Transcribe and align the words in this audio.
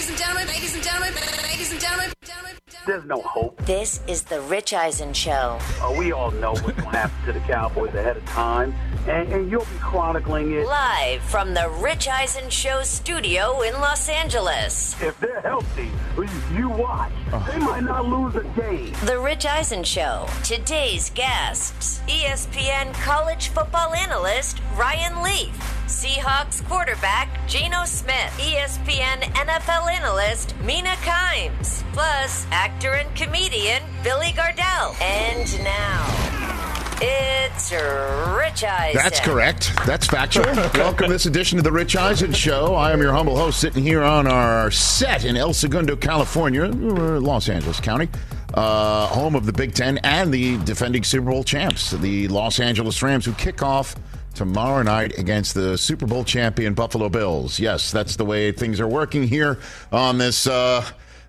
Ladies 0.00 0.12
and 0.12 0.18
gentlemen, 0.18 0.48
ladies 0.48 0.74
and 0.74 0.82
gentlemen, 0.82 1.14
ladies 1.42 1.72
and 1.72 1.78
gentlemen, 1.78 2.12
gentlemen, 2.24 2.56
There's 2.86 3.04
no 3.04 3.20
hope. 3.20 3.60
This 3.66 4.00
is 4.06 4.22
the 4.22 4.40
Rich 4.40 4.72
Eisen 4.72 5.12
Show. 5.12 5.58
Uh, 5.82 5.94
we 5.98 6.10
all 6.10 6.30
know 6.30 6.52
what's 6.52 6.62
going 6.62 6.76
to 6.76 6.96
happen 6.96 7.26
to 7.26 7.38
the 7.38 7.40
Cowboys 7.40 7.92
ahead 7.92 8.16
of 8.16 8.24
time, 8.24 8.74
and, 9.08 9.32
and 9.32 9.50
you'll 9.50 9.64
be 9.64 9.78
chronicling 9.80 10.52
it. 10.52 10.66
Live 10.66 11.22
from 11.22 11.54
the 11.54 11.68
Rich 11.80 12.08
Eisen 12.08 12.50
Show 12.50 12.82
studio 12.82 13.62
in 13.62 13.74
Los 13.74 14.08
Angeles. 14.08 15.00
If 15.00 15.18
they're 15.20 15.40
healthy, 15.40 15.90
you 16.54 16.68
watch. 16.68 17.12
Oh. 17.32 17.48
They 17.50 17.58
might 17.58 17.84
not 17.84 18.06
lose 18.06 18.34
a 18.36 18.44
game. 18.60 18.92
The 19.04 19.18
Rich 19.18 19.46
Eisen 19.46 19.84
Show. 19.84 20.26
Today's 20.44 21.10
guests 21.10 22.00
ESPN 22.06 22.92
college 22.94 23.48
football 23.48 23.94
analyst 23.94 24.60
Ryan 24.76 25.22
Leaf, 25.22 25.54
Seahawks 25.86 26.66
quarterback 26.68 27.48
Geno 27.48 27.84
Smith, 27.84 28.32
ESPN 28.38 29.20
NFL 29.34 29.90
analyst 29.90 30.54
Mina 30.60 30.94
Kimes, 31.02 31.82
plus 31.92 32.46
actor 32.50 32.92
and 32.92 33.14
comedian 33.14 33.82
Billy 34.02 34.32
Gardell. 34.32 35.00
And 35.00 35.64
now, 35.64 36.39
it's 37.02 37.72
Rich 37.72 38.64
Eisen. 38.64 39.00
That's 39.02 39.20
correct. 39.20 39.72
That's 39.86 40.06
factual. 40.06 40.44
Welcome 40.74 41.06
to 41.06 41.12
this 41.12 41.26
edition 41.26 41.58
of 41.58 41.64
the 41.64 41.72
Rich 41.72 41.96
Eisen 41.96 42.32
Show. 42.32 42.74
I 42.74 42.92
am 42.92 43.00
your 43.00 43.12
humble 43.12 43.36
host, 43.36 43.60
sitting 43.60 43.82
here 43.82 44.02
on 44.02 44.26
our 44.26 44.70
set 44.70 45.24
in 45.24 45.36
El 45.36 45.52
Segundo, 45.52 45.96
California, 45.96 46.66
Los 46.66 47.48
Angeles 47.48 47.80
County, 47.80 48.08
uh, 48.54 49.06
home 49.06 49.34
of 49.34 49.46
the 49.46 49.52
Big 49.52 49.74
Ten 49.74 49.98
and 49.98 50.32
the 50.32 50.58
defending 50.64 51.04
Super 51.04 51.30
Bowl 51.30 51.44
champs, 51.44 51.92
the 51.92 52.28
Los 52.28 52.60
Angeles 52.60 53.02
Rams, 53.02 53.24
who 53.24 53.32
kick 53.34 53.62
off 53.62 53.94
tomorrow 54.34 54.82
night 54.82 55.18
against 55.18 55.54
the 55.54 55.76
Super 55.76 56.06
Bowl 56.06 56.24
champion 56.24 56.74
Buffalo 56.74 57.08
Bills. 57.08 57.58
Yes, 57.58 57.90
that's 57.90 58.16
the 58.16 58.24
way 58.24 58.52
things 58.52 58.80
are 58.80 58.88
working 58.88 59.22
here 59.22 59.58
on 59.92 60.18
this 60.18 60.46
uh, 60.46 60.84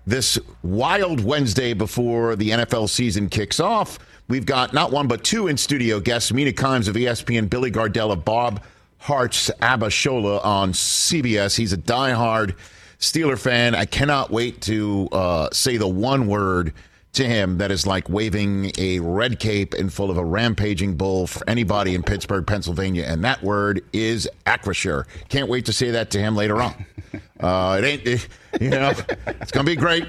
this 0.06 0.38
wild 0.62 1.24
Wednesday 1.24 1.72
before 1.72 2.36
the 2.36 2.50
NFL 2.50 2.88
season 2.88 3.28
kicks 3.28 3.60
off. 3.60 3.98
We've 4.28 4.46
got 4.46 4.72
not 4.72 4.92
one 4.92 5.08
but 5.08 5.24
two 5.24 5.48
in 5.48 5.56
studio 5.56 6.00
guests: 6.00 6.32
Mina 6.32 6.52
Kimes 6.52 6.88
of 6.88 6.94
ESPN, 6.96 7.50
Billy 7.50 7.70
Gardella, 7.70 8.22
Bob 8.22 8.62
Hart's 8.98 9.50
Abba 9.60 9.86
Shola 9.88 10.44
on 10.44 10.72
CBS. 10.72 11.56
He's 11.56 11.72
a 11.72 11.76
diehard 11.76 12.54
Steeler 12.98 13.38
fan. 13.38 13.74
I 13.74 13.84
cannot 13.84 14.30
wait 14.30 14.60
to 14.62 15.08
uh, 15.12 15.48
say 15.52 15.76
the 15.76 15.88
one 15.88 16.26
word 16.28 16.72
to 17.14 17.26
him 17.26 17.58
that 17.58 17.70
is 17.70 17.86
like 17.86 18.08
waving 18.08 18.72
a 18.78 18.98
red 19.00 19.38
cape 19.38 19.74
in 19.74 19.90
full 19.90 20.10
of 20.10 20.16
a 20.16 20.24
rampaging 20.24 20.96
bull 20.96 21.26
for 21.26 21.46
anybody 21.46 21.94
in 21.94 22.02
Pittsburgh, 22.02 22.46
Pennsylvania, 22.46 23.04
and 23.06 23.22
that 23.22 23.42
word 23.42 23.84
is 23.92 24.26
Acrisure. 24.46 25.04
Can't 25.28 25.50
wait 25.50 25.66
to 25.66 25.74
say 25.74 25.90
that 25.90 26.10
to 26.12 26.18
him 26.18 26.34
later 26.36 26.60
on. 26.62 26.86
Uh, 27.40 27.80
it 27.82 27.84
ain't, 27.84 28.06
it- 28.06 28.28
you 28.60 28.70
know, 28.70 28.92
it's 29.26 29.50
gonna 29.50 29.66
be 29.66 29.74
great. 29.74 30.06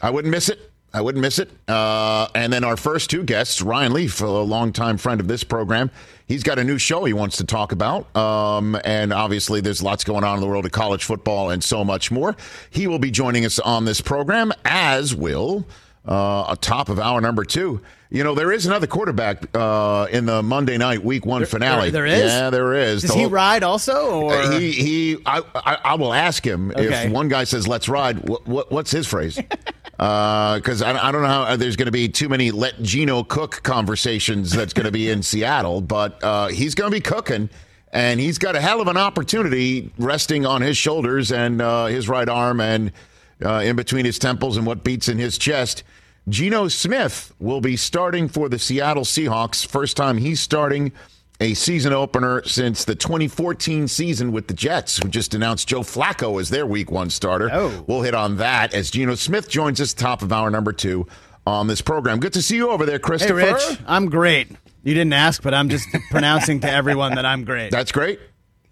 I 0.00 0.08
wouldn't 0.08 0.32
miss 0.32 0.48
it. 0.48 0.71
I 0.94 1.00
wouldn't 1.00 1.22
miss 1.22 1.38
it. 1.38 1.50
Uh, 1.68 2.28
and 2.34 2.52
then 2.52 2.64
our 2.64 2.76
first 2.76 3.08
two 3.10 3.22
guests, 3.24 3.62
Ryan 3.62 3.92
Leaf, 3.94 4.20
a 4.20 4.26
longtime 4.26 4.98
friend 4.98 5.20
of 5.20 5.28
this 5.28 5.42
program. 5.44 5.90
He's 6.26 6.42
got 6.42 6.58
a 6.58 6.64
new 6.64 6.78
show 6.78 7.04
he 7.04 7.12
wants 7.12 7.38
to 7.38 7.44
talk 7.44 7.72
about. 7.72 8.14
Um, 8.16 8.78
and 8.84 9.12
obviously, 9.12 9.60
there's 9.60 9.82
lots 9.82 10.04
going 10.04 10.24
on 10.24 10.34
in 10.36 10.40
the 10.40 10.46
world 10.46 10.66
of 10.66 10.72
college 10.72 11.04
football 11.04 11.50
and 11.50 11.62
so 11.64 11.84
much 11.84 12.10
more. 12.10 12.36
He 12.70 12.86
will 12.86 12.98
be 12.98 13.10
joining 13.10 13.44
us 13.44 13.58
on 13.58 13.84
this 13.86 14.00
program, 14.00 14.52
as 14.64 15.14
will 15.14 15.66
uh, 16.06 16.46
a 16.50 16.56
top 16.60 16.88
of 16.88 16.98
hour 16.98 17.20
number 17.20 17.44
two. 17.44 17.80
You 18.10 18.24
know, 18.24 18.34
there 18.34 18.52
is 18.52 18.66
another 18.66 18.86
quarterback 18.86 19.44
uh, 19.56 20.06
in 20.10 20.26
the 20.26 20.42
Monday 20.42 20.76
night 20.76 21.02
week 21.02 21.24
one 21.24 21.46
finale. 21.46 21.88
there- 21.88 22.04
there 22.04 22.06
is? 22.26 22.30
Yeah, 22.30 22.50
there 22.50 22.74
is. 22.74 23.00
Does 23.00 23.10
The 23.12 23.16
he 23.20 23.24
ride 23.24 23.62
also, 23.62 24.20
or 24.24 24.34
uh, 24.34 24.58
he 24.58 24.72
he 24.72 25.16
I, 25.24 25.40
I 25.54 25.78
I 25.82 25.94
will 25.94 26.12
ask 26.12 26.46
him 26.46 26.70
Okay. 26.72 27.06
if 27.06 27.10
one 27.12 27.28
guy 27.28 27.44
says 27.44 27.66
let's 27.66 27.88
ride 27.88 28.28
what, 28.28 28.46
what 28.46 28.70
what's 28.70 28.90
his 28.90 29.06
phrase 29.06 29.38
because 30.02 30.82
I, 30.82 31.08
I 31.08 31.12
don't 31.12 31.22
know 31.22 31.28
how 31.28 31.56
there's 31.56 31.76
going 31.76 31.86
to 31.86 31.92
be 31.92 32.08
too 32.08 32.28
many 32.28 32.50
let 32.50 32.82
Geno 32.82 33.22
cook 33.22 33.62
conversations 33.62 34.50
that's 34.50 34.72
going 34.72 34.86
to 34.86 34.92
be 34.92 35.08
in 35.10 35.22
Seattle 35.22 35.80
but 35.80 36.22
uh, 36.24 36.48
he's 36.48 36.74
going 36.74 36.90
to 36.90 36.96
be 36.96 37.00
cooking 37.00 37.48
and 37.92 38.18
he's 38.18 38.38
got 38.38 38.56
a 38.56 38.60
hell 38.60 38.80
of 38.80 38.88
an 38.88 38.96
opportunity 38.96 39.92
resting 39.98 40.44
on 40.44 40.62
his 40.62 40.76
shoulders 40.76 41.30
and 41.30 41.62
uh, 41.62 41.86
his 41.86 42.08
right 42.08 42.28
arm 42.28 42.60
and 42.60 42.90
uh, 43.44 43.58
in 43.58 43.76
between 43.76 44.04
his 44.04 44.18
temples 44.18 44.56
and 44.56 44.66
what 44.66 44.82
beats 44.82 45.08
in 45.08 45.18
his 45.18 45.38
chest. 45.38 45.84
Geno 46.28 46.68
Smith 46.68 47.32
will 47.38 47.60
be 47.60 47.76
starting 47.76 48.28
for 48.28 48.48
the 48.48 48.58
Seattle 48.58 49.04
Seahawks. 49.04 49.66
First 49.66 49.96
time 49.96 50.18
he's 50.18 50.40
starting 50.40 50.92
a 51.42 51.54
season 51.54 51.92
opener 51.92 52.40
since 52.44 52.84
the 52.84 52.94
2014 52.94 53.88
season 53.88 54.30
with 54.30 54.46
the 54.46 54.54
Jets, 54.54 54.98
who 55.02 55.08
just 55.08 55.34
announced 55.34 55.66
Joe 55.66 55.80
Flacco 55.80 56.40
as 56.40 56.50
their 56.50 56.64
week 56.64 56.88
one 56.88 57.10
starter. 57.10 57.50
Oh. 57.52 57.84
We'll 57.88 58.02
hit 58.02 58.14
on 58.14 58.36
that 58.36 58.72
as 58.72 58.92
Geno 58.92 59.16
Smith 59.16 59.48
joins 59.48 59.80
us 59.80 59.92
top 59.92 60.22
of 60.22 60.32
hour 60.32 60.50
number 60.50 60.72
two 60.72 61.08
on 61.44 61.66
this 61.66 61.80
program. 61.80 62.20
Good 62.20 62.34
to 62.34 62.42
see 62.42 62.54
you 62.54 62.70
over 62.70 62.86
there, 62.86 62.94
hey, 62.96 63.00
Christopher. 63.00 63.34
Rich, 63.34 63.78
I'm 63.88 64.08
great. 64.08 64.48
You 64.84 64.94
didn't 64.94 65.14
ask, 65.14 65.42
but 65.42 65.52
I'm 65.52 65.68
just 65.68 65.88
pronouncing 66.12 66.60
to 66.60 66.70
everyone 66.70 67.16
that 67.16 67.26
I'm 67.26 67.44
great. 67.44 67.72
That's 67.72 67.90
great. 67.90 68.20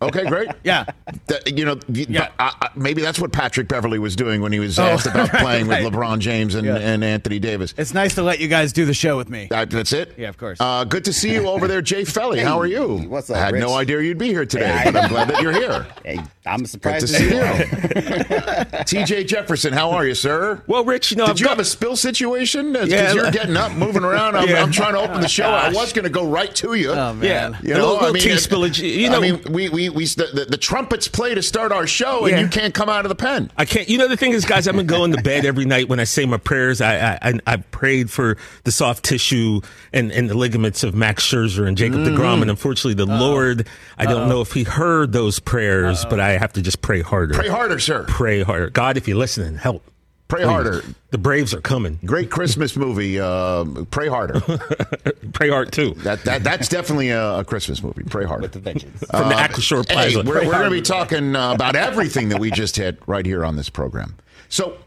Okay, 0.03 0.25
great. 0.27 0.49
yeah. 0.65 0.85
That- 1.27 1.57
you 1.59 1.65
know, 1.65 1.75
y- 1.89 2.07
Yeah. 2.09 2.29
I, 2.39 2.55
I, 2.63 2.69
maybe 2.75 3.03
that's 3.03 3.19
what 3.19 3.33
Patrick 3.33 3.69
Beverley 3.69 3.99
was 3.99 4.17
doing 4.17 4.41
when 4.41 4.53
he 4.53 4.59
was 4.59 4.79
Oh, 4.79 4.95
about 4.95 5.05
right, 5.15 5.31
playing 5.31 5.67
right. 5.69 5.85
with 5.85 5.93
LeBron 5.93 6.21
James 6.21 6.55
and, 6.55 6.67
Yeah. 6.67 6.77
and 6.77 7.05
Anthony 7.05 7.39
Davis. 7.39 7.75
It's 7.77 7.93
nice 7.93 8.15
to 8.15 8.23
let 8.23 8.41
you 8.41 8.49
guys 8.49 8.73
do 8.73 8.85
the 8.87 8.95
show 8.95 9.17
with 9.17 9.29
me. 9.29 9.49
That, 9.51 9.69
that's 9.71 9.93
it. 9.93 10.15
Yeah, 10.17 10.29
of 10.29 10.39
course. 10.39 10.59
Uh, 10.61 10.85
good 10.85 11.05
to 11.05 11.13
see 11.13 11.33
you 11.35 11.47
over 11.49 11.69
there, 11.69 11.83
Jay 11.83 12.05
Feely. 12.05 12.41
How 12.41 12.59
are 12.59 12.67
you? 12.67 12.97
what's 13.09 13.29
up, 13.31 13.37
I 13.37 13.41
had 13.41 13.55
no 13.55 13.75
idea 13.75 14.01
you'd 14.01 14.17
be 14.19 14.29
here 14.29 14.47
today, 14.47 14.69
Yeah, 14.69 14.91
but 14.91 15.03
I'm 15.05 15.09
glad 15.11 15.29
that 15.29 15.43
you're 15.43 15.53
here. 15.53 15.87
Hey, 16.05 16.19
I'm 16.47 16.65
surprised 16.65 17.07
to 17.09 17.13
to 17.13 17.19
see 17.19 17.29
see 17.29 17.35
you. 17.37 18.77
you. 18.79 18.85
T.J. 18.85 19.25
Jefferson, 19.25 19.73
how 19.73 19.91
are 19.91 20.07
you, 20.07 20.15
sir? 20.15 20.63
Well, 20.67 20.83
Rich, 20.85 21.11
you 21.11 21.19
know, 21.19 21.27
Did 21.27 21.33
I've 21.33 21.39
you 21.41 21.45
got- 21.45 21.51
have 21.51 21.59
a 21.61 21.65
spill 21.65 21.95
situation? 21.97 22.73
Because 22.73 22.89
Yeah. 22.89 23.13
you're 23.13 23.31
getting 23.31 23.57
up, 23.57 23.73
moving 23.73 24.03
around. 24.03 24.37
I'm, 24.37 24.49
Yeah. 24.49 24.63
I'm 24.63 24.73
trying 24.73 24.95
to 24.95 25.01
open 25.01 25.21
the 25.21 25.29
show. 25.29 25.51
I 25.51 25.71
was 25.71 25.93
going 25.93 26.05
to 26.05 26.11
go 26.11 26.27
right 26.27 26.53
to 26.57 26.75
you. 26.75 26.93
Oh, 26.93 27.13
man. 27.15 27.53
Yeah, 27.53 27.59
You 27.63 27.75
a 27.75 27.77
little, 27.77 27.93
little 27.93 28.09
I 28.09 28.13
mean, 28.13 28.23
tea 28.23 28.31
spillage. 28.31 28.79
You 28.83 29.11
know, 29.11 29.19
I 29.19 29.21
mean, 29.21 29.43
we 29.53 29.69
we, 29.69 29.90
we 29.91 30.07
the, 30.07 30.29
the, 30.33 30.45
the 30.47 30.57
trumpets 30.57 31.09
play 31.09 31.35
to 31.35 31.43
start 31.43 31.73
our 31.73 31.87
show, 31.87 32.25
and 32.27 32.31
Yeah. 32.37 32.41
you 32.41 32.49
can't 32.49 32.73
come 32.75 32.89
out 32.89 33.05
of 33.05 33.09
the 33.09 33.15
pen. 33.15 33.51
I 33.57 33.65
can't. 33.65 33.89
You 33.89 33.99
know, 33.99 34.09
the 34.09 34.17
thing 34.17 34.33
is, 34.33 34.45
guys, 34.45 34.67
I've 34.69 34.77
been 34.77 34.87
going 34.87 35.13
to 35.13 35.23
bed 35.23 35.45
every 35.45 35.65
night 35.65 35.89
when 35.89 36.01
I 36.01 36.05
say 36.05 36.25
my 36.27 36.37
prayers. 36.37 36.81
I 36.81 36.97
I, 37.15 37.19
I 37.23 37.41
I've 37.47 37.71
prayed 37.71 38.11
for 38.11 38.37
the 38.65 38.73
soft 38.73 39.05
tissue 39.05 39.61
and, 39.93 40.11
and 40.13 40.29
the 40.31 40.37
ligaments 40.37 40.83
of 40.85 40.95
Max 40.95 41.25
Scherzer 41.27 41.67
and 41.67 41.77
Jacob 41.77 42.01
Mm-hmm. 42.01 42.17
Degrom, 42.17 42.41
and 42.43 42.51
unfortunately, 42.51 42.95
the 42.95 43.07
Lord. 43.07 43.67
I 43.99 44.07
don't 44.07 44.29
know 44.29 44.41
if 44.41 44.53
He 44.53 44.63
heard 44.65 45.13
those 45.13 45.39
prayers, 45.39 46.05
but 46.07 46.21
I 46.21 46.31
have 46.39 46.53
to 46.55 46.63
just 46.63 46.81
pray 46.83 47.03
harder. 47.03 47.35
Pray 47.35 47.49
harder, 47.49 47.79
sir. 47.79 48.05
Pray 48.09 48.43
harder. 48.43 48.71
God, 48.71 48.97
if 48.97 49.07
you're 49.09 49.17
listening, 49.19 49.57
help. 49.57 49.83
Pray 50.31 50.41
Please. 50.43 50.49
harder. 50.49 50.83
The 51.11 51.19
Braves 51.19 51.53
are 51.53 51.61
coming. 51.61 51.99
Great 52.07 52.31
Christmas 52.31 52.77
movie. 52.77 53.21
Uh, 53.21 53.65
Pray 53.91 54.09
harder. 54.09 54.41
Pray 55.33 55.51
hard 55.51 55.73
too. 55.73 55.91
That 55.99 56.25
that 56.25 56.43
that's 56.45 56.69
definitely 56.69 57.11
a, 57.11 57.41
a 57.41 57.45
Christmas 57.45 57.83
movie. 57.83 58.05
Pray 58.05 58.25
harder. 58.25 58.43
With 58.43 58.53
the 58.53 58.61
vengeance. 58.61 59.05
From 59.11 59.29
the 59.29 59.35
Acrisure 59.35 59.81
Uh, 59.81 59.85
Hey, 59.89 60.13
Plaza. 60.13 60.23
we're, 60.23 60.47
we're 60.47 60.53
going 60.53 60.65
to 60.65 60.71
be 60.71 60.81
talking 60.83 61.37
uh, 61.37 61.53
about 61.53 61.77
everything 61.77 62.29
that 62.31 62.39
we 62.41 62.51
just 62.51 62.77
hit 62.77 62.99
right 63.07 63.27
here 63.27 63.45
on 63.45 63.57
this 63.57 63.69
program. 63.69 64.15
So 64.49 64.79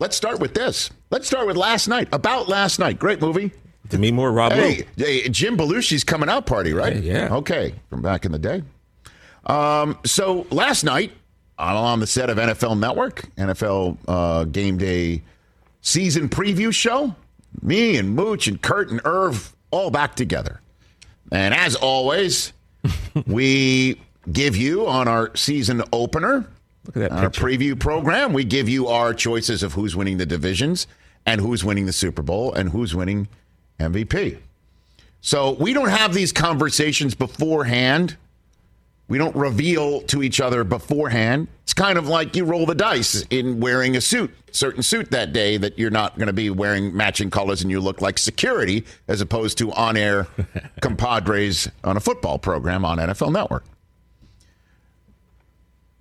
let's 0.00 0.16
start 0.16 0.40
with 0.40 0.54
this. 0.54 0.90
Let's 1.10 1.26
start 1.26 1.46
with 1.46 1.56
last 1.56 1.86
night. 1.86 2.08
About 2.12 2.48
last 2.48 2.78
night. 2.78 2.98
Great 2.98 3.20
movie. 3.20 3.52
Demi 3.88 4.10
Moore, 4.10 4.32
Rob 4.32 4.52
Lowe. 4.52 4.58
Hey, 4.58 4.86
hey, 4.96 5.28
Jim 5.28 5.56
Belushi's 5.56 6.04
coming 6.04 6.28
out 6.28 6.44
party, 6.46 6.72
right? 6.74 6.94
Hey, 6.96 7.00
yeah. 7.02 7.34
Okay, 7.36 7.74
from 7.88 8.02
back 8.02 8.24
in 8.26 8.32
the 8.32 8.38
day. 8.38 8.62
Um, 9.46 9.98
so 10.04 10.46
last 10.50 10.84
night, 10.84 11.12
on 11.58 11.76
on 11.76 12.00
the 12.00 12.06
set 12.06 12.30
of 12.30 12.38
NFL 12.38 12.78
Network, 12.78 13.22
NFL 13.36 13.98
uh, 14.06 14.44
Game 14.44 14.78
Day 14.78 15.22
season 15.80 16.28
preview 16.28 16.72
show, 16.72 17.14
me 17.62 17.96
and 17.96 18.14
Mooch 18.14 18.46
and 18.46 18.60
Kurt 18.60 18.90
and 18.90 19.00
Irv 19.04 19.54
all 19.70 19.90
back 19.90 20.14
together. 20.14 20.60
And 21.32 21.52
as 21.54 21.74
always, 21.74 22.52
we 23.26 24.00
give 24.30 24.56
you 24.56 24.86
on 24.86 25.08
our 25.08 25.34
season 25.36 25.82
opener, 25.92 26.46
Look 26.86 26.96
at 26.96 27.10
that 27.10 27.12
our 27.12 27.30
picture. 27.30 27.44
preview 27.46 27.78
program, 27.78 28.32
we 28.32 28.44
give 28.44 28.68
you 28.68 28.88
our 28.88 29.12
choices 29.12 29.62
of 29.62 29.74
who's 29.74 29.94
winning 29.96 30.16
the 30.18 30.26
divisions 30.26 30.86
and 31.26 31.40
who's 31.40 31.64
winning 31.64 31.86
the 31.86 31.92
Super 31.92 32.22
Bowl 32.22 32.52
and 32.54 32.70
who's 32.70 32.94
winning 32.94 33.28
MVP. 33.78 34.38
So 35.20 35.52
we 35.52 35.72
don't 35.72 35.88
have 35.90 36.14
these 36.14 36.32
conversations 36.32 37.14
beforehand. 37.14 38.16
We 39.08 39.16
don't 39.16 39.34
reveal 39.34 40.02
to 40.02 40.22
each 40.22 40.38
other 40.38 40.64
beforehand. 40.64 41.48
It's 41.62 41.72
kind 41.72 41.96
of 41.96 42.08
like 42.08 42.36
you 42.36 42.44
roll 42.44 42.66
the 42.66 42.74
dice 42.74 43.24
in 43.30 43.58
wearing 43.58 43.96
a 43.96 44.02
suit, 44.02 44.30
certain 44.52 44.82
suit 44.82 45.10
that 45.12 45.32
day 45.32 45.56
that 45.56 45.78
you're 45.78 45.90
not 45.90 46.16
going 46.16 46.26
to 46.26 46.34
be 46.34 46.50
wearing 46.50 46.94
matching 46.94 47.30
colors 47.30 47.62
and 47.62 47.70
you 47.70 47.80
look 47.80 48.02
like 48.02 48.18
security 48.18 48.84
as 49.08 49.22
opposed 49.22 49.56
to 49.58 49.72
on 49.72 49.96
air 49.96 50.26
compadres 50.82 51.68
on 51.82 51.96
a 51.96 52.00
football 52.00 52.38
program 52.38 52.84
on 52.84 52.98
NFL 52.98 53.32
Network. 53.32 53.64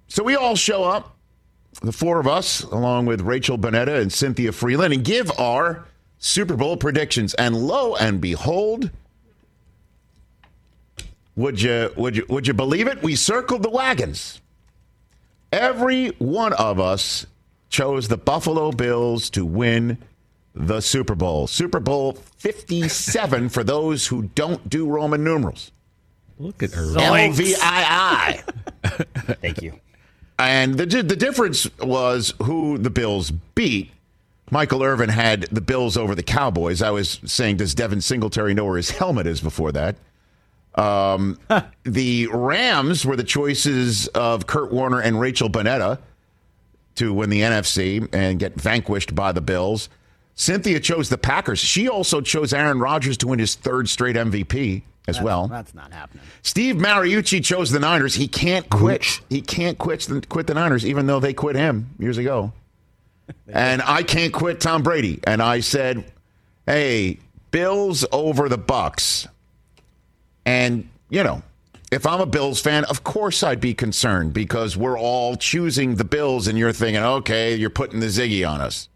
So 0.10 0.24
we 0.24 0.36
all 0.36 0.56
show 0.56 0.84
up, 0.84 1.16
the 1.82 1.94
four 1.94 2.20
of 2.20 2.28
us, 2.28 2.64
along 2.64 3.06
with 3.06 3.22
Rachel 3.22 3.58
Bonnetta 3.58 4.02
and 4.02 4.12
Cynthia 4.12 4.52
Frelund, 4.52 4.94
and 4.94 5.04
give 5.04 5.32
our 5.40 5.86
Super 6.18 6.56
Bowl 6.56 6.76
predictions. 6.76 7.34
And 7.36 7.56
lo 7.56 7.96
and 7.96 8.20
behold, 8.20 8.90
would 11.38 11.62
you 11.62 11.94
would 11.96 12.18
you 12.18 12.26
would 12.28 12.48
you 12.48 12.54
believe 12.54 12.88
it? 12.88 13.02
We 13.02 13.16
circled 13.16 13.64
the 13.64 13.70
wagons. 13.70 14.42
Every 15.54 16.10
one 16.18 16.52
of 16.54 16.80
us 16.80 17.26
chose 17.70 18.08
the 18.08 18.18
Buffalo 18.18 18.72
Bills 18.72 19.30
to 19.30 19.46
win 19.46 20.00
the 20.54 20.82
Super 20.82 21.16
Bowl. 21.16 21.48
Super 21.48 21.80
Bowl 21.80 22.14
57 22.38 23.50
for 23.50 23.64
those 23.64 24.08
who 24.08 24.24
don't 24.34 24.68
do 24.70 24.88
Roman 24.88 25.24
numerals. 25.24 25.72
Look 26.40 26.64
at 26.64 26.72
her. 26.72 26.84
LVII. 26.84 28.42
Thank 29.42 29.62
you. 29.62 29.80
And 30.40 30.76
the 30.76 30.86
the 31.04 31.16
difference 31.16 31.70
was 31.80 32.34
who 32.44 32.80
the 32.80 32.90
Bills 32.90 33.32
beat. 33.32 33.92
Michael 34.50 34.82
Irvin 34.82 35.10
had 35.10 35.42
the 35.52 35.62
Bills 35.62 35.98
over 35.98 36.16
the 36.16 36.24
Cowboys. 36.24 36.82
I 36.82 36.90
was 36.90 37.20
saying, 37.26 37.58
does 37.58 37.76
Devin 37.76 38.02
Singletary 38.02 38.54
know 38.54 38.66
where 38.66 38.78
his 38.78 38.92
helmet 38.92 39.28
is 39.28 39.42
before 39.42 39.74
that? 39.74 39.98
Um, 40.78 41.40
the 41.84 42.28
Rams 42.28 43.06
were 43.06 43.16
the 43.16 43.24
choices 43.24 44.08
of 44.10 44.48
Kurt 44.48 44.72
Warner 44.72 45.02
and 45.02 45.20
Rachel 45.20 45.50
Bonnetta 45.50 46.00
to 46.96 47.14
win 47.14 47.30
the 47.30 47.42
NFC 47.42 48.08
and 48.14 48.40
get 48.40 48.60
vanquished 48.60 49.14
by 49.16 49.32
the 49.32 49.42
Bills. 49.42 49.90
Cynthia 50.36 50.80
chose 50.80 51.10
the 51.10 51.18
Packers. 51.18 51.60
She 51.60 51.90
also 51.90 52.22
chose 52.22 52.54
Aaron 52.54 52.80
Rodgers 52.80 53.18
to 53.18 53.28
win 53.28 53.40
his 53.40 53.56
third 53.56 53.90
straight 53.90 54.16
MVP 54.16 54.84
as 55.08 55.16
That's- 55.16 55.24
well. 55.24 55.48
That's 55.48 55.74
not 55.74 55.92
happening. 55.92 56.24
Steve 56.44 56.76
Mariucci 56.76 57.44
chose 57.44 57.72
the 57.72 57.80
Niners. 57.80 58.14
He 58.14 58.28
can't 58.28 58.70
quit. 58.70 59.22
He 59.30 59.42
can't 59.42 59.78
quit 59.78 60.02
the, 60.02 60.22
quit 60.22 60.46
the 60.48 60.54
Niners, 60.54 60.86
even 60.86 61.08
though 61.08 61.20
they 61.20 61.34
quit 61.34 61.56
him 61.56 61.90
years 61.98 62.18
ago. 62.18 62.54
and 63.48 63.82
I 63.82 64.04
can't 64.04 64.32
quit 64.32 64.60
Tom 64.60 64.84
Brady. 64.84 65.20
And 65.26 65.42
I 65.42 65.60
said, 65.62 66.06
"Hey, 66.66 67.20
Bills 67.52 68.06
over 68.12 68.48
the 68.48 68.58
Bucks." 68.58 69.28
And 70.48 70.88
you 71.10 71.24
know, 71.24 71.44
if 71.92 72.08
I'm 72.08 72.22
a 72.22 72.26
Bills 72.26 72.62
fan, 72.62 72.86
of 72.86 73.04
course 73.04 73.44
I'd 73.44 73.60
be 73.60 73.74
concerned 73.74 74.34
because 74.34 74.78
we're 74.78 74.98
all 74.98 75.36
choosing 75.36 75.96
the 75.96 76.06
Bills, 76.06 76.48
and 76.48 76.58
you're 76.58 76.72
thinking, 76.72 77.04
"Okay, 77.04 77.56
you're 77.56 77.70
putting 77.70 78.00
the 78.00 78.08
Ziggy 78.08 78.50
on 78.50 78.62
us." 78.62 78.88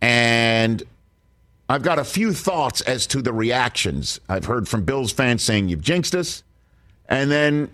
And 0.00 0.82
I've 1.68 1.82
got 1.82 1.98
a 1.98 2.04
few 2.04 2.32
thoughts 2.32 2.80
as 2.80 3.06
to 3.08 3.20
the 3.20 3.32
reactions. 3.32 4.20
I've 4.28 4.46
heard 4.46 4.68
from 4.68 4.84
Bills 4.84 5.12
fans 5.12 5.42
saying 5.42 5.68
you've 5.68 5.82
jinxed 5.82 6.14
us. 6.14 6.42
And 7.06 7.30
then 7.30 7.70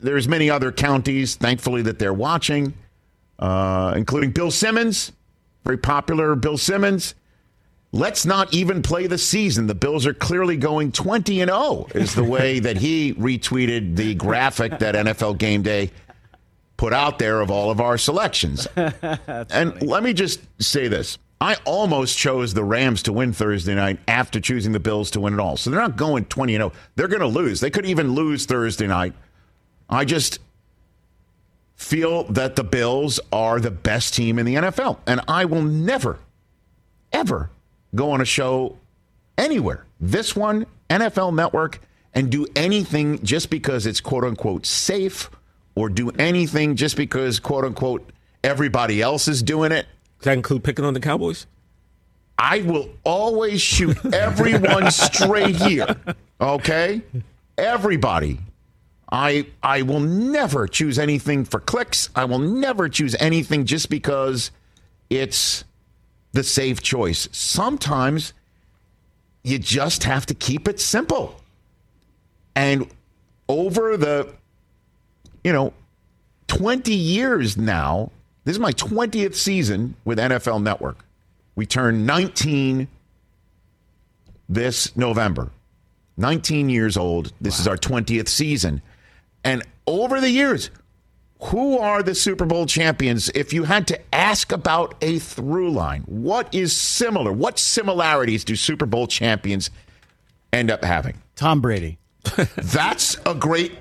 there's 0.00 0.26
many 0.26 0.50
other 0.50 0.72
counties, 0.72 1.36
thankfully, 1.36 1.82
that 1.82 2.00
they're 2.00 2.12
watching, 2.12 2.74
uh, 3.38 3.94
including 3.96 4.32
Bill 4.32 4.50
Simmons, 4.50 5.12
very 5.64 5.78
popular 5.78 6.34
Bill 6.34 6.58
Simmons. 6.58 7.14
Let's 7.94 8.24
not 8.24 8.54
even 8.54 8.80
play 8.80 9.06
the 9.06 9.18
season. 9.18 9.66
The 9.66 9.74
Bills 9.74 10.06
are 10.06 10.14
clearly 10.14 10.56
going 10.56 10.92
20 10.92 11.42
and 11.42 11.50
0, 11.50 11.88
is 11.94 12.14
the 12.14 12.24
way 12.24 12.58
that 12.60 12.78
he 12.78 13.12
retweeted 13.14 13.96
the 13.96 14.14
graphic 14.14 14.78
that 14.78 14.94
NFL 14.94 15.36
Game 15.36 15.62
Day 15.62 15.90
put 16.78 16.94
out 16.94 17.18
there 17.18 17.40
of 17.42 17.50
all 17.50 17.70
of 17.70 17.80
our 17.80 17.98
selections. 17.98 18.66
and 18.76 19.82
let 19.82 20.02
me 20.02 20.14
just 20.14 20.40
say 20.58 20.88
this. 20.88 21.18
I 21.38 21.56
almost 21.64 22.16
chose 22.16 22.54
the 22.54 22.64
Rams 22.64 23.02
to 23.02 23.12
win 23.12 23.32
Thursday 23.32 23.74
night 23.74 23.98
after 24.08 24.40
choosing 24.40 24.72
the 24.72 24.80
Bills 24.80 25.10
to 25.10 25.20
win 25.20 25.34
it 25.34 25.40
all. 25.40 25.58
So 25.58 25.70
they're 25.70 25.80
not 25.80 25.96
going 25.96 26.24
20 26.24 26.54
and 26.54 26.62
0. 26.62 26.72
They're 26.94 27.08
going 27.08 27.20
to 27.20 27.26
lose. 27.26 27.60
They 27.60 27.70
could 27.70 27.84
even 27.84 28.12
lose 28.12 28.46
Thursday 28.46 28.86
night. 28.86 29.12
I 29.90 30.06
just 30.06 30.38
feel 31.74 32.24
that 32.24 32.56
the 32.56 32.64
Bills 32.64 33.20
are 33.32 33.60
the 33.60 33.70
best 33.70 34.14
team 34.14 34.38
in 34.38 34.46
the 34.46 34.54
NFL. 34.54 34.98
And 35.06 35.20
I 35.28 35.44
will 35.44 35.62
never, 35.62 36.20
ever 37.12 37.50
go 37.94 38.10
on 38.10 38.20
a 38.20 38.24
show 38.24 38.76
anywhere, 39.38 39.86
this 40.00 40.34
one, 40.36 40.66
NFL 40.90 41.34
Network, 41.34 41.80
and 42.14 42.30
do 42.30 42.46
anything 42.54 43.22
just 43.22 43.50
because 43.50 43.86
it's 43.86 44.00
quote 44.00 44.24
unquote 44.24 44.66
safe 44.66 45.30
or 45.74 45.88
do 45.88 46.10
anything 46.10 46.76
just 46.76 46.96
because 46.96 47.40
quote 47.40 47.64
unquote 47.64 48.10
everybody 48.44 49.00
else 49.00 49.28
is 49.28 49.42
doing 49.42 49.72
it. 49.72 49.86
Does 50.18 50.26
that 50.26 50.32
include 50.34 50.64
picking 50.64 50.84
on 50.84 50.94
the 50.94 51.00
Cowboys? 51.00 51.46
I 52.38 52.60
will 52.62 52.90
always 53.04 53.60
shoot 53.60 53.96
everyone 54.12 54.90
straight 54.90 55.56
here. 55.56 55.96
Okay? 56.40 57.02
Everybody. 57.56 58.40
I 59.10 59.46
I 59.62 59.82
will 59.82 60.00
never 60.00 60.66
choose 60.66 60.98
anything 60.98 61.44
for 61.44 61.60
clicks. 61.60 62.08
I 62.16 62.24
will 62.24 62.38
never 62.38 62.88
choose 62.88 63.14
anything 63.20 63.66
just 63.66 63.90
because 63.90 64.50
it's 65.10 65.64
the 66.32 66.42
safe 66.42 66.82
choice. 66.82 67.28
Sometimes 67.32 68.32
you 69.42 69.58
just 69.58 70.04
have 70.04 70.26
to 70.26 70.34
keep 70.34 70.68
it 70.68 70.80
simple. 70.80 71.40
And 72.54 72.88
over 73.48 73.96
the 73.96 74.32
you 75.44 75.52
know 75.52 75.72
20 76.48 76.94
years 76.94 77.56
now, 77.56 78.10
this 78.44 78.56
is 78.56 78.60
my 78.60 78.72
20th 78.72 79.34
season 79.34 79.94
with 80.04 80.18
NFL 80.18 80.62
Network. 80.62 81.04
We 81.54 81.66
turn 81.66 82.06
19 82.06 82.88
this 84.48 84.96
November. 84.96 85.50
19 86.16 86.68
years 86.68 86.96
old. 86.96 87.32
This 87.40 87.58
is 87.58 87.66
our 87.66 87.76
20th 87.76 88.28
season. 88.28 88.82
And 89.44 89.62
over 89.86 90.20
the 90.20 90.28
years, 90.30 90.70
who 91.44 91.78
are 91.78 92.02
the 92.02 92.14
Super 92.14 92.44
Bowl 92.44 92.66
champions? 92.66 93.28
If 93.30 93.52
you 93.52 93.64
had 93.64 93.88
to 93.88 94.14
ask 94.14 94.52
about 94.52 94.94
a 95.02 95.18
through 95.18 95.72
line, 95.72 96.02
what 96.02 96.52
is 96.54 96.74
similar? 96.74 97.32
What 97.32 97.58
similarities 97.58 98.44
do 98.44 98.54
Super 98.54 98.86
Bowl 98.86 99.06
champions 99.06 99.70
end 100.52 100.70
up 100.70 100.84
having? 100.84 101.20
Tom 101.34 101.60
Brady. 101.60 101.98
That's 102.56 103.16
a 103.26 103.34
great 103.34 103.72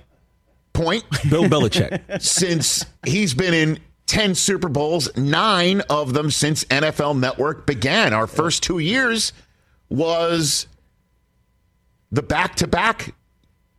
point 0.74 1.04
Bill 1.30 1.44
Belichick. 1.44 2.22
since 2.22 2.86
he's 3.06 3.34
been 3.34 3.54
in 3.54 3.80
10 4.08 4.36
Super 4.36 4.68
Bowls, 4.68 5.16
nine 5.16 5.82
of 5.90 6.14
them 6.14 6.32
since 6.32 6.64
NFL 6.66 7.20
Network 7.20 7.68
began. 7.68 8.12
Our 8.14 8.28
first 8.28 8.64
two 8.64 8.80
years 8.80 9.34
was 9.90 10.68
the 12.12 12.24
back 12.24 12.56
to 12.56 12.68
back 12.68 13.14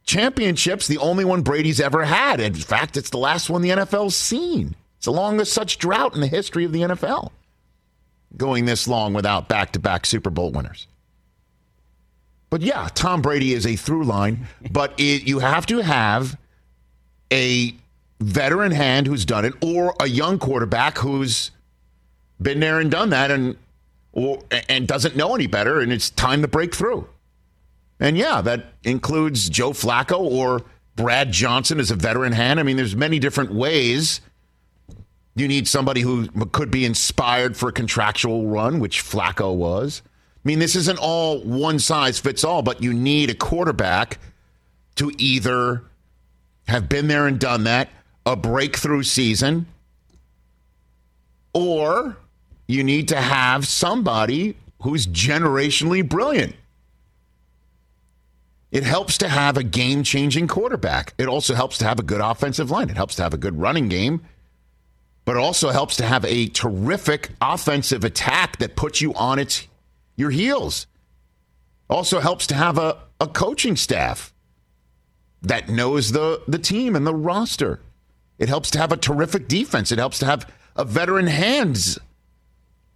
championships, 0.05 0.87
the 0.87 0.99
only 0.99 1.25
one 1.25 1.43
Brady's 1.43 1.81
ever 1.81 2.05
had. 2.05 2.41
In 2.41 2.55
fact, 2.55 2.97
it's 2.97 3.11
the 3.11 3.19
last 3.19 3.51
one 3.51 3.63
the 3.63 3.71
NFL's 3.71 4.17
seen. 4.17 4.75
It's 4.97 5.07
the 5.07 5.13
longest 5.13 5.53
such 5.53 5.79
drought 5.79 6.15
in 6.15 6.21
the 6.21 6.27
history 6.27 6.65
of 6.65 6.73
the 6.73 6.83
NFL, 6.83 7.31
going 8.37 8.65
this 8.65 8.87
long 8.87 9.15
without 9.15 9.49
back 9.49 9.73
to 9.73 9.81
back 9.81 10.07
Super 10.07 10.31
Bowl 10.31 10.53
winners. 10.53 10.87
But 12.51 12.63
yeah, 12.63 12.89
Tom 12.95 13.23
Brady 13.23 13.55
is 13.55 13.67
a 13.67 13.77
through 13.77 14.05
line, 14.05 14.47
but 14.71 14.93
it, 14.99 15.27
you 15.27 15.39
have 15.39 15.67
to 15.67 15.79
have 15.79 16.39
a 17.33 17.75
veteran 18.21 18.71
hand 18.71 19.07
who's 19.07 19.25
done 19.25 19.45
it 19.45 19.55
or 19.63 19.95
a 19.99 20.07
young 20.07 20.39
quarterback 20.39 20.99
who's 20.99 21.51
been 22.41 22.61
there 22.61 22.79
and 22.79 22.91
done 22.91 23.11
that 23.11 23.31
and 23.31 23.57
or 24.13 24.39
and 24.69 24.87
doesn't 24.87 25.17
know 25.17 25.35
any 25.35 25.47
better 25.47 25.81
and 25.81 25.93
it's 25.93 26.11
time 26.11 26.43
to 26.43 26.49
break 26.49 26.75
through. 26.75 27.09
And 28.03 28.19
yeah, 28.19 28.41
that 28.41 28.65
includes 28.83 29.49
Joe 29.49 29.71
Flacco 29.71 30.19
or 30.19 30.63
Brad 30.97 31.31
Johnson 31.31 31.79
as 31.79 31.93
a 31.93 31.95
veteran 31.95 32.33
hand. 32.33 32.59
I 32.59 32.65
mean, 32.65 32.77
there's 32.77 32.97
many 32.97 33.21
different 33.21 33.55
ways. 33.55 34.21
You 35.37 35.47
need 35.47 35.69
somebody 35.69 36.01
who 36.01 36.27
could 36.47 36.69
be 36.69 36.85
inspired 36.85 37.57
for 37.57 37.69
a 37.69 37.73
contractual 37.73 38.49
run, 38.49 38.81
which 38.81 39.05
Flacco 39.05 39.55
was. 39.55 40.03
I 40.05 40.41
mean, 40.43 40.59
this 40.59 40.75
isn't 40.75 40.99
all 40.99 41.43
one 41.43 41.79
size 41.79 42.19
fits 42.19 42.43
all, 42.43 42.63
but 42.63 42.83
you 42.83 42.93
need 42.93 43.31
a 43.31 43.37
quarterback 43.37 44.19
to 44.97 45.13
either 45.17 45.85
have 46.67 46.89
been 46.89 47.07
there 47.07 47.29
and 47.29 47.39
done 47.39 47.63
that, 47.65 47.89
a 48.27 48.35
breakthrough 48.35 49.05
season, 49.05 49.67
or 51.55 52.17
you 52.67 52.83
need 52.83 53.07
to 53.09 53.21
have 53.21 53.65
somebody 53.65 54.57
who's 54.83 55.07
generationally 55.07 56.07
brilliant. 56.07 56.57
It 58.73 58.85
helps 58.85 59.19
to 59.19 59.29
have 59.29 59.59
a 59.59 59.63
game 59.63 60.03
changing 60.03 60.49
quarterback. 60.49 61.13
It 61.19 61.29
also 61.29 61.55
helps 61.55 61.77
to 61.79 61.85
have 61.85 62.01
a 62.01 62.03
good 62.03 62.23
offensive 62.23 62.71
line. 62.71 62.89
It 62.89 62.97
helps 62.97 63.15
to 63.17 63.23
have 63.23 63.35
a 63.35 63.39
good 63.39 63.61
running 63.61 63.89
game, 63.89 64.23
but 65.27 65.37
it 65.37 65.41
also 65.41 65.69
helps 65.69 65.95
to 65.97 66.07
have 66.07 66.25
a 66.25 66.47
terrific 66.49 67.33
offensive 67.43 68.03
attack 68.03 68.59
that 68.59 68.75
puts 68.75 69.03
you 69.03 69.13
on 69.13 69.39
its 69.39 69.69
your 70.17 70.31
heels. 70.31 70.87
Also 71.91 72.21
helps 72.21 72.47
to 72.47 72.55
have 72.55 72.79
a, 72.79 72.99
a 73.21 73.27
coaching 73.27 73.77
staff 73.77 74.33
that 75.43 75.69
knows 75.69 76.13
the, 76.13 76.41
the 76.49 76.59
team 76.59 76.97
and 76.97 77.07
the 77.07 77.15
roster. 77.15 77.81
It 78.39 78.49
helps 78.49 78.71
to 78.71 78.79
have 78.79 78.91
a 78.91 78.97
terrific 78.97 79.49
defense. 79.49 79.93
It 79.93 79.99
helps 79.99 80.19
to 80.21 80.27
have 80.27 80.51
a 80.77 80.87
veteran 80.87 81.27
hands, 81.27 81.99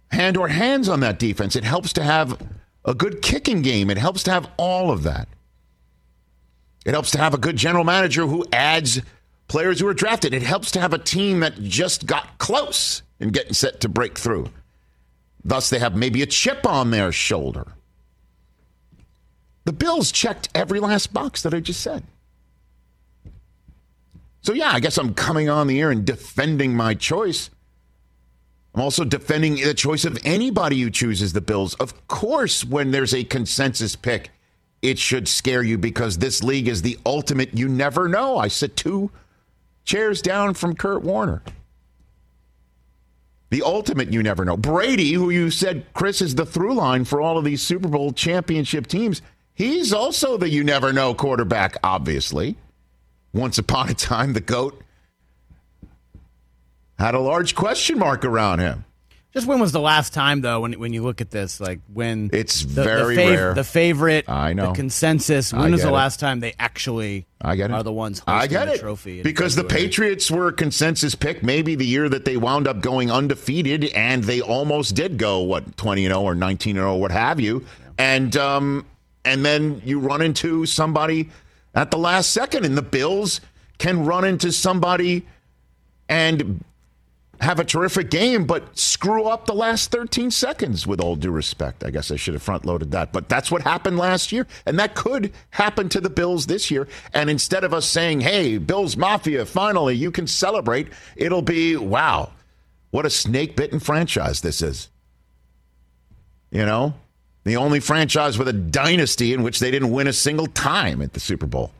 hand 0.09 0.37
or 0.37 0.47
hands 0.47 0.89
on 0.89 1.01
that 1.01 1.19
defense. 1.19 1.55
It 1.55 1.63
helps 1.63 1.93
to 1.93 2.03
have 2.03 2.41
a 2.83 2.95
good 2.95 3.21
kicking 3.21 3.61
game. 3.61 3.91
It 3.91 3.99
helps 3.99 4.23
to 4.23 4.31
have 4.31 4.49
all 4.57 4.89
of 4.89 5.03
that. 5.03 5.27
It 6.87 6.93
helps 6.93 7.11
to 7.11 7.17
have 7.17 7.33
a 7.33 7.37
good 7.37 7.57
general 7.57 7.83
manager 7.83 8.25
who 8.25 8.45
adds 8.53 9.01
players 9.49 9.81
who 9.81 9.87
are 9.89 9.93
drafted. 9.93 10.33
It 10.33 10.41
helps 10.41 10.71
to 10.71 10.79
have 10.79 10.93
a 10.93 10.97
team 10.97 11.41
that 11.41 11.61
just 11.61 12.05
got 12.05 12.37
close 12.37 13.01
and 13.19 13.33
getting 13.33 13.53
set 13.53 13.81
to 13.81 13.89
break 13.89 14.17
through. 14.17 14.49
Thus, 15.43 15.69
they 15.69 15.79
have 15.79 15.97
maybe 15.97 16.21
a 16.21 16.25
chip 16.25 16.65
on 16.65 16.91
their 16.91 17.11
shoulder. 17.11 17.73
The 19.65 19.73
Bills 19.73 20.13
checked 20.13 20.47
every 20.55 20.79
last 20.79 21.13
box 21.13 21.41
that 21.41 21.53
I 21.53 21.59
just 21.59 21.81
said. 21.81 22.03
So, 24.39 24.53
yeah, 24.53 24.71
I 24.71 24.79
guess 24.79 24.97
I'm 24.97 25.13
coming 25.13 25.49
on 25.49 25.67
the 25.67 25.81
air 25.81 25.91
and 25.91 26.05
defending 26.05 26.73
my 26.73 26.93
choice. 26.93 27.49
I'm 28.73 28.81
also 28.81 29.03
defending 29.03 29.55
the 29.55 29.73
choice 29.73 30.05
of 30.05 30.17
anybody 30.23 30.81
who 30.81 30.89
chooses 30.89 31.33
the 31.33 31.41
Bills. 31.41 31.73
Of 31.75 32.07
course, 32.07 32.63
when 32.63 32.91
there's 32.91 33.13
a 33.13 33.25
consensus 33.25 33.97
pick, 33.97 34.29
it 34.81 34.99
should 34.99 35.27
scare 35.27 35.63
you 35.63 35.77
because 35.77 36.17
this 36.17 36.43
league 36.43 36.67
is 36.67 36.81
the 36.81 36.97
ultimate 37.05 37.55
you 37.57 37.67
never 37.67 38.07
know. 38.07 38.37
I 38.37 38.47
sit 38.47 38.75
two 38.75 39.11
chairs 39.85 40.21
down 40.21 40.53
from 40.53 40.75
Kurt 40.75 41.01
Warner. 41.03 41.41
The 43.49 43.63
ultimate 43.63 44.11
you 44.11 44.21
never 44.21 44.43
know. 44.43 44.57
Brady, 44.57 45.13
who 45.13 45.29
you 45.29 45.49
said, 45.49 45.85
Chris, 45.93 46.21
is 46.21 46.35
the 46.35 46.45
through 46.45 46.75
line 46.75 47.05
for 47.05 47.21
all 47.21 47.37
of 47.37 47.45
these 47.45 47.61
Super 47.61 47.87
Bowl 47.87 48.11
championship 48.11 48.87
teams, 48.87 49.21
he's 49.53 49.93
also 49.93 50.37
the 50.37 50.49
you 50.49 50.63
never 50.63 50.91
know 50.91 51.13
quarterback, 51.13 51.77
obviously. 51.81 52.57
Once 53.33 53.57
upon 53.57 53.89
a 53.89 53.93
time, 53.93 54.33
the 54.33 54.41
GOAT 54.41 54.81
had 56.99 57.15
a 57.15 57.19
large 57.19 57.55
question 57.55 57.99
mark 57.99 58.25
around 58.25 58.59
him. 58.59 58.83
Just 59.37 59.45
when 59.45 59.59
was 59.59 59.71
the 59.71 59.79
last 59.79 60.15
time 60.15 60.41
though 60.41 60.61
when 60.61 60.73
when 60.79 60.93
you 60.93 61.03
look 61.03 61.21
at 61.21 61.29
this 61.29 61.59
like 61.59 61.79
when 61.93 62.31
It's 62.33 62.63
the, 62.63 62.83
very 62.83 63.15
the 63.15 63.25
rare. 63.27 63.53
the 63.53 63.63
favorite 63.63 64.27
I 64.27 64.53
know. 64.53 64.69
the 64.69 64.73
consensus 64.73 65.53
when 65.53 65.71
was 65.71 65.83
the 65.83 65.89
it. 65.89 65.91
last 65.91 66.19
time 66.19 66.39
they 66.39 66.55
actually 66.57 67.27
I 67.39 67.55
get 67.55 67.69
it. 67.69 67.75
are 67.75 67.83
the 67.83 67.93
ones 67.93 68.19
I 68.25 68.47
get 68.47 68.65
the 68.65 68.73
it. 68.73 68.79
trophy 68.79 69.21
because 69.21 69.55
the 69.55 69.63
Patriots 69.63 70.31
were 70.31 70.47
a 70.47 70.53
consensus 70.53 71.13
pick. 71.13 71.43
Maybe 71.43 71.75
the 71.75 71.85
year 71.85 72.09
that 72.09 72.25
they 72.25 72.35
wound 72.35 72.67
up 72.67 72.81
going 72.81 73.11
undefeated, 73.11 73.85
and 73.93 74.23
they 74.23 74.41
almost 74.41 74.95
did 74.95 75.19
go 75.19 75.41
what 75.41 75.77
twenty 75.77 76.03
and 76.05 76.13
zero 76.15 76.23
or 76.23 76.33
nineteen 76.33 76.75
and 76.75 76.81
zero, 76.85 76.95
what 76.95 77.11
have 77.11 77.39
you. 77.39 77.63
And 77.99 78.35
um, 78.37 78.87
and 79.23 79.45
then 79.45 79.83
you 79.85 79.99
run 79.99 80.23
into 80.23 80.65
somebody 80.65 81.29
at 81.75 81.91
the 81.91 81.99
last 81.99 82.31
second, 82.31 82.65
and 82.65 82.75
the 82.75 82.81
Bills 82.81 83.39
can 83.77 84.03
run 84.03 84.25
into 84.25 84.51
somebody 84.51 85.27
and 86.09 86.63
have 87.39 87.59
a 87.59 87.63
terrific 87.63 88.09
game, 88.09 88.45
but 88.45 88.77
screw 88.77 89.25
up 89.25 89.45
the 89.45 89.53
last 89.53 89.91
13 89.91 90.31
seconds 90.31 90.87
with 90.87 90.99
all 90.99 91.15
due 91.15 91.31
respect. 91.31 91.83
I 91.83 91.91
guess 91.91 92.09
I 92.09 92.15
should 92.15 92.33
have 92.33 92.43
front 92.43 92.65
loaded 92.65 92.91
that. 92.91 93.13
But 93.13 93.29
that's 93.29 93.51
what 93.51 93.61
happened 93.61 93.97
last 93.97 94.31
year. 94.31 94.47
And 94.65 94.79
that 94.79 94.95
could 94.95 95.31
happen 95.51 95.89
to 95.89 96.01
the 96.01 96.09
Bills 96.09 96.47
this 96.47 96.71
year. 96.71 96.87
And 97.13 97.29
instead 97.29 97.63
of 97.63 97.73
us 97.73 97.85
saying, 97.85 98.21
hey, 98.21 98.57
Bills 98.57 98.97
Mafia, 98.97 99.45
finally, 99.45 99.95
you 99.95 100.11
can 100.11 100.27
celebrate, 100.27 100.87
it'll 101.15 101.41
be, 101.41 101.75
wow, 101.75 102.31
what 102.91 103.05
a 103.05 103.09
snake 103.09 103.55
bitten 103.55 103.79
franchise 103.79 104.41
this 104.41 104.61
is. 104.61 104.89
You 106.51 106.65
know? 106.65 106.93
The 107.43 107.55
only 107.55 107.79
franchise 107.79 108.37
with 108.37 108.49
a 108.49 108.53
dynasty 108.53 109.33
in 109.33 109.41
which 109.41 109.59
they 109.59 109.71
didn't 109.71 109.91
win 109.91 110.07
a 110.07 110.13
single 110.13 110.47
time 110.47 111.01
at 111.01 111.13
the 111.13 111.19
Super 111.19 111.45
Bowl. 111.45 111.71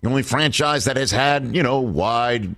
The 0.00 0.08
only 0.08 0.22
franchise 0.22 0.86
that 0.86 0.96
has 0.96 1.10
had, 1.10 1.54
you 1.54 1.62
know, 1.62 1.80
wide 1.80 2.54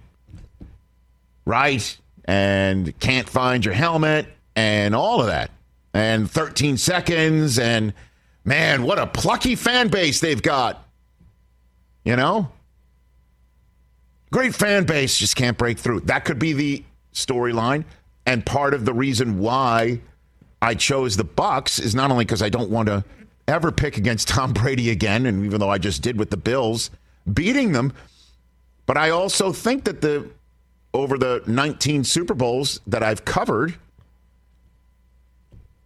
right? 1.44 1.98
And 2.24 2.98
can't 3.00 3.28
find 3.28 3.64
your 3.64 3.74
helmet 3.74 4.26
and 4.54 4.94
all 4.94 5.20
of 5.20 5.26
that. 5.26 5.50
And 5.94 6.30
13 6.30 6.76
seconds. 6.76 7.58
And 7.58 7.92
man, 8.44 8.82
what 8.82 8.98
a 8.98 9.06
plucky 9.06 9.54
fan 9.54 9.88
base 9.88 10.20
they've 10.20 10.42
got. 10.42 10.86
You 12.04 12.16
know? 12.16 12.50
Great 14.30 14.54
fan 14.54 14.84
base, 14.84 15.18
just 15.18 15.36
can't 15.36 15.58
break 15.58 15.78
through. 15.78 16.00
That 16.00 16.24
could 16.24 16.38
be 16.38 16.52
the 16.54 16.84
storyline. 17.12 17.84
And 18.24 18.46
part 18.46 18.72
of 18.72 18.84
the 18.84 18.94
reason 18.94 19.38
why 19.38 20.00
I 20.62 20.74
chose 20.74 21.16
the 21.16 21.24
Bucks 21.24 21.78
is 21.78 21.94
not 21.94 22.10
only 22.10 22.24
because 22.24 22.40
I 22.40 22.48
don't 22.48 22.70
want 22.70 22.86
to 22.86 23.04
ever 23.46 23.70
pick 23.70 23.98
against 23.98 24.28
Tom 24.28 24.52
Brady 24.52 24.90
again, 24.90 25.26
and 25.26 25.44
even 25.44 25.60
though 25.60 25.70
I 25.70 25.78
just 25.78 26.02
did 26.02 26.18
with 26.18 26.30
the 26.30 26.36
Bills, 26.36 26.90
beating 27.32 27.72
them, 27.72 27.92
but 28.86 28.96
I 28.96 29.10
also 29.10 29.52
think 29.52 29.84
that 29.84 30.00
the 30.00 30.28
over 30.94 31.16
the 31.18 31.42
19 31.46 32.04
Super 32.04 32.34
Bowls 32.34 32.80
that 32.86 33.02
I've 33.02 33.24
covered, 33.24 33.74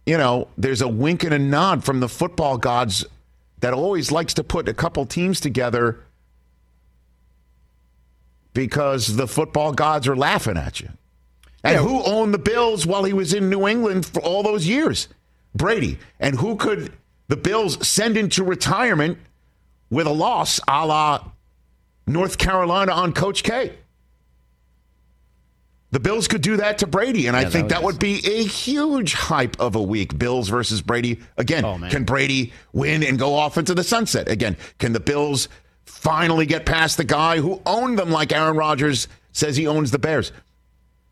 you 0.05 0.17
know, 0.17 0.47
there's 0.57 0.81
a 0.81 0.87
wink 0.87 1.23
and 1.23 1.33
a 1.33 1.39
nod 1.39 1.83
from 1.83 1.99
the 1.99 2.09
football 2.09 2.57
gods 2.57 3.05
that 3.59 3.73
always 3.73 4.11
likes 4.11 4.33
to 4.35 4.43
put 4.43 4.67
a 4.69 4.73
couple 4.73 5.05
teams 5.05 5.39
together 5.39 5.99
because 8.53 9.15
the 9.15 9.27
football 9.27 9.71
gods 9.71 10.07
are 10.07 10.15
laughing 10.15 10.57
at 10.57 10.79
you. 10.79 10.89
And 11.63 11.75
Yeah. 11.75 11.81
who 11.81 12.03
owned 12.03 12.33
the 12.33 12.37
Bills 12.39 12.85
while 12.85 13.03
he 13.03 13.13
was 13.13 13.33
in 13.33 13.49
New 13.49 13.67
England 13.67 14.05
for 14.05 14.19
all 14.21 14.43
those 14.43 14.67
years? 14.67 15.07
Brady. 15.55 15.99
And 16.19 16.35
who 16.39 16.55
could 16.55 16.93
the 17.27 17.35
Bills 17.35 17.85
send 17.87 18.15
into 18.17 18.43
retirement 18.43 19.17
with 19.89 20.07
a 20.07 20.11
loss 20.11 20.59
a 20.67 20.85
la 20.85 21.23
North 22.05 22.37
Carolina 22.37 22.91
on 22.93 23.11
Coach 23.13 23.43
K? 23.43 23.73
The 25.91 25.99
Bills 26.01 26.27
could 26.27 26.41
do 26.41 26.57
that 26.57 26.79
to 26.79 26.87
Brady, 26.87 27.27
and 27.27 27.37
I 27.37 27.45
think 27.45 27.69
that 27.69 27.75
that 27.75 27.83
would 27.83 27.97
be 27.97 28.19
a 28.25 28.43
huge 28.43 29.13
hype 29.13 29.57
of 29.59 29.75
a 29.75 29.81
week. 29.81 30.17
Bills 30.19 30.49
versus 30.49 30.81
Brady. 30.81 31.19
Again, 31.37 31.63
Oh, 31.63 31.77
can 31.89 32.03
Brady 32.03 32.51
win 32.73 33.03
and 33.03 33.17
go 33.17 33.33
off 33.35 33.57
into 33.57 33.73
the 33.73 33.83
sunset? 33.85 34.27
Again, 34.27 34.57
can 34.79 34.91
the 34.91 34.99
Bills 34.99 35.47
finally 35.85 36.45
get 36.45 36.65
past 36.65 36.97
the 36.97 37.05
guy 37.05 37.37
who 37.39 37.61
owned 37.65 37.97
them 37.97 38.11
like 38.11 38.33
Aaron 38.33 38.57
Rodgers 38.57 39.07
says 39.31 39.55
he 39.55 39.65
owns 39.65 39.91
the 39.91 39.99
Bears? 39.99 40.33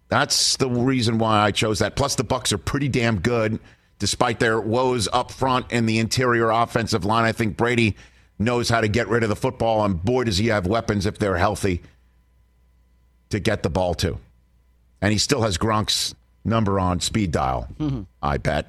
That's 0.09 0.57
the 0.57 0.69
reason 0.69 1.19
why 1.19 1.39
I 1.39 1.51
chose 1.51 1.79
that. 1.79 1.95
Plus, 1.95 2.15
the 2.15 2.25
Bucks 2.25 2.51
are 2.51 2.57
pretty 2.57 2.89
damn 2.89 3.19
good, 3.21 3.59
despite 3.97 4.39
their 4.39 4.59
woes 4.59 5.07
up 5.13 5.31
front 5.31 5.71
in 5.71 5.85
the 5.85 5.99
interior 5.99 6.49
offensive 6.49 7.05
line. 7.05 7.23
I 7.23 7.31
think 7.31 7.55
Brady 7.55 7.95
knows 8.37 8.67
how 8.67 8.81
to 8.81 8.89
get 8.89 9.07
rid 9.07 9.23
of 9.23 9.29
the 9.29 9.35
football, 9.37 9.85
and 9.85 10.03
boy, 10.03 10.25
does 10.25 10.37
he 10.37 10.47
have 10.47 10.67
weapons 10.67 11.05
if 11.05 11.17
they're 11.17 11.37
healthy 11.37 11.81
to 13.29 13.39
get 13.39 13.63
the 13.63 13.69
ball 13.69 13.93
to. 13.95 14.17
And 15.01 15.11
he 15.11 15.17
still 15.17 15.41
has 15.43 15.57
Gronk's 15.57 16.15
number 16.43 16.79
on 16.79 16.99
speed 16.99 17.31
dial. 17.31 17.67
Mm-hmm. 17.79 18.03
I 18.21 18.37
bet. 18.37 18.67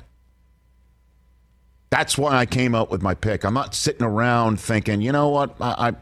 That's 1.90 2.18
why 2.18 2.36
I 2.36 2.46
came 2.46 2.74
up 2.74 2.90
with 2.90 3.02
my 3.02 3.14
pick. 3.14 3.44
I'm 3.44 3.54
not 3.54 3.74
sitting 3.74 4.02
around 4.04 4.60
thinking, 4.60 5.00
you 5.00 5.12
know 5.12 5.28
what, 5.28 5.56
I, 5.60 5.88
I, 5.88 5.92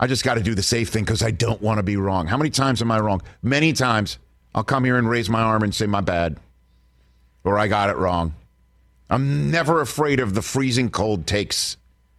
I 0.00 0.06
just 0.08 0.24
got 0.24 0.34
to 0.34 0.42
do 0.42 0.54
the 0.54 0.62
safe 0.62 0.88
thing 0.88 1.04
because 1.04 1.22
I 1.22 1.30
don't 1.30 1.62
want 1.62 1.78
to 1.78 1.82
be 1.82 1.96
wrong. 1.96 2.26
How 2.26 2.36
many 2.36 2.50
times 2.50 2.82
am 2.82 2.90
I 2.90 2.98
wrong? 2.98 3.22
Many 3.42 3.72
times. 3.72 4.18
I'll 4.54 4.64
come 4.64 4.84
here 4.84 4.98
and 4.98 5.08
raise 5.08 5.30
my 5.30 5.40
arm 5.40 5.62
and 5.62 5.74
say 5.74 5.86
my 5.86 6.02
bad, 6.02 6.38
or 7.42 7.58
I 7.58 7.68
got 7.68 7.88
it 7.88 7.96
wrong. 7.96 8.34
I'm 9.08 9.50
never 9.50 9.80
afraid 9.80 10.20
of 10.20 10.34
the 10.34 10.42
freezing 10.42 10.90
cold 10.90 11.26
takes 11.26 11.78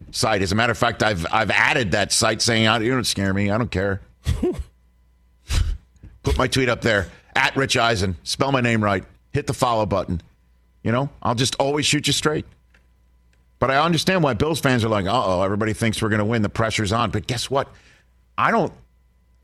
site. 0.09 0.41
As 0.41 0.51
a 0.51 0.55
matter 0.55 0.71
of 0.71 0.77
fact, 0.77 1.03
I've 1.03 1.27
I've 1.31 1.51
added 1.51 1.91
that 1.91 2.11
site 2.11 2.41
saying, 2.41 2.63
"You 2.81 2.89
don't 2.89 3.03
scare 3.03 3.35
me. 3.35 3.51
I 3.51 3.57
don't 3.59 3.69
care." 3.69 4.01
Put 6.23 6.37
my 6.39 6.47
tweet 6.47 6.69
up 6.69 6.81
there 6.81 7.11
at 7.35 7.55
Rich 7.55 7.77
Eisen. 7.77 8.15
Spell 8.23 8.51
my 8.51 8.61
name 8.61 8.83
right. 8.83 9.03
Hit 9.31 9.47
the 9.47 9.53
follow 9.53 9.85
button. 9.85 10.21
You 10.83 10.91
know, 10.91 11.09
I'll 11.21 11.35
just 11.35 11.55
always 11.55 11.85
shoot 11.85 12.07
you 12.07 12.13
straight. 12.13 12.45
But 13.59 13.71
I 13.71 13.77
understand 13.77 14.23
why 14.23 14.33
Bills 14.33 14.59
fans 14.59 14.83
are 14.83 14.89
like, 14.89 15.05
"Uh 15.05 15.23
oh, 15.25 15.41
everybody 15.41 15.73
thinks 15.73 16.01
we're 16.01 16.09
going 16.09 16.19
to 16.19 16.25
win. 16.25 16.41
The 16.41 16.49
pressure's 16.49 16.91
on." 16.91 17.11
But 17.11 17.27
guess 17.27 17.49
what? 17.49 17.69
I 18.37 18.51
don't. 18.51 18.73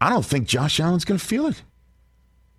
I 0.01 0.09
don't 0.09 0.25
think 0.25 0.47
Josh 0.47 0.79
Allen's 0.79 1.05
going 1.05 1.19
to 1.19 1.25
feel 1.25 1.47
it. 1.47 1.61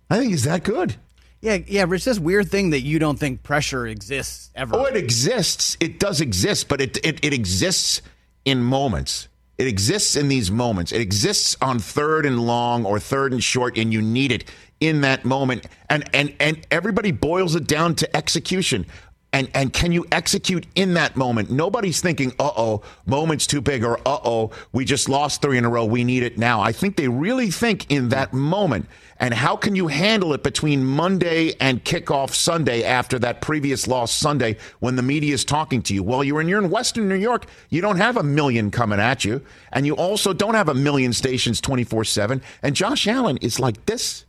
I 0.09 0.17
think 0.17 0.31
he's 0.31 0.43
that 0.43 0.63
good. 0.63 0.95
Yeah, 1.39 1.57
yeah, 1.67 1.85
Rich. 1.87 2.05
This 2.05 2.19
weird 2.19 2.49
thing 2.49 2.71
that 2.71 2.81
you 2.81 2.99
don't 2.99 3.17
think 3.19 3.43
pressure 3.43 3.87
exists 3.87 4.51
ever. 4.55 4.75
Oh, 4.75 4.85
it 4.85 4.95
exists. 4.95 5.77
It 5.79 5.99
does 5.99 6.21
exist, 6.21 6.67
but 6.67 6.81
it, 6.81 6.97
it 7.05 7.23
it 7.23 7.33
exists 7.33 8.01
in 8.43 8.63
moments. 8.63 9.27
It 9.57 9.67
exists 9.67 10.15
in 10.15 10.27
these 10.27 10.49
moments. 10.49 10.91
It 10.91 11.01
exists 11.01 11.55
on 11.61 11.77
third 11.77 12.25
and 12.25 12.39
long 12.39 12.85
or 12.85 12.99
third 12.99 13.33
and 13.33 13.43
short, 13.43 13.77
and 13.77 13.93
you 13.93 14.01
need 14.01 14.31
it 14.31 14.45
in 14.81 15.01
that 15.01 15.23
moment. 15.23 15.67
And 15.89 16.03
and 16.13 16.35
and 16.41 16.67
everybody 16.69 17.11
boils 17.11 17.55
it 17.55 17.67
down 17.67 17.95
to 17.95 18.17
execution. 18.17 18.85
And 19.33 19.49
and 19.53 19.71
can 19.71 19.93
you 19.93 20.05
execute 20.11 20.67
in 20.75 20.95
that 20.95 21.15
moment? 21.15 21.49
Nobody's 21.49 22.01
thinking, 22.01 22.33
uh 22.37 22.51
oh, 22.57 22.81
moment's 23.05 23.47
too 23.47 23.61
big, 23.61 23.85
or 23.85 23.97
uh 23.99 24.19
oh, 24.25 24.51
we 24.73 24.83
just 24.83 25.07
lost 25.07 25.41
three 25.41 25.57
in 25.57 25.63
a 25.63 25.69
row. 25.69 25.85
We 25.85 26.03
need 26.03 26.23
it 26.23 26.37
now. 26.37 26.59
I 26.59 26.73
think 26.73 26.97
they 26.97 27.07
really 27.07 27.49
think 27.49 27.89
in 27.89 28.09
that 28.09 28.33
moment. 28.33 28.87
And 29.19 29.33
how 29.35 29.55
can 29.55 29.75
you 29.75 29.87
handle 29.87 30.33
it 30.33 30.41
between 30.43 30.83
Monday 30.83 31.53
and 31.61 31.85
kickoff 31.85 32.33
Sunday 32.33 32.83
after 32.83 33.19
that 33.19 33.39
previous 33.39 33.87
loss 33.87 34.11
Sunday 34.11 34.57
when 34.79 34.95
the 34.95 35.03
media 35.03 35.33
is 35.33 35.45
talking 35.45 35.81
to 35.83 35.93
you? 35.93 36.03
Well, 36.03 36.23
you're 36.25 36.41
in 36.41 36.49
you're 36.49 36.61
in 36.61 36.69
Western 36.69 37.07
New 37.07 37.15
York. 37.15 37.45
You 37.69 37.81
don't 37.81 37.97
have 37.97 38.17
a 38.17 38.23
million 38.23 38.69
coming 38.69 38.99
at 38.99 39.23
you, 39.23 39.41
and 39.71 39.85
you 39.85 39.95
also 39.95 40.33
don't 40.33 40.55
have 40.55 40.67
a 40.67 40.73
million 40.73 41.13
stations 41.13 41.61
24/7. 41.61 42.41
And 42.63 42.75
Josh 42.75 43.07
Allen 43.07 43.37
is 43.37 43.59
like 43.61 43.85
this. 43.85 44.25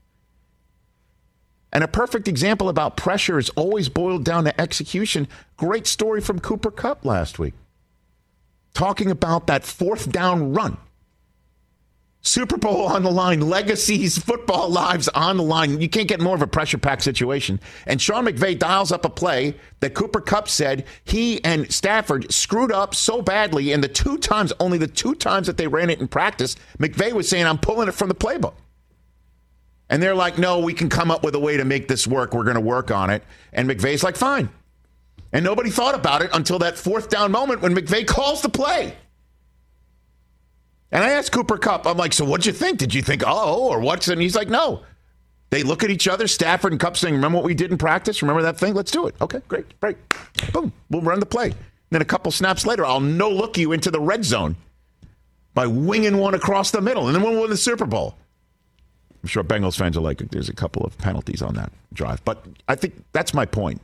And 1.73 1.83
a 1.83 1.89
perfect 1.89 2.29
example 2.29 2.69
about 2.69 2.97
pressure 2.97 3.39
is 3.39 3.49
always 3.51 3.89
boiled 3.89 4.25
down 4.25 4.45
to 4.45 4.61
execution. 4.61 5.27
Great 5.57 5.87
story 5.87 6.21
from 6.21 6.39
Cooper 6.39 6.71
Kupp 6.71 7.05
last 7.05 7.39
week. 7.39 7.55
Talking 8.75 9.11
about 9.11 9.47
that 9.47 9.65
fourth 9.65 10.11
down 10.11 10.53
run. 10.53 10.77
Super 12.25 12.57
Bowl 12.57 12.87
on 12.87 13.03
the 13.03 13.11
line, 13.11 13.41
legacies, 13.41 14.17
football 14.17 14.69
lives 14.69 15.09
on 15.09 15.39
the 15.39 15.43
line. 15.43 15.81
You 15.81 15.89
can't 15.89 16.07
get 16.07 16.21
more 16.21 16.37
of 16.37 16.43
a 16.43 16.47
pressure 16.47 16.79
packed 16.79 17.03
situation. 17.03 17.59
And 17.85 18.01
Sean 18.01 18.27
McVay 18.27 18.57
dials 18.57 18.93
up 18.93 19.05
a 19.05 19.11
play 19.11 19.57
that 19.81 19.95
Cooper 19.95 20.21
Kupp 20.21 20.49
said 20.49 20.85
he 21.03 21.43
and 21.43 21.71
Stafford 21.73 22.33
screwed 22.33 22.71
up 22.71 22.95
so 22.95 23.23
badly. 23.23 23.73
And 23.73 23.83
the 23.83 23.89
two 23.89 24.19
times, 24.19 24.53
only 24.61 24.79
the 24.79 24.87
two 24.87 25.17
times 25.17 25.49
that 25.49 25.57
they 25.57 25.67
ran 25.67 25.91
it 25.91 26.01
in 26.01 26.07
practice, 26.07 26.55
McVay 26.79 27.13
was 27.13 27.29
saying, 27.29 27.45
I'm 27.45 27.59
pulling 27.59 27.89
it 27.89 27.95
from 27.95 28.09
the 28.09 28.15
playbook. 28.15 28.55
And 29.93 30.03
they're 30.03 30.15
like, 30.15 30.39
no, 30.39 30.59
we 30.59 30.73
can 30.73 30.89
come 30.89 31.11
up 31.11 31.23
with 31.23 31.35
a 31.35 31.39
way 31.39 31.59
to 31.59 31.67
make 31.67 31.87
this 31.87 32.07
work. 32.07 32.33
We're 32.33 32.45
going 32.45 32.55
to 32.55 32.63
work 32.63 32.91
on 32.91 33.11
it. 33.11 33.23
And 33.53 33.69
McVay's 33.69 34.03
like, 34.03 34.17
fine. 34.17 34.49
And 35.35 35.45
nobody 35.45 35.69
thought 35.69 35.95
about 35.95 36.23
it 36.23 36.31
until 36.33 36.59
that 36.61 36.79
fourth 36.79 37.11
down 37.11 37.31
moment 37.31 37.61
when 37.61 37.75
McVay 37.75 38.07
calls 38.07 38.41
the 38.41 38.49
play. 38.49 38.97
And 40.93 41.05
I 41.05 41.11
asked 41.11 41.33
Cooper 41.33 41.59
Kupp, 41.59 41.87
I'm 41.87 41.99
like, 41.99 42.15
so 42.15 42.25
what'd 42.25 42.47
you 42.47 42.55
think? 42.55 42.79
Did 42.79 42.95
you 42.95 43.03
think, 43.03 43.23
oh, 43.27 43.69
or 43.69 43.81
what's? 43.81 44.09
And 44.09 44.19
he's 44.19 44.35
like, 44.35 44.49
no. 44.49 44.83
They 45.51 45.63
look 45.63 45.85
at 45.85 45.91
each 45.91 46.09
other, 46.09 46.27
Stafford 46.27 46.73
and 46.73 46.81
Kupp 46.81 46.97
saying, 46.97 47.15
remember 47.15 47.37
what 47.37 47.45
we 47.45 47.53
did 47.53 47.71
in 47.71 47.77
practice? 47.77 48.23
Remember 48.23 48.41
that 48.41 48.57
thing? 48.57 48.73
Let's 48.73 48.93
do 48.93 49.09
it. 49.09 49.15
Okay, 49.21 49.43
great, 49.47 49.79
great. 49.81 49.99
Boom, 50.55 50.73
we'll 50.89 51.03
run 51.03 51.21
the 51.21 51.27
play. 51.27 51.53
Then 51.91 52.01
a 52.01 52.07
couple 52.07 52.33
snaps 52.33 52.65
later, 52.65 52.87
I'll 52.87 52.99
no 52.99 53.29
look 53.29 53.59
you 53.59 53.73
into 53.73 53.91
the 53.91 54.01
red 54.01 54.25
zone 54.25 54.57
by 55.53 55.67
winging 55.67 56.17
one 56.17 56.33
across 56.33 56.71
the 56.71 56.81
middle, 56.81 57.09
and 57.09 57.15
then 57.15 57.23
we'll 57.23 57.39
win 57.43 57.51
the 57.51 57.59
Super 57.59 57.85
Bowl. 57.85 58.17
I'm 59.23 59.29
sure 59.29 59.45
Bengals 59.45 59.79
fans 59.79 59.97
are 59.97 60.01
like, 60.01 60.19
there's 60.31 60.49
a 60.49 60.55
couple 60.55 60.85
of 60.85 60.97
penalties 60.99 61.43
on 61.43 61.55
that 61.55 61.71
drive. 61.93 62.25
But 62.25 62.45
I 62.69 62.75
think 62.75 63.05
that's 63.13 63.33
my 63.33 63.47
point. 63.47 63.81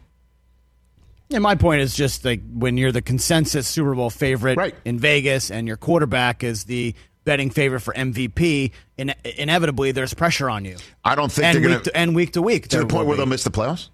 Yeah, 1.28 1.38
my 1.40 1.54
point 1.54 1.83
is 1.83 1.95
just 1.95 2.25
like 2.25 2.40
when 2.52 2.76
you're 2.76 2.90
the 2.92 3.02
consensus 3.02 3.68
Super 3.68 3.95
Bowl 3.95 4.11
favorite 4.11 4.57
Right. 4.57 4.75
in 4.85 4.99
Vegas 4.99 5.50
and 5.50 5.68
your 5.68 5.76
quarterback 5.76 6.42
is 6.42 6.64
the 6.64 6.95
betting 7.25 7.50
favorite 7.50 7.80
for 7.80 7.92
MVP, 7.92 8.73
in, 8.97 9.14
inevitably 9.37 9.92
there's 9.92 10.14
pressure 10.14 10.49
on 10.49 10.64
you. 10.64 10.76
I 11.04 11.14
don't 11.14 11.30
think 11.30 11.45
And 11.45 11.54
they're 11.57 11.62
going 11.62 11.75
week, 11.76 11.85
to, 11.85 11.97
and 11.97 12.14
week 12.16 12.33
to 12.33 12.42
week. 12.42 12.68
to 12.68 12.78
the 12.78 12.87
point 12.87 13.07
where 13.07 13.14
be. 13.16 13.18
they'll 13.18 13.26
miss 13.26 13.45
the 13.45 13.50
playoffs. 13.50 13.90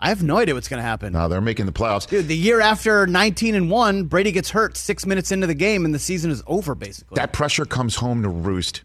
I 0.00 0.08
have 0.10 0.22
no 0.22 0.36
idea 0.36 0.52
what's 0.54 0.68
going 0.68 0.78
to 0.78 0.84
happen. 0.86 1.12
No, 1.14 1.28
they're 1.28 1.40
making 1.40 1.64
the 1.66 1.72
playoffs. 1.72 2.06
Dude, 2.08 2.28
the 2.28 2.36
year 2.36 2.60
after 2.60 3.06
19 3.06 3.54
and 3.54 3.70
1, 3.70 4.04
Brady 4.04 4.32
gets 4.32 4.50
hurt 4.50 4.76
six 4.76 5.06
minutes 5.06 5.32
into 5.32 5.46
the 5.46 5.54
game 5.54 5.84
and 5.86 5.94
the 5.94 5.98
season 5.98 6.30
is 6.30 6.42
over, 6.46 6.74
basically. 6.74 7.14
That 7.14 7.32
pressure 7.32 7.64
comes 7.64 7.94
home 7.96 8.22
to 8.22 8.28
roost 8.28 8.82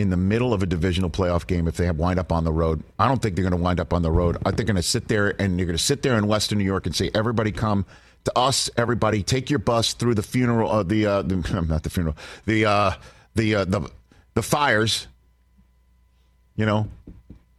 in 0.00 0.10
the 0.10 0.16
middle 0.16 0.52
of 0.54 0.62
a 0.62 0.66
divisional 0.66 1.10
playoff 1.10 1.46
game 1.46 1.68
if 1.68 1.76
they 1.76 1.86
have 1.86 1.98
wind 1.98 2.18
up 2.18 2.32
on 2.32 2.44
the 2.44 2.52
road. 2.52 2.82
I 2.98 3.08
don't 3.08 3.20
think 3.20 3.36
they're 3.36 3.42
going 3.42 3.56
to 3.56 3.62
wind 3.62 3.80
up 3.80 3.92
on 3.92 4.02
the 4.02 4.10
road. 4.10 4.36
I 4.38 4.50
think 4.50 4.56
they're 4.56 4.66
going 4.66 4.76
to 4.76 4.82
sit 4.82 5.08
there 5.08 5.40
and 5.40 5.58
you're 5.58 5.66
going 5.66 5.76
to 5.76 5.82
sit 5.82 6.02
there 6.02 6.16
in 6.16 6.26
Western 6.26 6.58
New 6.58 6.64
York 6.64 6.86
and 6.86 6.94
say, 6.94 7.10
"Everybody 7.14 7.52
come 7.52 7.84
to 8.24 8.38
us. 8.38 8.70
Everybody 8.76 9.22
take 9.22 9.50
your 9.50 9.58
bus 9.58 9.92
through 9.94 10.14
the 10.14 10.22
funeral. 10.22 10.70
Uh, 10.70 10.82
the, 10.82 11.06
uh, 11.06 11.22
the 11.22 11.36
not 11.68 11.82
the 11.82 11.90
funeral. 11.90 12.16
The 12.46 12.64
uh, 12.64 12.92
the 13.34 13.54
uh, 13.54 13.64
the 13.64 13.90
the 14.34 14.42
fires. 14.42 15.06
You 16.56 16.66
know, 16.66 16.88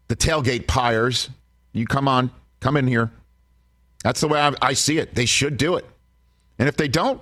the 0.08 0.16
tailgate 0.16 0.68
pyres. 0.68 1.30
You 1.74 1.86
come 1.86 2.08
on, 2.08 2.32
come 2.60 2.78
in 2.78 2.88
here. 2.88 3.12
That's 4.04 4.22
the 4.22 4.28
way 4.28 4.40
I, 4.40 4.54
I 4.62 4.74
see 4.74 4.98
it. 4.98 5.16
They 5.16 5.26
should 5.26 5.58
do 5.58 5.76
it. 5.76 5.86
And 6.60 6.68
if 6.68 6.76
they 6.76 6.88
don't, 6.88 7.22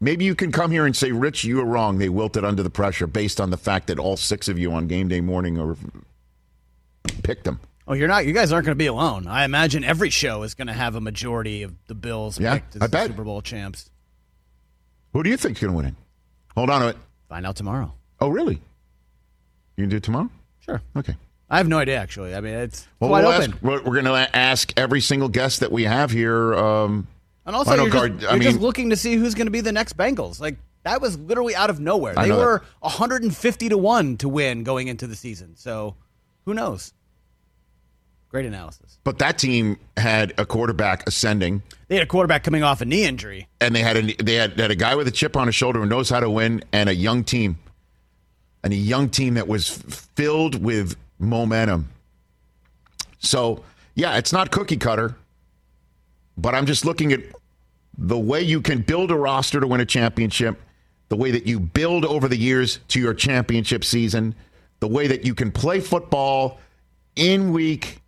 maybe 0.00 0.24
you 0.24 0.34
can 0.34 0.52
come 0.52 0.70
here 0.70 0.86
and 0.86 0.96
say, 0.96 1.12
Rich, 1.12 1.44
you 1.44 1.56
were 1.56 1.64
wrong. 1.64 1.98
They 1.98 2.08
wilted 2.08 2.44
under 2.44 2.62
the 2.62 2.70
pressure 2.70 3.06
based 3.06 3.40
on 3.40 3.50
the 3.50 3.56
fact 3.56 3.86
that 3.88 3.98
all 3.98 4.16
six 4.16 4.48
of 4.48 4.58
you 4.58 4.72
on 4.72 4.86
game 4.86 5.08
day 5.08 5.20
morning 5.20 5.58
or 5.58 5.76
picked 7.22 7.44
them. 7.44 7.60
oh, 7.88 7.94
you're 7.94 8.08
not. 8.08 8.26
You 8.26 8.32
guys 8.32 8.52
aren't 8.52 8.66
going 8.66 8.76
to 8.76 8.82
be 8.82 8.86
alone. 8.86 9.26
I 9.26 9.44
imagine 9.44 9.84
every 9.84 10.10
show 10.10 10.42
is 10.42 10.54
going 10.54 10.66
to 10.68 10.72
have 10.72 10.94
a 10.96 11.00
majority 11.00 11.62
of 11.62 11.74
the 11.86 11.94
Bills 11.94 12.38
Yeah, 12.40 12.54
picked 12.54 12.76
as 12.76 12.82
I 12.82 12.86
bet. 12.88 13.08
Super 13.08 13.24
Bowl 13.24 13.42
champs. 13.42 13.90
Who 15.12 15.22
do 15.22 15.30
you 15.30 15.36
think's 15.36 15.60
going 15.60 15.72
to 15.72 15.76
win 15.76 15.86
it? 15.86 15.94
Hold 16.56 16.70
on 16.70 16.80
to 16.82 16.88
it. 16.88 16.96
Find 17.28 17.46
out 17.46 17.56
tomorrow. 17.56 17.92
Oh, 18.20 18.28
really? 18.28 18.60
You 19.76 19.82
can 19.84 19.88
do 19.90 19.96
it 19.96 20.02
tomorrow? 20.02 20.30
Sure. 20.60 20.80
Okay. 20.96 21.14
I 21.48 21.58
have 21.58 21.68
no 21.68 21.78
idea, 21.78 21.96
actually. 21.98 22.34
I 22.34 22.40
mean, 22.40 22.54
it's 22.54 22.88
Well, 22.98 23.10
wide 23.10 23.24
we'll 23.24 23.32
open. 23.34 23.52
ask, 23.52 23.62
we're, 23.62 23.82
we're 23.82 24.02
going 24.02 24.04
to 24.06 24.36
ask 24.36 24.72
every 24.76 25.00
single 25.00 25.28
guest 25.28 25.60
that 25.60 25.70
we 25.70 25.84
have 25.84 26.10
here. 26.10 26.54
Um, 26.54 27.06
And 27.46 27.54
also, 27.56 27.74
you're, 27.84 28.08
just, 28.08 28.26
I 28.28 28.34
you're 28.34 28.42
just 28.42 28.56
mean- 28.56 28.62
looking 28.64 28.90
to 28.90 28.96
see 28.96 29.14
who's 29.14 29.34
going 29.34 29.46
to 29.46 29.50
be 29.52 29.60
the 29.60 29.72
next 29.72 29.96
Bengals. 29.96 30.40
Like 30.40 30.56
that 30.82 31.00
was 31.00 31.16
literally 31.18 31.54
out 31.54 31.70
of 31.70 31.78
nowhere. 31.80 32.14
I 32.18 32.24
They 32.24 32.28
know 32.30 32.38
that. 32.38 32.44
were 32.44 32.64
150 32.80 33.68
to 33.70 33.78
one 33.78 34.16
to 34.18 34.28
win 34.28 34.64
going 34.64 34.88
into 34.88 35.06
the 35.06 35.16
season. 35.16 35.54
So 35.56 35.94
who 36.44 36.54
knows? 36.54 36.92
Great 38.28 38.44
analysis. 38.46 38.98
but 39.04 39.18
that 39.20 39.38
team 39.38 39.78
had 39.96 40.34
a 40.36 40.44
quarterback 40.44 41.06
ascending, 41.06 41.62
They 41.88 41.94
had 41.94 42.02
a 42.02 42.06
quarterback 42.08 42.42
coming 42.42 42.62
off 42.64 42.80
a 42.80 42.84
knee 42.84 43.04
injury. 43.04 43.48
and 43.60 43.74
they 43.74 43.80
had 43.80 43.96
a 43.96 44.22
they 44.22 44.34
had, 44.34 44.58
had 44.58 44.70
a 44.72 44.74
guy 44.74 44.94
with 44.96 45.06
a 45.06 45.12
chip 45.12 45.36
on 45.36 45.46
his 45.46 45.54
shoulder 45.54 45.78
who 45.80 45.86
knows 45.86 46.10
how 46.10 46.18
to 46.20 46.28
win, 46.28 46.62
and 46.72 46.88
a 46.88 46.94
young 46.94 47.22
team, 47.24 47.56
and 48.64 48.72
a 48.72 48.76
young 48.76 49.08
team 49.08 49.34
that 49.34 49.46
was 49.46 49.78
f- 49.78 50.08
filled 50.16 50.60
with 50.62 50.96
momentum. 51.20 51.88
So 53.20 53.62
yeah, 53.94 54.18
it's 54.18 54.32
not 54.32 54.50
cookie 54.50 54.76
cutter, 54.76 55.14
but 56.36 56.54
I'm 56.54 56.66
just 56.66 56.84
looking 56.84 57.12
at 57.12 57.20
the 57.98 58.18
way 58.18 58.42
you 58.42 58.60
can 58.60 58.82
build 58.82 59.10
a 59.10 59.16
roster 59.16 59.60
to 59.60 59.66
win 59.66 59.80
a 59.80 59.86
championship, 59.86 60.60
the 61.08 61.16
way 61.16 61.30
that 61.30 61.46
you 61.46 61.58
build 61.58 62.04
over 62.04 62.28
the 62.28 62.36
years 62.36 62.80
to 62.88 63.00
your 63.00 63.14
championship 63.14 63.84
season, 63.84 64.34
the 64.80 64.88
way 64.88 65.06
that 65.06 65.24
you 65.24 65.34
can 65.34 65.50
play 65.50 65.80
football 65.80 66.60
in 67.14 67.52
week 67.52 68.00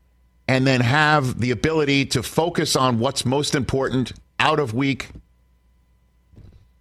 and 0.47 0.67
then 0.67 0.81
have 0.81 1.41
the 1.41 1.51
ability 1.51 2.07
to 2.07 2.23
focus 2.23 2.77
on 2.77 2.99
what's 2.99 3.25
most 3.25 3.55
important 3.55 4.13
out 4.39 4.59
of 4.59 4.75
week. 4.75 5.09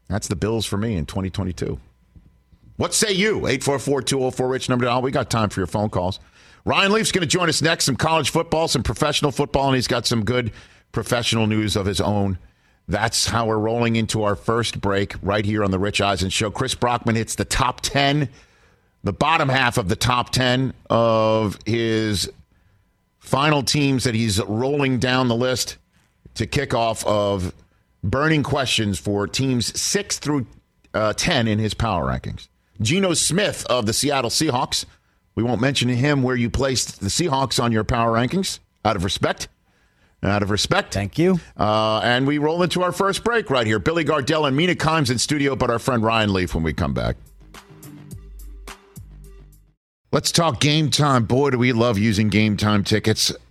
That's 0.08 0.28
the 0.28 0.36
Bills 0.36 0.66
for 0.66 0.78
me 0.78 0.96
in 0.96 1.06
2022. 1.06 1.80
What 2.78 2.94
say 2.94 3.12
you? 3.12 3.48
844 3.48 4.04
204 4.04 4.48
Rich 4.48 4.70
number 4.70 4.86
dial. 4.86 5.02
We 5.02 5.12
got 5.12 5.30
time 5.30 5.50
for 5.50 5.60
your 5.60 5.68
phone 5.68 5.90
calls. 5.90 6.20
Ryan 6.64 6.92
Leaf's 6.92 7.12
going 7.12 7.22
to 7.22 7.28
join 7.28 7.50
us 7.50 7.62
next. 7.62 7.86
Some 7.86 7.96
college 7.96 8.30
football, 8.30 8.68
some 8.68 8.84
professional 8.84 9.32
football, 9.32 9.68
and 9.68 9.76
he's 9.76 9.88
got 9.88 10.06
some 10.06 10.24
good 10.24 10.52
professional 10.92 11.48
news 11.48 11.76
of 11.76 11.86
his 11.86 12.02
own. 12.02 12.38
That's 12.88 13.28
how 13.28 13.48
we're 13.48 13.58
rolling 13.58 13.96
into 13.98 14.24
our 14.24 14.36
first 14.36 14.80
break 14.80 15.16
right 15.22 15.44
here 15.44 15.64
on 15.64 15.72
the 15.72 15.80
Rich 15.80 16.00
Eisen 16.00 16.30
Show. 16.30 16.50
Chris 16.50 16.74
Brockman 16.74 17.16
hits 17.16 17.36
the 17.36 17.46
top 17.46 17.82
10, 17.82 18.30
the 19.04 19.14
bottom 19.14 19.50
half 19.50 19.78
of 19.78 19.90
the 19.90 19.96
top 19.96 20.30
10 20.32 20.74
of 20.90 21.60
his 21.66 22.32
final 23.20 23.62
teams 23.62 24.06
that 24.06 24.16
he's 24.16 24.42
rolling 24.44 25.00
down 25.00 25.28
the 25.28 25.36
list 25.36 25.78
to 26.36 26.48
kick 26.48 26.74
off 26.74 27.06
of 27.06 27.54
burning 28.04 28.44
questions 28.44 28.98
for 28.98 29.28
teams 29.28 29.78
6 29.80 30.20
through 30.20 30.48
uh, 30.94 31.14
10 31.14 31.48
in 31.48 31.60
his 31.60 31.74
power 31.74 32.06
rankings. 32.06 32.48
Geno 32.82 33.14
Smith 33.14 33.66
of 33.70 33.86
the 33.86 33.94
Seattle 33.94 34.30
Seahawks. 34.30 34.86
We 35.36 35.44
won't 35.44 35.62
mention 35.62 35.90
him 35.90 36.24
where 36.24 36.36
you 36.36 36.50
placed 36.50 37.02
the 37.02 37.08
Seahawks 37.08 37.62
on 37.62 37.72
your 37.72 37.84
power 37.84 38.14
rankings 38.14 38.60
out 38.86 38.96
of 38.96 39.04
respect. 39.04 39.48
Out 40.24 40.42
of 40.42 40.50
respect. 40.50 40.94
Thank 40.94 41.18
you. 41.20 41.40
Uh, 41.56 42.02
and 42.04 42.26
we 42.26 42.40
roll 42.40 42.64
into 42.64 42.82
our 42.82 42.92
first 42.92 43.24
break 43.24 43.50
right 43.50 43.68
here. 43.68 43.80
Billy 43.80 44.04
Gardell 44.04 44.48
and 44.48 44.58
Mina 44.58 44.74
Kimes 44.74 45.12
in 45.12 45.20
studio, 45.20 45.56
but 45.56 45.70
our 45.70 45.80
friend 45.80 46.04
Ryan 46.04 46.34
Leaf 46.34 46.56
when 46.56 46.64
we 46.64 46.74
come 46.74 46.94
back. 46.94 47.18
Let's 50.12 50.32
talk 50.32 50.60
game 50.60 50.90
time. 50.90 51.26
Boy, 51.26 51.52
do 51.52 51.60
we 51.60 51.74
love 51.74 52.00
using 52.00 52.30
game 52.30 52.58
time 52.58 52.84
tickets 52.84 53.32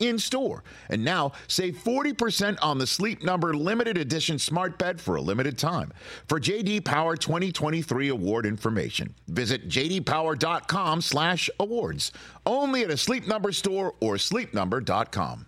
in 0.00 0.18
store. 0.18 0.64
And 0.88 1.04
now 1.04 1.32
save 1.46 1.76
40% 1.76 2.58
on 2.60 2.78
the 2.78 2.86
Sleep 2.86 3.22
Number 3.22 3.54
limited 3.54 3.98
edition 3.98 4.38
smart 4.38 4.78
bed 4.78 4.98
for 5.00 5.16
a 5.16 5.22
limited 5.22 5.58
time. 5.58 5.92
For 6.26 6.40
JD 6.40 6.84
Power 6.84 7.16
2023 7.16 8.08
award 8.08 8.46
information, 8.46 9.14
visit 9.28 9.68
jdpower.com/awards. 9.68 12.12
Only 12.46 12.82
at 12.82 12.90
a 12.90 12.96
Sleep 12.96 13.28
Number 13.28 13.52
store 13.52 13.94
or 14.00 14.16
sleepnumber.com. 14.16 15.46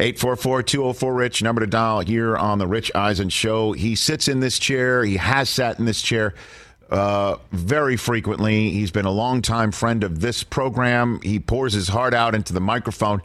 844-204-RICH, 0.00 1.42
number 1.42 1.60
to 1.60 1.66
dial 1.66 2.00
here 2.00 2.36
on 2.36 2.58
the 2.58 2.66
Rich 2.66 2.90
Eisen 2.94 3.28
Show. 3.28 3.72
He 3.72 3.94
sits 3.94 4.28
in 4.28 4.40
this 4.40 4.58
chair. 4.58 5.04
He 5.04 5.18
has 5.18 5.50
sat 5.50 5.78
in 5.78 5.84
this 5.84 6.00
chair 6.00 6.34
uh, 6.90 7.36
very 7.52 7.96
frequently. 7.96 8.70
He's 8.70 8.90
been 8.90 9.06
a 9.06 9.10
longtime 9.10 9.72
friend 9.72 10.04
of 10.04 10.20
this 10.20 10.42
program. 10.42 11.20
He 11.22 11.38
pours 11.38 11.72
his 11.72 11.88
heart 11.88 12.14
out 12.14 12.34
into 12.34 12.52
the 12.52 12.60
microphone 12.60 13.22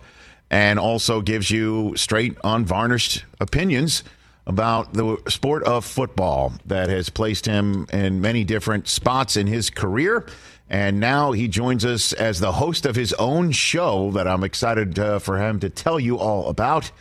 and 0.50 0.80
also 0.80 1.22
gives 1.22 1.50
you 1.50 1.94
straight, 1.98 2.38
unvarnished 2.44 3.26
opinions 3.40 4.04
about 4.48 4.94
the 4.94 5.18
sport 5.28 5.64
of 5.64 5.84
football 5.84 6.54
that 6.66 6.90
has 6.90 7.10
placed 7.10 7.48
him 7.48 7.88
in 7.92 8.22
many 8.22 8.44
different 8.44 8.88
spots 8.88 9.36
in 9.36 9.48
his 9.48 9.72
career. 9.72 10.28
And 10.70 11.00
now 11.00 11.32
he 11.32 11.48
joins 11.48 11.84
us 11.86 12.14
as 12.14 12.40
the 12.40 12.52
host 12.52 12.86
of 12.86 12.96
his 12.96 13.14
own 13.14 13.52
show 13.52 14.12
that 14.12 14.28
I'm 14.28 14.44
excited 14.44 14.98
uh, 14.98 15.20
for 15.20 15.40
him 15.40 15.60
to 15.60 15.70
tell 15.70 16.00
you 16.00 16.18
all 16.18 16.50
about, 16.50 16.92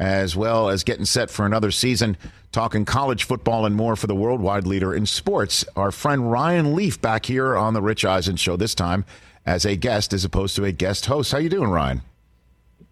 as 0.00 0.34
well 0.34 0.70
as 0.70 0.82
getting 0.82 1.04
set 1.04 1.30
for 1.30 1.44
another 1.44 1.70
season 1.70 2.16
talking 2.52 2.84
college 2.84 3.24
football 3.24 3.66
and 3.66 3.76
more 3.76 3.94
for 3.94 4.06
the 4.06 4.14
worldwide 4.14 4.66
leader 4.66 4.94
in 4.94 5.04
sports. 5.06 5.64
Our 5.76 5.92
friend 5.92 6.32
Ryan 6.32 6.74
Leaf 6.74 7.00
back 7.00 7.26
here 7.26 7.54
on 7.54 7.74
the 7.74 7.82
Rich 7.82 8.04
Eisen 8.04 8.36
show 8.36 8.56
this 8.56 8.74
time 8.74 9.04
as 9.44 9.64
a 9.64 9.76
guest 9.76 10.12
as 10.12 10.24
opposed 10.24 10.56
to 10.56 10.64
a 10.64 10.72
guest 10.72 11.06
host. 11.06 11.32
How 11.32 11.38
you 11.38 11.50
doing, 11.50 11.70
Ryan? 11.70 12.00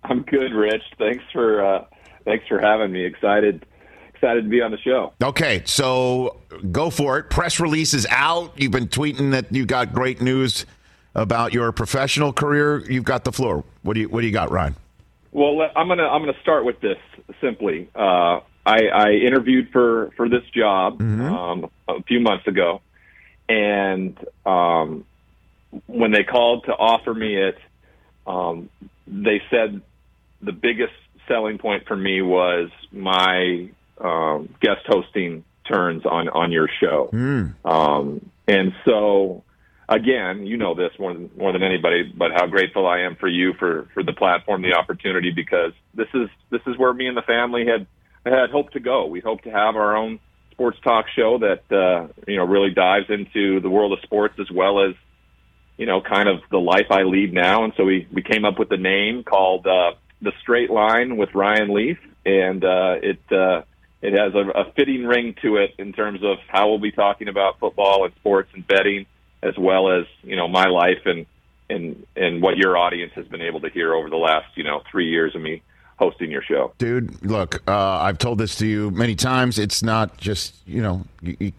I'm 0.04 0.22
good, 0.22 0.52
Rich. 0.52 0.82
Thanks 0.98 1.24
for 1.32 1.64
uh, 1.64 1.86
thanks 2.24 2.46
for 2.46 2.60
having 2.60 2.92
me. 2.92 3.04
Excited 3.04 3.64
excited 4.14 4.42
to 4.42 4.48
be 4.48 4.60
on 4.60 4.70
the 4.70 4.78
show. 4.78 5.14
Okay, 5.22 5.62
so 5.64 6.40
go 6.70 6.90
for 6.90 7.18
it. 7.18 7.30
Press 7.30 7.58
release 7.58 7.94
is 7.94 8.06
out. 8.10 8.52
You've 8.56 8.72
been 8.72 8.88
tweeting 8.88 9.30
that 9.32 9.52
you 9.52 9.64
got 9.64 9.92
great 9.92 10.20
news 10.20 10.66
about 11.14 11.54
your 11.54 11.72
professional 11.72 12.32
career. 12.34 12.84
You've 12.90 13.04
got 13.04 13.24
the 13.24 13.32
floor. 13.32 13.64
What 13.82 13.94
do 13.94 14.00
you 14.00 14.08
What 14.10 14.20
do 14.20 14.26
you 14.26 14.32
got, 14.32 14.50
Ryan? 14.50 14.76
Well, 15.32 15.70
I'm 15.76 15.88
gonna 15.88 16.08
I'm 16.08 16.22
gonna 16.22 16.40
start 16.42 16.64
with 16.64 16.80
this 16.80 16.98
simply. 17.40 17.88
Uh, 17.94 18.40
I, 18.64 18.86
I 18.92 19.10
interviewed 19.12 19.70
for 19.72 20.10
for 20.16 20.28
this 20.28 20.42
job 20.54 20.98
Mm-hmm. 20.98 21.22
um, 21.22 21.70
a 21.88 22.02
few 22.04 22.20
months 22.20 22.46
ago, 22.46 22.80
and 23.48 24.18
um, 24.44 25.04
when 25.86 26.10
they 26.12 26.24
called 26.24 26.64
to 26.64 26.72
offer 26.72 27.12
me 27.12 27.36
it, 27.36 27.58
um, 28.26 28.68
they 29.06 29.42
said 29.50 29.82
the 30.40 30.52
biggest 30.52 30.92
selling 31.26 31.58
point 31.58 31.86
for 31.86 31.96
me 31.96 32.22
was 32.22 32.70
my 32.92 33.70
um, 34.00 34.48
guest 34.60 34.80
hosting 34.86 35.44
turns 35.70 36.04
on 36.06 36.28
on 36.28 36.52
your 36.52 36.68
show, 36.80 37.10
um, 37.64 38.30
and 38.46 38.72
so 38.86 39.44
again, 39.88 40.46
you 40.46 40.56
know 40.56 40.74
this 40.74 40.92
more 40.98 41.12
than 41.12 41.30
more 41.36 41.52
than 41.52 41.62
anybody, 41.62 42.12
but 42.14 42.32
how 42.32 42.46
grateful 42.46 42.86
I 42.86 43.00
am 43.00 43.16
for 43.16 43.28
you 43.28 43.54
for 43.54 43.88
for 43.94 44.02
the 44.02 44.12
platform, 44.12 44.62
the 44.62 44.74
opportunity, 44.74 45.30
because 45.30 45.72
this 45.94 46.08
is 46.14 46.28
this 46.50 46.60
is 46.66 46.76
where 46.76 46.92
me 46.92 47.06
and 47.06 47.16
the 47.16 47.22
family 47.22 47.66
had 47.66 47.86
had 48.24 48.50
hoped 48.50 48.74
to 48.74 48.80
go. 48.80 49.06
We 49.06 49.20
hope 49.20 49.42
to 49.42 49.50
have 49.50 49.76
our 49.76 49.96
own 49.96 50.20
sports 50.52 50.78
talk 50.82 51.06
show 51.16 51.38
that 51.38 51.72
uh, 51.74 52.08
you 52.26 52.36
know 52.36 52.44
really 52.44 52.70
dives 52.70 53.06
into 53.08 53.60
the 53.60 53.70
world 53.70 53.92
of 53.92 54.00
sports 54.02 54.34
as 54.38 54.50
well 54.50 54.84
as 54.84 54.94
you 55.76 55.86
know 55.86 56.00
kind 56.00 56.28
of 56.28 56.40
the 56.50 56.58
life 56.58 56.86
I 56.90 57.02
lead 57.02 57.32
now. 57.32 57.64
And 57.64 57.72
so 57.76 57.84
we 57.84 58.06
we 58.12 58.22
came 58.22 58.44
up 58.44 58.58
with 58.58 58.70
a 58.72 58.76
name 58.76 59.24
called 59.24 59.66
uh, 59.66 59.92
the 60.20 60.32
Straight 60.42 60.70
Line 60.70 61.16
with 61.16 61.34
Ryan 61.34 61.72
Leaf, 61.74 61.98
and 62.26 62.64
uh, 62.64 62.96
it. 63.02 63.20
Uh, 63.32 63.62
it 64.00 64.12
has 64.12 64.32
a, 64.32 64.60
a 64.60 64.72
fitting 64.76 65.04
ring 65.04 65.34
to 65.42 65.56
it 65.56 65.74
in 65.76 65.92
terms 65.92 66.20
of 66.22 66.38
how 66.46 66.68
we'll 66.68 66.78
be 66.78 66.92
talking 66.92 67.26
about 67.26 67.58
football 67.58 68.04
and 68.04 68.14
sports 68.14 68.48
and 68.54 68.64
betting, 68.64 69.06
as 69.42 69.56
well 69.58 69.90
as 69.90 70.06
you 70.22 70.36
know 70.36 70.48
my 70.48 70.66
life 70.66 71.04
and 71.04 71.26
and 71.70 72.06
and 72.16 72.42
what 72.42 72.56
your 72.56 72.76
audience 72.76 73.12
has 73.14 73.26
been 73.26 73.42
able 73.42 73.60
to 73.60 73.70
hear 73.70 73.94
over 73.94 74.10
the 74.10 74.16
last 74.16 74.46
you 74.56 74.64
know 74.64 74.82
three 74.90 75.08
years 75.08 75.34
of 75.34 75.42
me 75.42 75.62
hosting 75.98 76.30
your 76.30 76.42
show. 76.42 76.72
Dude, 76.78 77.24
look, 77.24 77.62
uh, 77.68 77.98
I've 77.98 78.18
told 78.18 78.38
this 78.38 78.56
to 78.56 78.66
you 78.66 78.90
many 78.90 79.14
times. 79.14 79.58
It's 79.58 79.82
not 79.82 80.16
just, 80.16 80.54
you 80.64 80.80
know, 80.80 81.04
you, 81.20 81.36
you, 81.40 81.52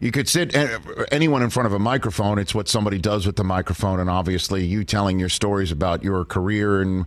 you 0.00 0.10
could 0.10 0.28
sit 0.28 0.56
uh, 0.56 0.78
anyone 1.12 1.42
in 1.42 1.50
front 1.50 1.66
of 1.66 1.74
a 1.74 1.78
microphone. 1.78 2.38
It's 2.38 2.54
what 2.54 2.68
somebody 2.68 2.98
does 2.98 3.26
with 3.26 3.36
the 3.36 3.44
microphone. 3.44 4.00
And 4.00 4.08
obviously, 4.08 4.64
you 4.64 4.82
telling 4.82 5.18
your 5.18 5.28
stories 5.28 5.70
about 5.70 6.02
your 6.02 6.24
career 6.24 6.80
and 6.80 7.04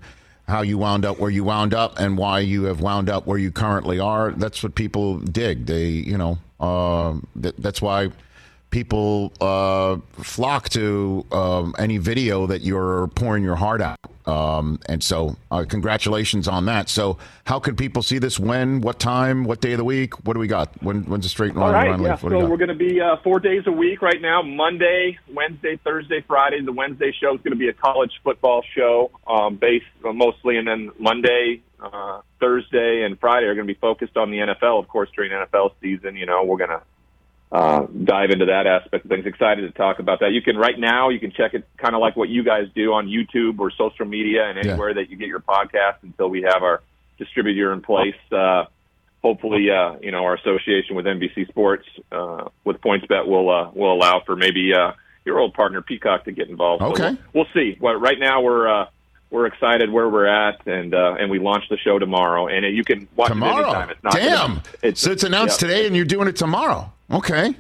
how 0.48 0.62
you 0.62 0.78
wound 0.78 1.06
up 1.06 1.20
where 1.20 1.32
you 1.32 1.44
wound 1.44 1.74
up 1.74 1.98
and 2.00 2.18
why 2.18 2.40
you 2.40 2.66
have 2.66 2.82
wound 2.82 3.10
up 3.10 3.26
where 3.26 3.38
you 3.38 3.52
currently 3.52 4.00
are. 4.00 4.32
That's 4.32 4.62
what 4.62 4.76
people 4.76 5.18
dig. 5.20 5.66
They, 5.66 5.88
you 5.88 6.18
know, 6.18 6.38
uh, 6.60 7.16
th- 7.42 7.56
that's 7.58 7.82
why 7.82 8.10
people 8.74 9.32
uh, 9.40 9.98
flock 10.14 10.68
to 10.68 11.24
um, 11.32 11.76
any 11.78 12.00
video 12.00 12.48
that 12.48 12.62
you're 12.62 13.08
pouring 13.10 13.44
your 13.44 13.56
heart 13.56 13.82
out. 13.82 14.00
Um, 14.26 14.80
and 14.88 15.04
so, 15.04 15.36
uh, 15.52 15.66
congratulations 15.68 16.48
on 16.48 16.66
that. 16.66 16.90
So, 16.90 17.18
how 17.46 17.60
can 17.60 17.76
people 17.76 18.02
see 18.02 18.18
this? 18.18 18.40
When? 18.40 18.82
What 18.82 19.00
time? 19.00 19.44
What 19.44 19.62
day 19.62 19.74
of 19.74 19.78
the 19.78 19.84
week? 19.84 20.26
What 20.26 20.34
do 20.34 20.40
we 20.40 20.48
got? 20.48 20.72
When, 20.82 21.04
when's 21.04 21.26
the 21.26 21.30
straight 21.30 21.56
All 21.56 21.62
line? 21.62 21.74
right, 21.74 21.90
run 21.90 22.02
yeah. 22.02 22.12
leaf? 22.14 22.24
What 22.24 22.30
do 22.30 22.36
we 22.38 22.42
So 22.42 22.50
we're 22.50 22.58
going 22.58 22.70
to 22.70 22.76
be 22.76 23.00
uh, 23.00 23.18
four 23.24 23.40
days 23.40 23.64
a 23.68 23.72
week 23.72 24.02
right 24.02 24.22
now: 24.22 24.42
Monday, 24.42 25.20
Wednesday, 25.32 25.78
Thursday, 25.84 26.24
Friday. 26.26 26.62
The 26.62 26.72
Wednesday 26.72 27.14
show 27.22 27.36
is 27.36 27.42
going 27.42 27.52
to 27.52 27.58
be 27.58 27.68
a 27.68 27.74
college 27.74 28.14
football 28.24 28.64
show, 28.76 29.12
um, 29.28 29.58
based 29.58 29.86
uh, 30.06 30.14
mostly, 30.14 30.58
and 30.58 30.66
then 30.66 30.90
Monday, 30.98 31.62
uh, 31.82 32.22
Thursday, 32.40 33.04
and 33.04 33.20
Friday 33.20 33.48
are 33.48 33.56
going 33.56 33.68
to 33.68 33.74
be 33.74 33.80
focused 33.80 34.16
on 34.16 34.32
the 34.32 34.38
NFL. 34.38 34.80
Of 34.80 34.88
course, 34.88 35.10
during 35.14 35.32
NFL 35.32 35.74
season, 35.82 36.16
you 36.16 36.26
know, 36.26 36.46
we're 36.46 36.58
going 36.58 36.70
to 36.70 36.82
uh, 37.54 37.86
dive 38.04 38.32
into 38.32 38.46
that 38.48 38.66
aspect 38.66 39.06
of 39.06 39.10
things. 39.12 39.26
Excited 39.28 39.62
to 39.62 39.72
talk 39.78 40.00
about 40.00 40.20
that. 40.22 40.32
You 40.34 40.42
can 40.42 40.58
right 40.58 40.78
now 40.78 41.10
you 41.10 41.20
can 41.20 41.32
check 41.32 41.54
it 41.54 41.66
kind 41.78 41.94
of 41.94 42.02
like 42.02 42.16
what 42.16 42.28
you 42.28 42.44
guys 42.44 42.68
do 42.74 42.94
on 42.94 43.08
YouTube 43.08 43.60
or 43.60 43.70
social 43.72 44.06
media 44.06 44.46
and 44.50 44.58
Yeah. 44.58 44.72
anywhere 44.72 44.94
that 44.96 45.10
you 45.12 45.18
get 45.18 45.28
your 45.28 45.40
podcast 45.40 45.98
until 46.02 46.30
we 46.30 46.42
have 46.42 46.64
our 46.64 46.82
distributor 47.20 47.72
in 47.72 47.82
place. 47.82 48.16
Uh, 48.32 48.66
hopefully, 49.22 49.70
uh, 49.70 49.98
you 50.02 50.12
know, 50.12 50.24
our 50.24 50.34
association 50.36 50.96
with 50.96 51.06
NBC 51.06 51.48
Sports 51.48 51.86
uh, 52.12 52.46
with 52.64 52.82
PointsBet 52.82 53.28
will 53.28 53.50
uh, 53.50 53.70
will 53.74 53.94
allow 53.94 54.22
for 54.26 54.36
maybe 54.36 54.74
uh, 54.74 54.94
your 55.26 55.38
old 55.40 55.54
partner 55.54 55.82
Peacock 55.82 56.26
to 56.26 56.32
get 56.32 56.50
involved. 56.50 56.82
So 56.82 56.92
Okay. 56.92 57.18
we'll, 57.34 57.46
we'll 57.46 57.54
see. 57.54 57.78
Well, 57.80 57.94
right 57.96 58.20
now 58.20 58.42
we're 58.42 58.68
uh, 58.68 58.88
we're 59.30 59.46
excited 59.46 59.92
where 59.92 60.10
we're 60.10 60.26
at, 60.28 60.66
and 60.68 60.94
uh, 60.94 61.16
and 61.20 61.30
we 61.30 61.40
launch 61.40 61.64
the 61.70 61.78
show 61.78 62.00
tomorrow, 62.00 62.48
and 62.48 62.66
you 62.76 62.84
can 62.84 63.08
watch 63.16 63.30
it 63.30 63.34
tomorrow. 63.36 63.64
anytime. 63.66 63.90
It's 63.92 64.04
not 64.04 64.14
Damn. 64.14 64.62
It's, 64.82 65.02
so 65.02 65.12
it's 65.12 65.24
announced 65.24 65.62
yeah. 65.62 65.68
today, 65.68 65.88
and 65.88 65.96
you're 65.96 66.06
doing 66.06 66.28
it 66.28 66.36
tomorrow. 66.36 66.92
Okay. 67.14 67.54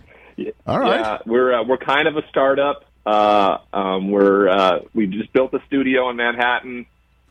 All 0.66 0.80
right. 0.80 1.00
Yeah, 1.00 1.18
we're 1.26 1.54
uh, 1.54 1.63
we're 1.63 1.78
kind 1.78 2.08
of 2.08 2.18
a 2.18 2.28
startup. 2.30 2.86
Uh, 3.06 3.58
um, 3.72 4.10
we're 4.10 4.50
uh, 4.50 4.80
we 4.94 5.08
just 5.08 5.32
built 5.34 5.54
a 5.54 5.60
studio 5.68 6.10
in 6.10 6.16
Manhattan. 6.16 6.86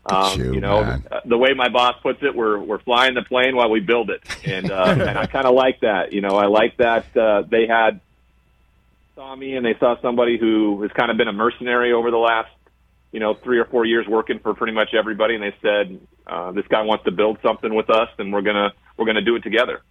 at 0.08 0.12
Um, 0.12 0.38
you, 0.38 0.54
you 0.54 0.60
know, 0.60 0.84
man. 0.84 1.04
uh, 1.10 1.20
the 1.24 1.38
way 1.38 1.54
my 1.54 1.68
boss 1.68 1.96
puts 2.02 2.22
it, 2.22 2.34
we're 2.34 2.58
we're 2.58 2.78
flying 2.80 3.14
the 3.14 3.22
plane 3.22 3.56
while 3.56 3.70
we 3.70 3.80
build 3.80 4.10
it, 4.10 4.22
and 4.44 4.70
uh, 4.70 4.84
and 4.98 5.18
I 5.18 5.26
kind 5.26 5.46
of 5.46 5.54
like 5.54 5.80
that. 5.80 6.12
You 6.12 6.20
know, 6.20 6.36
I 6.36 6.46
like 6.46 6.76
that 6.76 7.16
uh, 7.16 7.42
they 7.42 7.66
had 7.66 8.00
saw 9.14 9.34
me 9.34 9.56
and 9.56 9.66
they 9.66 9.74
saw 9.78 10.00
somebody 10.00 10.38
who 10.38 10.80
has 10.82 10.90
kind 10.92 11.10
of 11.10 11.16
been 11.16 11.28
a 11.28 11.32
mercenary 11.32 11.92
over 11.92 12.10
the 12.10 12.18
last 12.18 12.50
you 13.10 13.20
know 13.20 13.34
three 13.34 13.58
or 13.58 13.64
four 13.66 13.84
years 13.84 14.06
working 14.06 14.38
for 14.38 14.54
pretty 14.54 14.72
much 14.72 14.94
everybody, 14.94 15.34
and 15.34 15.42
they 15.42 15.54
said 15.60 16.00
uh, 16.26 16.52
this 16.52 16.66
guy 16.68 16.82
wants 16.82 17.04
to 17.04 17.10
build 17.10 17.38
something 17.42 17.74
with 17.74 17.90
us, 17.90 18.08
and 18.18 18.32
we're 18.32 18.42
gonna 18.42 18.72
we're 18.96 19.06
gonna 19.06 19.22
do 19.22 19.34
it 19.36 19.42
together. 19.42 19.82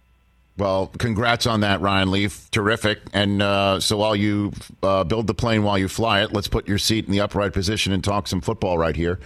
Well, 0.58 0.88
congrats 0.98 1.46
on 1.46 1.60
that, 1.60 1.80
Ryan 1.80 2.10
Leaf. 2.10 2.50
Terrific. 2.50 3.00
And 3.12 3.40
uh, 3.40 3.80
so 3.80 3.96
while 3.96 4.14
you 4.14 4.52
uh, 4.82 5.04
build 5.04 5.26
the 5.26 5.34
plane 5.34 5.62
while 5.62 5.78
you 5.78 5.88
fly 5.88 6.22
it, 6.22 6.32
let's 6.32 6.48
put 6.48 6.68
your 6.68 6.78
seat 6.78 7.06
in 7.06 7.12
the 7.12 7.20
upright 7.20 7.52
position 7.52 7.92
and 7.92 8.04
talk 8.04 8.28
some 8.28 8.40
football 8.40 8.76
right 8.76 8.94
here 8.94 9.18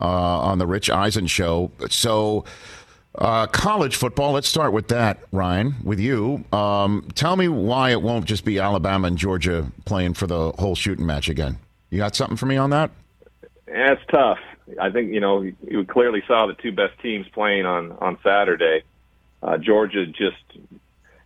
uh, 0.00 0.06
on 0.40 0.58
the 0.58 0.66
Rich 0.66 0.90
Eisen 0.90 1.26
Show. 1.26 1.70
So, 1.88 2.44
uh, 3.16 3.46
college 3.46 3.96
football, 3.96 4.32
let's 4.32 4.48
start 4.48 4.72
with 4.72 4.88
that, 4.88 5.20
Ryan, 5.30 5.76
with 5.84 6.00
you. 6.00 6.44
Um, 6.52 7.08
tell 7.14 7.36
me 7.36 7.48
why 7.48 7.90
it 7.90 8.02
won't 8.02 8.24
just 8.26 8.44
be 8.44 8.58
Alabama 8.58 9.06
and 9.06 9.16
Georgia 9.16 9.70
playing 9.84 10.14
for 10.14 10.26
the 10.26 10.52
whole 10.58 10.74
shooting 10.74 11.06
match 11.06 11.28
again. 11.28 11.58
You 11.90 11.98
got 11.98 12.16
something 12.16 12.36
for 12.36 12.46
me 12.46 12.56
on 12.56 12.70
that? 12.70 12.90
It's 13.68 14.02
tough. 14.10 14.38
I 14.80 14.90
think 14.90 15.12
you 15.12 15.20
know 15.20 15.42
you 15.42 15.84
clearly 15.84 16.22
saw 16.26 16.46
the 16.46 16.54
two 16.54 16.72
best 16.72 16.98
teams 17.00 17.26
playing 17.32 17.66
on 17.66 17.92
on 17.92 18.18
Saturday. 18.22 18.82
Uh, 19.44 19.58
Georgia 19.58 20.06
just 20.06 20.42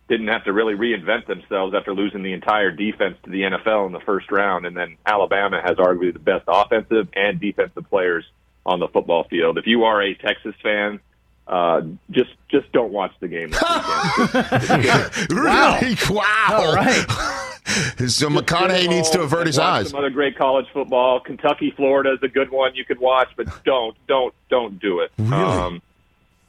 didn't 0.09 0.27
have 0.27 0.43
to 0.43 0.51
really 0.51 0.73
reinvent 0.73 1.27
themselves 1.27 1.73
after 1.73 1.93
losing 1.93 2.23
the 2.23 2.33
entire 2.33 2.71
defense 2.71 3.15
to 3.23 3.29
the 3.29 3.41
NFL 3.41 3.85
in 3.85 3.93
the 3.93 3.99
first 4.01 4.29
round. 4.31 4.65
And 4.65 4.75
then 4.75 4.97
Alabama 5.05 5.61
has 5.63 5.77
arguably 5.77 6.11
the 6.11 6.19
best 6.19 6.43
offensive 6.47 7.07
and 7.15 7.39
defensive 7.39 7.87
players 7.89 8.25
on 8.65 8.79
the 8.79 8.87
football 8.89 9.23
field. 9.23 9.57
If 9.57 9.67
you 9.67 9.85
are 9.85 10.01
a 10.01 10.15
Texas 10.15 10.55
fan, 10.61 10.99
uh, 11.47 11.81
just 12.11 12.31
just 12.49 12.71
don't 12.73 12.91
watch 12.91 13.11
the 13.21 13.27
game. 13.27 13.51
This 13.51 14.69
weekend. 14.69 15.29
Really? 15.31 15.97
Wow. 16.09 16.47
All 16.51 16.75
right. 16.75 17.05
so 18.07 18.29
McConaughey 18.29 18.81
Sit 18.81 18.89
needs 18.89 19.09
to 19.11 19.21
avert 19.21 19.47
his 19.47 19.57
watch 19.57 19.65
eyes. 19.65 19.89
Some 19.89 19.99
other 19.99 20.09
great 20.09 20.37
college 20.37 20.65
football. 20.73 21.19
Kentucky, 21.19 21.71
Florida 21.75 22.13
is 22.13 22.19
a 22.23 22.27
good 22.27 22.51
one 22.51 22.75
you 22.75 22.83
could 22.83 22.99
watch, 22.99 23.29
but 23.35 23.47
don't, 23.63 23.95
don't, 24.07 24.33
don't 24.49 24.79
do 24.79 24.99
it. 24.99 25.11
Really? 25.17 25.33
Um, 25.43 25.81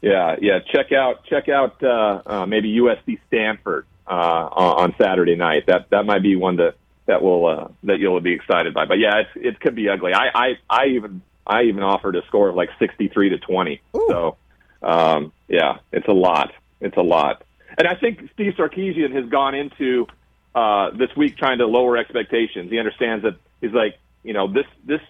yeah, 0.00 0.36
yeah. 0.40 0.60
Check 0.72 0.92
out, 0.92 1.24
check 1.24 1.48
out 1.48 1.82
uh, 1.82 2.22
uh, 2.24 2.46
maybe 2.46 2.76
USC 2.76 3.18
Stanford 3.26 3.86
uh, 4.06 4.10
on, 4.10 4.82
on 4.82 4.94
Saturday 5.00 5.36
night. 5.36 5.66
That 5.66 5.90
that 5.90 6.04
might 6.06 6.22
be 6.22 6.36
one 6.36 6.56
that 6.56 6.74
that 7.06 7.22
will 7.22 7.46
uh, 7.46 7.68
that 7.84 7.98
you'll 7.98 8.20
be 8.20 8.32
excited 8.32 8.74
by. 8.74 8.86
But 8.86 8.98
yeah, 8.98 9.20
it's, 9.20 9.30
it 9.34 9.60
could 9.60 9.74
be 9.74 9.88
ugly. 9.88 10.12
I, 10.14 10.28
I 10.34 10.48
I 10.68 10.86
even 10.86 11.22
I 11.46 11.62
even 11.62 11.82
offered 11.82 12.16
a 12.16 12.24
score 12.26 12.48
of 12.48 12.54
like 12.54 12.70
sixty 12.78 13.08
three 13.08 13.30
to 13.30 13.38
twenty. 13.38 13.80
So 13.92 14.36
um, 14.82 15.32
yeah, 15.48 15.78
it's 15.92 16.08
a 16.08 16.12
lot. 16.12 16.52
It's 16.80 16.96
a 16.96 17.02
lot. 17.02 17.44
And 17.76 17.86
I 17.86 17.94
think 17.94 18.30
Steve 18.34 18.54
Sarkisian 18.58 19.14
has 19.14 19.28
gone 19.28 19.54
into 19.54 20.06
uh, 20.54 20.90
this 20.90 21.14
week 21.16 21.36
trying 21.36 21.58
to 21.58 21.66
lower 21.66 21.96
expectations. 21.96 22.70
He 22.70 22.78
understands 22.78 23.24
that 23.24 23.36
he's 23.60 23.72
like, 23.72 23.98
you 24.22 24.32
know, 24.32 24.52
this 24.52 24.66
this 24.84 25.00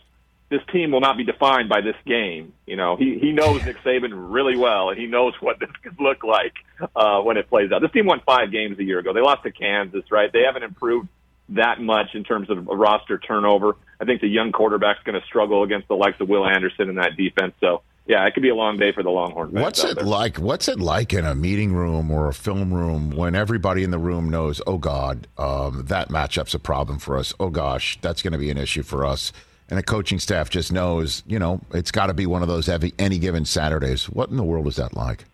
this 0.50 0.60
team 0.72 0.90
will 0.90 1.00
not 1.00 1.16
be 1.16 1.24
defined 1.24 1.68
by 1.68 1.80
this 1.80 1.94
game. 2.04 2.52
You 2.66 2.76
know, 2.76 2.96
he 2.96 3.18
he 3.18 3.32
knows 3.32 3.64
Nick 3.64 3.78
Saban 3.78 4.10
really 4.12 4.56
well, 4.56 4.90
and 4.90 4.98
he 4.98 5.06
knows 5.06 5.32
what 5.40 5.60
this 5.60 5.70
could 5.82 5.98
look 6.00 6.24
like 6.24 6.54
uh, 6.94 7.20
when 7.20 7.36
it 7.36 7.48
plays 7.48 7.70
out. 7.72 7.80
This 7.80 7.92
team 7.92 8.06
won 8.06 8.20
five 8.26 8.50
games 8.50 8.78
a 8.78 8.84
year 8.84 8.98
ago. 8.98 9.12
They 9.12 9.20
lost 9.20 9.44
to 9.44 9.52
Kansas, 9.52 10.04
right? 10.10 10.30
They 10.32 10.42
haven't 10.42 10.64
improved 10.64 11.08
that 11.50 11.80
much 11.80 12.14
in 12.14 12.24
terms 12.24 12.50
of 12.50 12.68
a 12.68 12.76
roster 12.76 13.18
turnover. 13.18 13.76
I 14.00 14.04
think 14.04 14.20
the 14.20 14.28
young 14.28 14.52
quarterback's 14.52 15.02
going 15.04 15.20
to 15.20 15.26
struggle 15.26 15.62
against 15.62 15.88
the 15.88 15.96
likes 15.96 16.20
of 16.20 16.28
Will 16.28 16.46
Anderson 16.46 16.88
in 16.88 16.96
that 16.96 17.16
defense. 17.16 17.54
So 17.60 17.82
yeah, 18.06 18.26
it 18.26 18.34
could 18.34 18.42
be 18.42 18.48
a 18.48 18.54
long 18.54 18.76
day 18.76 18.90
for 18.90 19.04
the 19.04 19.10
Longhorn. 19.10 19.52
What's 19.52 19.84
it 19.84 20.02
like? 20.02 20.38
What's 20.38 20.66
it 20.66 20.80
like 20.80 21.12
in 21.12 21.24
a 21.24 21.34
meeting 21.34 21.72
room 21.72 22.10
or 22.10 22.26
a 22.26 22.34
film 22.34 22.74
room 22.74 23.10
when 23.10 23.36
everybody 23.36 23.84
in 23.84 23.92
the 23.92 23.98
room 23.98 24.28
knows, 24.28 24.60
oh 24.66 24.78
God, 24.78 25.28
um, 25.38 25.84
that 25.86 26.08
matchup's 26.08 26.54
a 26.54 26.58
problem 26.58 26.98
for 26.98 27.16
us. 27.16 27.32
Oh 27.38 27.50
gosh, 27.50 27.98
that's 28.00 28.20
going 28.20 28.32
to 28.32 28.38
be 28.38 28.50
an 28.50 28.58
issue 28.58 28.82
for 28.82 29.04
us. 29.04 29.32
And 29.70 29.78
the 29.78 29.82
coaching 29.84 30.18
staff 30.18 30.50
just 30.50 30.72
knows, 30.72 31.22
you 31.26 31.38
know, 31.38 31.60
it's 31.72 31.92
got 31.92 32.06
to 32.06 32.14
be 32.14 32.26
one 32.26 32.42
of 32.42 32.48
those 32.48 32.68
every, 32.68 32.92
any 32.98 33.18
given 33.18 33.44
Saturdays. 33.44 34.10
What 34.10 34.28
in 34.28 34.36
the 34.36 34.42
world 34.42 34.66
is 34.66 34.76
that 34.76 34.96
like? 34.96 35.24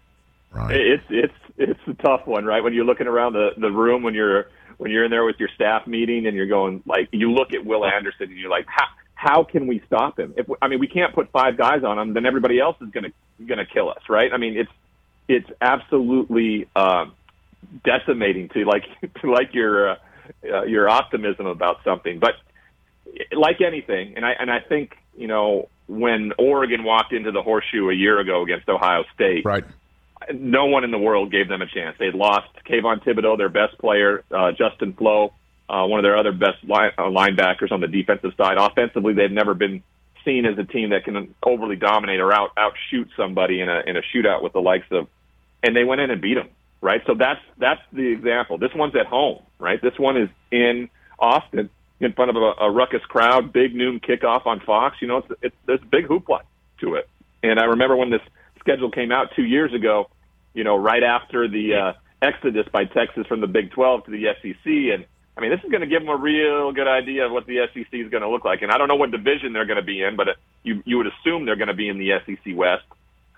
Right. 0.52 0.76
It's 0.76 1.04
it's 1.10 1.34
it's 1.58 1.80
a 1.86 1.94
tough 2.02 2.26
one, 2.26 2.44
right? 2.44 2.62
When 2.62 2.72
you're 2.72 2.84
looking 2.84 3.06
around 3.06 3.34
the 3.34 3.50
the 3.58 3.70
room 3.70 4.02
when 4.02 4.14
you're 4.14 4.48
when 4.78 4.90
you're 4.90 5.04
in 5.04 5.10
there 5.10 5.24
with 5.24 5.36
your 5.38 5.48
staff 5.54 5.86
meeting 5.86 6.26
and 6.26 6.36
you're 6.36 6.46
going 6.46 6.82
like 6.86 7.08
you 7.12 7.32
look 7.32 7.52
at 7.52 7.64
Will 7.64 7.84
Anderson 7.84 8.28
and 8.30 8.38
you're 8.38 8.50
like 8.50 8.66
how 8.66 8.86
how 9.14 9.44
can 9.44 9.66
we 9.66 9.82
stop 9.86 10.18
him? 10.18 10.34
If 10.36 10.46
I 10.62 10.68
mean 10.68 10.78
we 10.78 10.86
can't 10.86 11.14
put 11.14 11.30
five 11.30 11.56
guys 11.56 11.84
on 11.84 11.98
him, 11.98 12.14
then 12.14 12.24
everybody 12.26 12.58
else 12.58 12.76
is 12.80 12.90
gonna 12.90 13.10
gonna 13.46 13.66
kill 13.66 13.90
us, 13.90 14.02
right? 14.08 14.32
I 14.32 14.36
mean 14.36 14.56
it's 14.56 14.70
it's 15.28 15.50
absolutely 15.60 16.68
um, 16.76 17.12
decimating 17.84 18.48
to 18.50 18.64
like 18.64 18.84
to 19.20 19.30
like 19.30 19.54
your 19.54 19.90
uh, 19.90 19.96
uh, 20.44 20.62
your 20.64 20.88
optimism 20.88 21.46
about 21.46 21.78
something, 21.84 22.18
but 22.18 22.34
like 23.32 23.60
anything, 23.60 24.14
and 24.16 24.24
I 24.24 24.32
and 24.38 24.50
I 24.50 24.60
think 24.60 24.96
you 25.16 25.28
know 25.28 25.68
when 25.86 26.32
Oregon 26.38 26.84
walked 26.84 27.12
into 27.12 27.32
the 27.32 27.42
horseshoe 27.42 27.90
a 27.90 27.94
year 27.94 28.18
ago 28.18 28.42
against 28.42 28.68
Ohio 28.68 29.04
State, 29.14 29.44
right. 29.44 29.64
no 30.32 30.66
one 30.66 30.84
in 30.84 30.90
the 30.90 30.98
world 30.98 31.30
gave 31.30 31.48
them 31.48 31.62
a 31.62 31.66
chance. 31.66 31.96
They'd 31.98 32.14
lost 32.14 32.48
Kayvon 32.68 33.04
Thibodeaux, 33.04 33.38
their 33.38 33.48
best 33.48 33.78
player, 33.78 34.24
uh, 34.30 34.52
Justin 34.52 34.92
Flowe, 34.94 35.32
uh, 35.68 35.86
one 35.86 36.00
of 36.00 36.04
their 36.04 36.16
other 36.16 36.32
best 36.32 36.64
line, 36.64 36.92
uh, 36.98 37.02
linebackers 37.02 37.70
on 37.70 37.80
the 37.80 37.88
defensive 37.88 38.32
side. 38.36 38.56
Offensively, 38.58 39.14
they've 39.14 39.30
never 39.30 39.54
been 39.54 39.82
seen 40.24 40.44
as 40.44 40.58
a 40.58 40.64
team 40.64 40.90
that 40.90 41.04
can 41.04 41.34
overly 41.44 41.76
dominate 41.76 42.20
or 42.20 42.32
out 42.32 42.50
outshoot 42.56 43.08
somebody 43.16 43.60
in 43.60 43.68
a 43.68 43.80
in 43.86 43.96
a 43.96 44.02
shootout 44.14 44.42
with 44.42 44.52
the 44.52 44.60
likes 44.60 44.86
of, 44.90 45.06
and 45.62 45.76
they 45.76 45.84
went 45.84 46.00
in 46.00 46.10
and 46.10 46.20
beat 46.20 46.34
them. 46.34 46.48
Right, 46.82 47.00
so 47.06 47.14
that's 47.14 47.40
that's 47.58 47.80
the 47.92 48.06
example. 48.06 48.58
This 48.58 48.74
one's 48.74 48.94
at 48.96 49.06
home, 49.06 49.42
right? 49.58 49.80
This 49.80 49.98
one 49.98 50.16
is 50.16 50.28
in 50.50 50.90
Austin 51.18 51.70
in 52.00 52.12
front 52.12 52.30
of 52.30 52.36
a, 52.36 52.64
a 52.64 52.70
ruckus 52.70 53.02
crowd, 53.04 53.52
big 53.52 53.74
noon 53.74 54.00
kickoff 54.00 54.46
on 54.46 54.60
Fox. 54.60 54.96
You 55.00 55.08
know, 55.08 55.18
it's, 55.18 55.28
it's 55.42 55.56
there's 55.66 55.82
a 55.82 55.86
big 55.86 56.06
hoopla 56.06 56.40
to 56.80 56.94
it. 56.94 57.08
And 57.42 57.58
I 57.58 57.64
remember 57.64 57.96
when 57.96 58.10
this 58.10 58.22
schedule 58.60 58.90
came 58.90 59.12
out 59.12 59.28
two 59.34 59.44
years 59.44 59.72
ago, 59.72 60.10
you 60.54 60.64
know, 60.64 60.76
right 60.76 61.02
after 61.02 61.48
the 61.48 61.74
uh, 61.74 61.92
exodus 62.20 62.66
by 62.72 62.84
Texas 62.84 63.26
from 63.26 63.40
the 63.40 63.46
Big 63.46 63.70
12 63.70 64.06
to 64.06 64.10
the 64.10 64.26
SEC. 64.42 64.66
And 64.66 65.06
I 65.36 65.40
mean, 65.40 65.50
this 65.50 65.60
is 65.64 65.70
going 65.70 65.82
to 65.82 65.86
give 65.86 66.00
them 66.00 66.08
a 66.08 66.16
real 66.16 66.72
good 66.72 66.88
idea 66.88 67.26
of 67.26 67.32
what 67.32 67.46
the 67.46 67.66
SEC 67.72 67.92
is 67.92 68.10
going 68.10 68.22
to 68.22 68.28
look 68.28 68.44
like. 68.44 68.62
And 68.62 68.70
I 68.70 68.78
don't 68.78 68.88
know 68.88 68.96
what 68.96 69.10
division 69.10 69.52
they're 69.52 69.66
going 69.66 69.76
to 69.76 69.82
be 69.82 70.02
in, 70.02 70.16
but 70.16 70.28
uh, 70.28 70.32
you 70.62 70.82
you 70.84 70.98
would 70.98 71.06
assume 71.06 71.46
they're 71.46 71.56
going 71.56 71.68
to 71.68 71.74
be 71.74 71.88
in 71.88 71.98
the 71.98 72.10
SEC 72.24 72.56
West. 72.56 72.84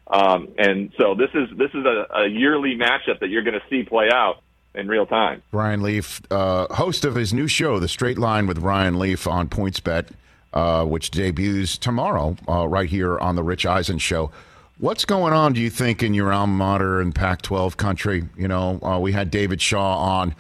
Um, 0.06 0.48
and 0.56 0.92
so 0.98 1.14
this 1.14 1.30
is 1.34 1.56
this 1.56 1.70
is 1.74 1.84
a, 1.84 2.06
a 2.14 2.26
yearly 2.28 2.76
matchup 2.76 3.20
that 3.20 3.28
you're 3.28 3.42
going 3.42 3.60
to 3.60 3.66
see 3.68 3.82
play 3.82 4.08
out 4.12 4.42
in 4.74 4.88
real 4.88 5.06
time. 5.06 5.42
Ryan 5.52 5.82
Leaf, 5.82 6.20
uh, 6.30 6.72
host 6.74 7.04
of 7.04 7.14
his 7.14 7.32
new 7.32 7.48
show, 7.48 7.78
The 7.78 7.88
Straight 7.88 8.18
Line 8.18 8.46
with 8.46 8.58
Ryan 8.58 8.98
Leaf 8.98 9.26
on 9.26 9.48
PointsBet, 9.48 10.08
uh, 10.52 10.84
which 10.84 11.10
debuts 11.10 11.78
tomorrow 11.78 12.36
uh, 12.48 12.66
right 12.68 12.88
here 12.88 13.18
on 13.18 13.36
The 13.36 13.42
Rich 13.42 13.66
Eisen 13.66 13.98
Show. 13.98 14.30
What's 14.78 15.04
going 15.04 15.32
on, 15.32 15.54
do 15.54 15.60
you 15.60 15.70
think, 15.70 16.02
in 16.02 16.14
your 16.14 16.32
alma 16.32 16.52
mater 16.52 17.00
and 17.00 17.12
Pac 17.14 17.42
12 17.42 17.76
country? 17.76 18.28
You 18.36 18.46
know, 18.46 18.78
uh, 18.82 18.98
we 19.00 19.12
had 19.12 19.30
David 19.30 19.60
Shaw 19.60 19.98
on 19.98 20.36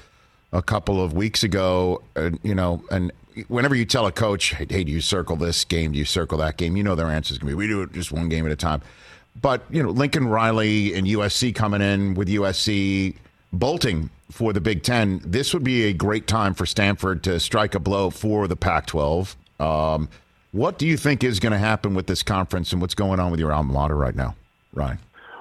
a 0.52 0.62
couple 0.62 1.02
of 1.02 1.12
weeks 1.12 1.42
ago, 1.42 2.02
and, 2.14 2.38
you 2.44 2.54
know, 2.54 2.84
and 2.90 3.10
whenever 3.48 3.74
you 3.74 3.84
tell 3.84 4.06
a 4.06 4.12
coach, 4.12 4.50
hey, 4.50 4.66
hey, 4.68 4.84
do 4.84 4.92
you 4.92 5.00
circle 5.00 5.34
this 5.36 5.64
game? 5.64 5.92
Do 5.92 5.98
you 5.98 6.04
circle 6.04 6.38
that 6.38 6.56
game? 6.56 6.76
You 6.76 6.84
know 6.84 6.94
their 6.94 7.08
answer 7.08 7.32
is 7.32 7.38
going 7.38 7.50
to 7.50 7.56
be, 7.56 7.58
we 7.58 7.66
do 7.66 7.82
it 7.82 7.92
just 7.92 8.12
one 8.12 8.28
game 8.28 8.46
at 8.46 8.52
a 8.52 8.56
time. 8.56 8.80
But, 9.40 9.62
you 9.70 9.82
know, 9.82 9.90
Lincoln 9.90 10.28
Riley 10.28 10.94
and 10.94 11.06
USC 11.06 11.54
coming 11.54 11.80
in 11.80 12.14
with 12.14 12.28
USC 12.28 13.16
bolting 13.52 14.10
for 14.30 14.52
the 14.52 14.60
Big 14.60 14.82
Ten, 14.82 15.20
this 15.24 15.54
would 15.54 15.64
be 15.64 15.84
a 15.84 15.92
great 15.92 16.26
time 16.26 16.54
for 16.54 16.66
Stanford 16.66 17.22
to 17.24 17.40
strike 17.40 17.74
a 17.74 17.80
blow 17.80 18.10
for 18.10 18.46
the 18.46 18.56
Pac 18.56 18.86
12. 18.86 19.36
Um, 19.58 20.08
what 20.52 20.78
do 20.78 20.86
you 20.86 20.96
think 20.96 21.24
is 21.24 21.40
going 21.40 21.52
to 21.52 21.58
happen 21.58 21.94
with 21.94 22.06
this 22.06 22.22
conference 22.22 22.72
and 22.72 22.80
what's 22.80 22.94
going 22.94 23.20
on 23.20 23.30
with 23.30 23.40
your 23.40 23.52
alma 23.52 23.72
mater 23.72 23.96
right 23.96 24.14
now, 24.14 24.34
Ryan? 24.72 24.98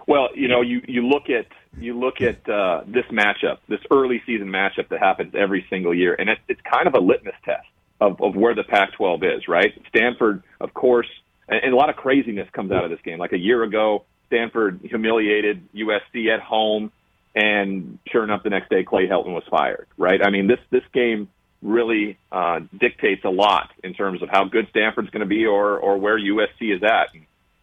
Well, 0.07 0.29
you 0.35 0.47
know, 0.47 0.61
you 0.61 0.81
you 0.87 1.05
look 1.05 1.29
at 1.29 1.47
you 1.79 1.97
look 1.97 2.21
at 2.21 2.47
uh, 2.49 2.81
this 2.87 3.05
matchup, 3.11 3.57
this 3.67 3.81
early 3.91 4.21
season 4.25 4.47
matchup 4.47 4.87
that 4.89 4.99
happens 4.99 5.33
every 5.35 5.65
single 5.69 5.93
year, 5.93 6.15
and 6.17 6.29
it, 6.29 6.39
it's 6.47 6.61
kind 6.61 6.87
of 6.87 6.93
a 6.93 6.99
litmus 6.99 7.35
test 7.43 7.67
of, 7.99 8.21
of 8.21 8.35
where 8.35 8.55
the 8.55 8.63
Pac-12 8.63 9.37
is, 9.37 9.47
right? 9.47 9.73
Stanford, 9.89 10.43
of 10.61 10.73
course, 10.73 11.07
and, 11.47 11.59
and 11.63 11.73
a 11.73 11.75
lot 11.75 11.89
of 11.89 11.95
craziness 11.95 12.47
comes 12.51 12.71
out 12.71 12.83
of 12.83 12.89
this 12.89 12.99
game. 13.03 13.19
Like 13.19 13.33
a 13.33 13.37
year 13.37 13.63
ago, 13.63 14.05
Stanford 14.27 14.79
humiliated 14.83 15.67
USC 15.73 16.33
at 16.33 16.41
home, 16.41 16.91
and 17.37 17.99
sure 18.11 18.23
enough, 18.23 18.43
the 18.43 18.49
next 18.49 18.69
day 18.69 18.83
Clay 18.83 19.07
Helton 19.07 19.33
was 19.33 19.43
fired, 19.49 19.87
right? 19.97 20.21
I 20.23 20.29
mean, 20.29 20.47
this 20.47 20.59
this 20.69 20.83
game 20.93 21.29
really 21.61 22.17
uh, 22.31 22.59
dictates 22.77 23.23
a 23.25 23.29
lot 23.29 23.71
in 23.83 23.93
terms 23.93 24.21
of 24.23 24.29
how 24.29 24.45
good 24.45 24.67
Stanford's 24.69 25.09
going 25.09 25.21
to 25.21 25.33
be 25.37 25.45
or 25.45 25.77
or 25.77 25.97
where 25.97 26.17
USC 26.19 26.75
is 26.75 26.83
at. 26.83 27.07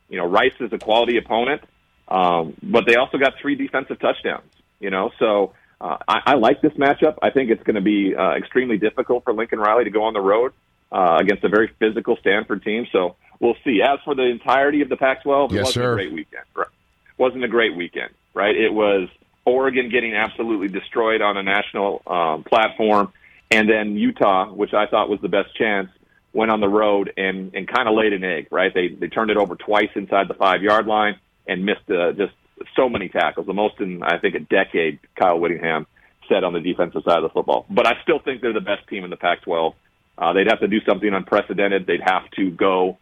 You 0.08 0.18
know, 0.18 0.26
Rice 0.26 0.58
is 0.60 0.72
a 0.72 0.78
quality 0.78 1.16
opponent. 1.18 1.62
Um, 2.06 2.54
but 2.62 2.84
they 2.86 2.96
also 2.96 3.16
got 3.16 3.32
three 3.40 3.54
defensive 3.54 3.98
touchdowns, 3.98 4.52
you 4.78 4.90
know, 4.90 5.10
so 5.18 5.54
uh, 5.80 5.96
I, 6.06 6.20
I 6.26 6.34
like 6.34 6.60
this 6.60 6.74
matchup. 6.74 7.16
I 7.22 7.30
think 7.30 7.50
it's 7.50 7.62
going 7.62 7.76
to 7.76 7.80
be 7.80 8.14
uh, 8.14 8.32
extremely 8.32 8.76
difficult 8.76 9.24
for 9.24 9.32
Lincoln 9.32 9.58
Riley 9.58 9.84
to 9.84 9.90
go 9.90 10.02
on 10.04 10.12
the 10.12 10.20
road 10.20 10.52
uh, 10.92 11.16
against 11.20 11.44
a 11.44 11.48
very 11.48 11.70
physical 11.78 12.16
Stanford 12.20 12.62
team. 12.62 12.86
So 12.92 13.16
we'll 13.40 13.56
see. 13.64 13.80
As 13.82 14.00
for 14.04 14.14
the 14.14 14.24
entirety 14.24 14.82
of 14.82 14.90
the 14.90 14.96
Pac-12, 14.98 15.52
it 15.52 15.54
Yes, 15.54 15.64
wasn't 15.64 15.82
sir. 15.82 15.92
a 15.92 15.94
great 15.96 16.12
weekend. 16.12 16.44
Right? 16.54 16.68
Wasn't 17.16 17.42
a 17.42 17.48
great 17.48 17.74
weekend, 17.74 18.10
right? 18.34 18.54
It 18.54 18.72
was 18.72 19.08
Oregon 19.44 19.90
getting 19.90 20.14
absolutely 20.14 20.68
destroyed 20.68 21.20
on 21.20 21.36
a 21.36 21.42
national 21.42 22.02
um, 22.06 22.44
platform, 22.44 23.12
and 23.50 23.68
then 23.68 23.96
Utah, 23.96 24.50
which 24.50 24.72
I 24.72 24.86
thought 24.86 25.08
was 25.08 25.20
the 25.20 25.28
best 25.28 25.54
chance, 25.56 25.90
went 26.32 26.50
on 26.50 26.60
the 26.60 26.68
road 26.68 27.12
and 27.16 27.54
and 27.54 27.68
kind 27.68 27.88
of 27.88 27.94
laid 27.94 28.12
an 28.12 28.24
egg, 28.24 28.48
right? 28.50 28.72
They 28.72 28.88
they 28.88 29.08
turned 29.08 29.30
it 29.30 29.36
over 29.36 29.54
twice 29.54 29.90
inside 29.94 30.28
the 30.28 30.34
five 30.34 30.62
yard 30.62 30.86
line 30.86 31.16
and 31.46 31.64
missed 31.64 31.88
uh, 31.90 32.12
just 32.12 32.32
so 32.74 32.88
many 32.88 33.08
tackles, 33.08 33.46
the 33.46 33.52
most 33.52 33.80
in 33.80 34.02
I 34.02 34.18
think 34.18 34.34
a 34.34 34.40
decade. 34.40 34.98
Kyle 35.18 35.38
Whittingham 35.38 35.86
said 36.28 36.42
on 36.42 36.54
the 36.54 36.60
defensive 36.60 37.02
side 37.04 37.18
of 37.18 37.22
the 37.22 37.28
football, 37.28 37.66
but 37.68 37.86
I 37.86 38.02
still 38.02 38.18
think 38.18 38.40
they're 38.40 38.54
the 38.54 38.60
best 38.60 38.88
team 38.88 39.04
in 39.04 39.10
the 39.10 39.16
Pac-12. 39.16 39.74
Uh, 40.16 40.32
they'd 40.32 40.46
have 40.46 40.60
to 40.60 40.68
do 40.68 40.80
something 40.88 41.12
unprecedented. 41.12 41.86
They'd 41.86 42.00
have 42.00 42.30
to 42.36 42.50
go 42.50 42.96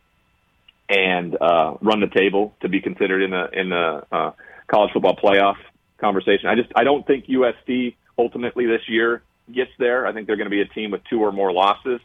and 0.88 1.37
uh, 1.40 1.76
run 1.81 2.00
the 2.00 2.09
table 2.09 2.55
to 2.62 2.68
be 2.68 2.81
considered 2.81 3.22
in 3.22 3.31
the 3.31 3.48
in 3.52 3.68
the 3.70 4.02
uh, 4.11 4.33
college 4.66 4.92
football 4.92 5.16
playoff 5.16 5.57
conversation. 6.03 6.49
I 6.49 6.55
just 6.57 6.71
I 6.77 6.85
don't 6.85 7.07
think 7.07 7.27
USC 7.27 7.95
ultimately 8.19 8.67
this 8.67 8.83
year 8.88 9.23
gets 9.51 9.71
there. 9.79 10.07
I 10.07 10.12
think 10.12 10.27
they're 10.27 10.37
going 10.37 10.51
to 10.51 10.51
be 10.51 10.61
a 10.61 10.67
team 10.67 10.91
with 10.91 11.03
two 11.09 11.21
or 11.21 11.33
more 11.33 11.53
losses. 11.53 12.01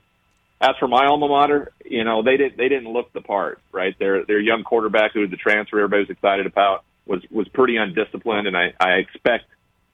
As 0.62 0.72
for 0.80 0.88
my 0.88 1.06
alma 1.06 1.28
mater, 1.28 1.72
you 1.84 2.04
know 2.04 2.24
they 2.24 2.38
didn't 2.38 2.58
they 2.58 2.70
didn't 2.70 2.92
look 2.92 3.12
the 3.12 3.22
part, 3.22 3.60
right? 3.72 3.98
Their 4.00 4.24
their 4.26 4.40
young 4.40 4.64
quarterback 4.64 5.12
who 5.14 5.22
was 5.22 5.30
the 5.30 5.38
transfer 5.38 5.80
everybody 5.80 6.04
was 6.04 6.10
excited 6.10 6.46
about 6.46 6.86
was 7.06 7.22
was 7.30 7.48
pretty 7.50 7.78
undisciplined, 7.78 8.48
and 8.48 8.56
I 8.56 8.74
I 8.80 8.94
expect 8.94 9.46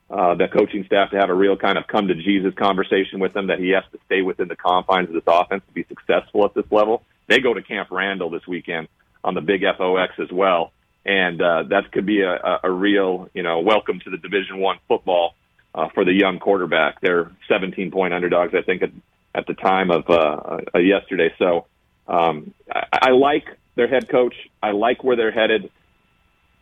uh, 0.09 0.35
the 0.35 0.47
coaching 0.47 0.85
staff 0.85 1.09
to 1.11 1.17
have 1.17 1.29
a 1.29 1.33
real 1.33 1.57
kind 1.57 1.77
of 1.77 1.87
come 1.87 2.07
to 2.07 2.15
Jesus 2.15 2.53
conversation 2.55 3.19
with 3.19 3.35
him 3.35 3.47
that 3.47 3.59
he 3.59 3.69
has 3.69 3.83
to 3.91 3.99
stay 4.05 4.21
within 4.21 4.47
the 4.47 4.55
confines 4.55 5.09
of 5.09 5.15
this 5.15 5.23
offense 5.25 5.63
to 5.67 5.73
be 5.73 5.85
successful 5.89 6.45
at 6.45 6.53
this 6.53 6.65
level. 6.71 7.03
They 7.27 7.39
go 7.39 7.53
to 7.53 7.61
Camp 7.61 7.89
Randall 7.91 8.29
this 8.29 8.45
weekend 8.47 8.89
on 9.23 9.33
the 9.33 9.41
big 9.41 9.63
FOX 9.77 10.13
as 10.19 10.31
well, 10.31 10.71
and 11.05 11.41
uh, 11.41 11.63
that 11.69 11.91
could 11.91 12.05
be 12.05 12.21
a, 12.21 12.59
a, 12.63 12.71
real 12.71 13.29
you 13.33 13.43
know 13.43 13.59
welcome 13.59 13.99
to 13.99 14.09
the 14.09 14.17
Division 14.17 14.59
One 14.59 14.77
football 14.87 15.35
uh, 15.75 15.89
for 15.93 16.05
the 16.05 16.13
young 16.13 16.39
quarterback. 16.39 17.01
They're 17.01 17.31
17 17.49 17.91
point 17.91 18.13
underdogs, 18.13 18.53
I 18.55 18.61
think, 18.61 18.83
at, 18.83 18.91
at 19.35 19.47
the 19.47 19.53
time 19.53 19.91
of 19.91 20.09
uh, 20.09 20.61
uh, 20.73 20.79
yesterday. 20.79 21.33
So 21.37 21.67
um, 22.07 22.53
I, 22.71 22.85
I 22.91 23.09
like 23.11 23.45
their 23.75 23.87
head 23.87 24.09
coach. 24.09 24.35
I 24.61 24.71
like 24.71 25.03
where 25.03 25.15
they're 25.15 25.31
headed. 25.31 25.71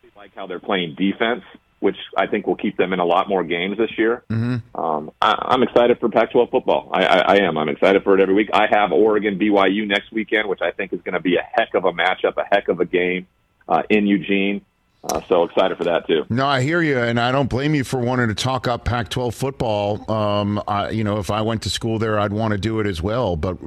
I 0.04 0.18
like 0.18 0.34
how 0.34 0.46
they're 0.46 0.60
playing 0.60 0.96
defense, 0.96 1.42
which 1.80 1.96
I 2.16 2.26
think 2.26 2.46
will 2.46 2.56
keep 2.56 2.76
them 2.76 2.92
in 2.92 2.98
a 2.98 3.04
lot 3.04 3.28
more 3.28 3.44
games 3.44 3.78
this 3.78 3.96
year. 3.98 4.24
Mm-hmm. 4.30 4.80
Um, 4.80 5.12
I, 5.20 5.34
I'm 5.50 5.62
excited 5.62 5.98
for 6.00 6.08
Pac-12 6.08 6.50
football. 6.50 6.90
I, 6.92 7.04
I, 7.04 7.18
I 7.18 7.36
am. 7.42 7.58
I'm 7.58 7.68
excited 7.68 8.02
for 8.02 8.16
it 8.16 8.22
every 8.22 8.34
week. 8.34 8.50
I 8.52 8.66
have 8.70 8.92
Oregon 8.92 9.38
BYU 9.38 9.86
next 9.86 10.10
weekend, 10.10 10.48
which 10.48 10.62
I 10.62 10.70
think 10.72 10.92
is 10.92 11.00
going 11.02 11.14
to 11.14 11.20
be 11.20 11.36
a 11.36 11.46
heck 11.52 11.74
of 11.74 11.84
a 11.84 11.92
matchup, 11.92 12.36
a 12.38 12.44
heck 12.50 12.68
of 12.68 12.80
a 12.80 12.86
game 12.86 13.26
uh, 13.72 13.82
in 13.88 14.06
Eugene. 14.06 14.60
Uh, 15.04 15.20
so 15.28 15.42
excited 15.42 15.76
for 15.76 15.84
that 15.84 16.06
too. 16.06 16.24
No, 16.28 16.46
I 16.46 16.60
hear 16.60 16.80
you, 16.80 16.96
and 16.98 17.18
I 17.18 17.32
don't 17.32 17.48
blame 17.48 17.74
you 17.74 17.82
for 17.82 17.98
wanting 17.98 18.28
to 18.28 18.36
talk 18.36 18.68
up 18.68 18.84
Pac-12 18.84 19.34
football. 19.34 20.08
Um, 20.08 20.62
I, 20.68 20.90
you 20.90 21.02
know, 21.02 21.18
if 21.18 21.28
I 21.28 21.40
went 21.40 21.62
to 21.62 21.70
school 21.70 21.98
there, 21.98 22.20
I'd 22.20 22.32
want 22.32 22.52
to 22.52 22.58
do 22.58 22.78
it 22.78 22.86
as 22.86 23.02
well. 23.02 23.34
But 23.34 23.58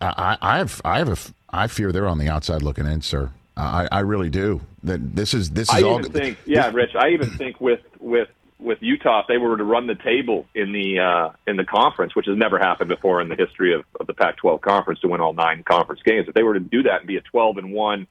I, 0.00 0.38
I 0.40 0.58
have, 0.58 0.80
I 0.84 0.98
have, 0.98 1.08
a, 1.08 1.16
I 1.50 1.66
fear 1.66 1.90
they're 1.90 2.06
on 2.06 2.18
the 2.18 2.28
outside 2.28 2.62
looking 2.62 2.86
in, 2.86 3.02
sir. 3.02 3.32
I, 3.56 3.88
I 3.90 4.00
really 4.00 4.28
do. 4.28 4.60
That 4.84 5.16
this 5.16 5.34
is 5.34 5.50
this 5.50 5.68
is 5.68 5.74
I 5.74 5.82
all. 5.82 5.98
even 5.98 6.12
think, 6.12 6.38
yeah, 6.44 6.70
Rich. 6.70 6.94
I 6.94 7.08
even 7.08 7.30
think 7.30 7.60
with 7.60 7.80
with 7.98 8.28
with 8.60 8.78
Utah, 8.82 9.22
if 9.22 9.26
they 9.26 9.38
were 9.38 9.56
to 9.56 9.64
run 9.64 9.88
the 9.88 9.94
table 9.96 10.46
in 10.54 10.72
the 10.72 11.00
uh, 11.00 11.30
in 11.48 11.56
the 11.56 11.64
conference, 11.64 12.14
which 12.14 12.26
has 12.26 12.36
never 12.36 12.58
happened 12.58 12.88
before 12.88 13.20
in 13.20 13.28
the 13.28 13.34
history 13.34 13.74
of, 13.74 13.84
of 13.98 14.06
the 14.06 14.14
Pac-12 14.14 14.60
conference 14.60 15.00
to 15.00 15.08
win 15.08 15.20
all 15.20 15.32
nine 15.32 15.64
conference 15.64 16.02
games, 16.04 16.28
if 16.28 16.34
they 16.34 16.44
were 16.44 16.54
to 16.54 16.60
do 16.60 16.84
that 16.84 17.00
and 17.00 17.08
be 17.08 17.16
a 17.16 17.22
12 17.22 17.56
and 17.56 17.72
one 17.72 18.06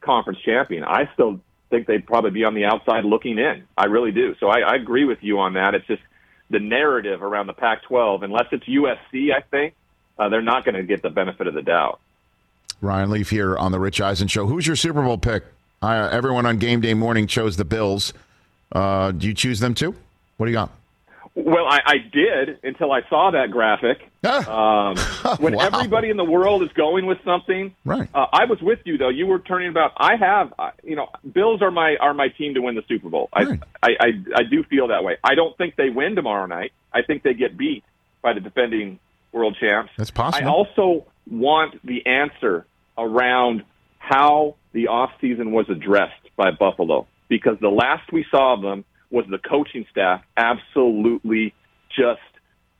conference 0.00 0.40
champion, 0.40 0.84
I 0.84 1.08
still 1.14 1.40
think 1.70 1.86
they'd 1.86 2.06
probably 2.06 2.30
be 2.30 2.44
on 2.44 2.54
the 2.54 2.64
outside 2.64 3.04
looking 3.04 3.38
in. 3.38 3.64
I 3.76 3.86
really 3.86 4.12
do. 4.12 4.34
So 4.40 4.48
I, 4.48 4.60
I 4.60 4.74
agree 4.74 5.04
with 5.04 5.18
you 5.22 5.38
on 5.38 5.54
that. 5.54 5.74
It's 5.74 5.86
just 5.86 6.02
the 6.50 6.58
narrative 6.58 7.22
around 7.22 7.46
the 7.46 7.52
Pac-12, 7.52 8.24
unless 8.24 8.46
it's 8.52 8.64
USC, 8.64 9.32
I 9.32 9.40
think 9.40 9.74
uh, 10.18 10.28
they're 10.28 10.42
not 10.42 10.64
going 10.64 10.74
to 10.74 10.82
get 10.82 11.02
the 11.02 11.10
benefit 11.10 11.46
of 11.46 11.54
the 11.54 11.62
doubt. 11.62 12.00
Ryan 12.80 13.10
Leaf 13.10 13.30
here 13.30 13.56
on 13.56 13.72
the 13.72 13.78
Rich 13.78 14.00
Eisen 14.00 14.26
Show. 14.26 14.46
Who's 14.46 14.66
your 14.66 14.76
Super 14.76 15.02
Bowl 15.02 15.18
pick? 15.18 15.44
Everyone 15.82 16.44
on 16.44 16.58
game 16.58 16.80
day 16.80 16.94
morning 16.94 17.26
chose 17.26 17.56
the 17.56 17.64
Bills. 17.64 18.12
Uh, 18.72 19.12
do 19.12 19.26
you 19.26 19.34
choose 19.34 19.60
them 19.60 19.74
too? 19.74 19.94
What 20.36 20.46
do 20.46 20.52
you 20.52 20.56
got? 20.56 20.70
Well, 21.34 21.64
I, 21.66 21.78
I 21.86 21.96
did 22.12 22.58
until 22.64 22.90
I 22.92 23.00
saw 23.08 23.30
that 23.30 23.50
graphic. 23.52 23.98
Um, 24.24 24.96
when 25.38 25.54
Wow. 25.54 25.66
everybody 25.66 26.10
in 26.10 26.16
the 26.16 26.24
world 26.24 26.62
is 26.62 26.68
going 26.72 27.06
with 27.06 27.18
something, 27.24 27.74
Right. 27.84 28.08
Uh, 28.12 28.26
I 28.32 28.44
was 28.46 28.60
with 28.60 28.80
you 28.84 28.98
though. 28.98 29.08
You 29.10 29.26
were 29.26 29.38
turning 29.38 29.68
about. 29.68 29.92
I 29.96 30.16
have, 30.16 30.52
uh, 30.58 30.70
you 30.82 30.96
know, 30.96 31.08
Bills 31.32 31.62
are 31.62 31.70
my 31.70 31.96
are 32.00 32.12
my 32.14 32.28
team 32.28 32.54
to 32.54 32.60
win 32.60 32.74
the 32.74 32.82
Super 32.88 33.08
Bowl. 33.08 33.28
I, 33.32 33.42
Right. 33.44 33.60
I, 33.82 33.88
I 34.00 34.06
I 34.36 34.42
do 34.42 34.64
feel 34.64 34.88
that 34.88 35.04
way. 35.04 35.16
I 35.22 35.34
don't 35.36 35.56
think 35.56 35.76
they 35.76 35.88
win 35.90 36.16
tomorrow 36.16 36.46
night. 36.46 36.72
I 36.92 37.02
think 37.02 37.22
they 37.22 37.34
get 37.34 37.56
beat 37.56 37.84
by 38.22 38.32
the 38.32 38.40
defending 38.40 38.98
world 39.32 39.56
champs. 39.60 39.92
That's 39.96 40.10
possible. 40.10 40.46
I 40.46 40.50
also 40.50 41.06
want 41.30 41.80
the 41.86 42.04
answer 42.06 42.66
around 42.98 43.62
how 43.98 44.56
the 44.72 44.88
off 44.88 45.10
season 45.20 45.52
was 45.52 45.68
addressed 45.70 46.28
by 46.36 46.50
Buffalo 46.50 47.06
because 47.28 47.56
the 47.60 47.68
last 47.70 48.12
we 48.12 48.26
saw 48.30 48.54
of 48.54 48.62
them 48.62 48.84
was 49.10 49.24
the 49.30 49.38
coaching 49.38 49.86
staff 49.90 50.22
absolutely 50.36 51.54
just 51.88 52.20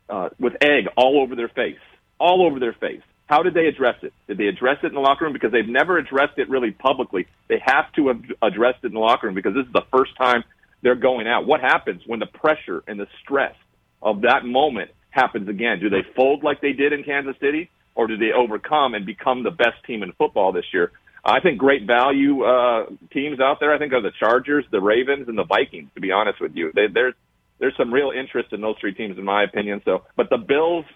uh, 0.09 0.29
with 0.39 0.55
egg 0.61 0.87
all 0.97 1.21
over 1.21 1.37
their 1.37 1.49
face, 1.49 1.79
all 2.19 2.47
over 2.47 2.59
their 2.59 2.73
face. 2.73 3.03
How 3.27 3.43
did 3.45 3.55
they 3.55 3.67
address 3.67 3.97
it? 4.03 4.13
Did 4.27 4.39
they 4.39 4.47
address 4.47 4.79
it 4.83 4.89
in 4.89 4.95
the 4.95 5.01
locker 5.01 5.25
room? 5.25 5.33
Because 5.33 5.53
they've 5.53 5.69
never 5.69 5.99
addressed 5.99 6.37
it 6.39 6.49
really 6.49 6.73
publicly. 6.73 7.27
They 7.49 7.63
have 7.65 7.93
to 7.93 8.09
have 8.09 8.23
addressed 8.43 8.79
it 8.83 8.89
in 8.89 8.95
the 8.95 8.99
locker 8.99 9.27
room 9.29 9.37
because 9.37 9.55
this 9.55 9.67
is 9.67 9.73
the 9.73 9.85
first 9.93 10.17
time 10.17 10.43
they're 10.83 10.97
going 10.97 11.29
out. 11.29 11.47
What 11.47 11.61
happens 11.61 12.03
when 12.07 12.19
the 12.19 12.27
pressure 12.27 12.83
and 12.89 12.99
the 12.99 13.07
stress 13.23 13.55
of 14.03 14.23
that 14.23 14.45
moment 14.45 14.91
happens 15.11 15.49
again? 15.49 15.79
Do 15.79 15.91
they 15.91 16.03
fold 16.17 16.43
like 16.43 16.61
they 16.61 16.73
did 16.73 16.93
in 16.93 17.05
Kansas 17.05 17.37
City, 17.41 17.71
or 17.95 18.07
do 18.07 18.17
they 18.17 18.33
overcome 18.33 18.95
and 18.95 19.07
become 19.07 19.45
the 19.45 19.51
best 19.51 19.85
team 19.87 20.03
in 20.03 20.13
football 20.13 20.53
this 20.53 20.67
year? 20.73 20.91
I 21.25 21.41
think 21.41 21.59
great 21.59 21.87
value 21.87 22.45
uh, 22.45 22.87
teams 23.13 23.41
out 23.41 23.61
there. 23.61 23.75
I 23.75 23.79
think 23.79 23.93
are 23.93 24.01
the 24.03 24.13
Chargers, 24.19 24.65
the 24.71 24.81
Ravens, 24.81 25.29
and 25.29 25.37
the 25.37 25.45
Vikings. 25.45 25.91
To 25.95 26.01
be 26.01 26.13
honest 26.13 26.41
with 26.41 26.57
you, 26.57 26.73
they, 26.75 26.87
there's 26.87 27.15
there's 27.59 27.77
some 27.77 27.93
real 27.93 28.11
interest 28.11 28.53
in 28.53 28.61
those 28.63 28.77
three 28.81 28.95
teams, 28.95 29.19
in 29.19 29.25
my 29.25 29.43
opinion. 29.45 29.83
So, 29.85 30.05
but 30.17 30.31
the 30.31 30.39
Bills, 30.39 30.87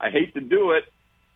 I 0.00 0.10
hate 0.10 0.34
to 0.34 0.40
do 0.40 0.72
it. 0.72 0.84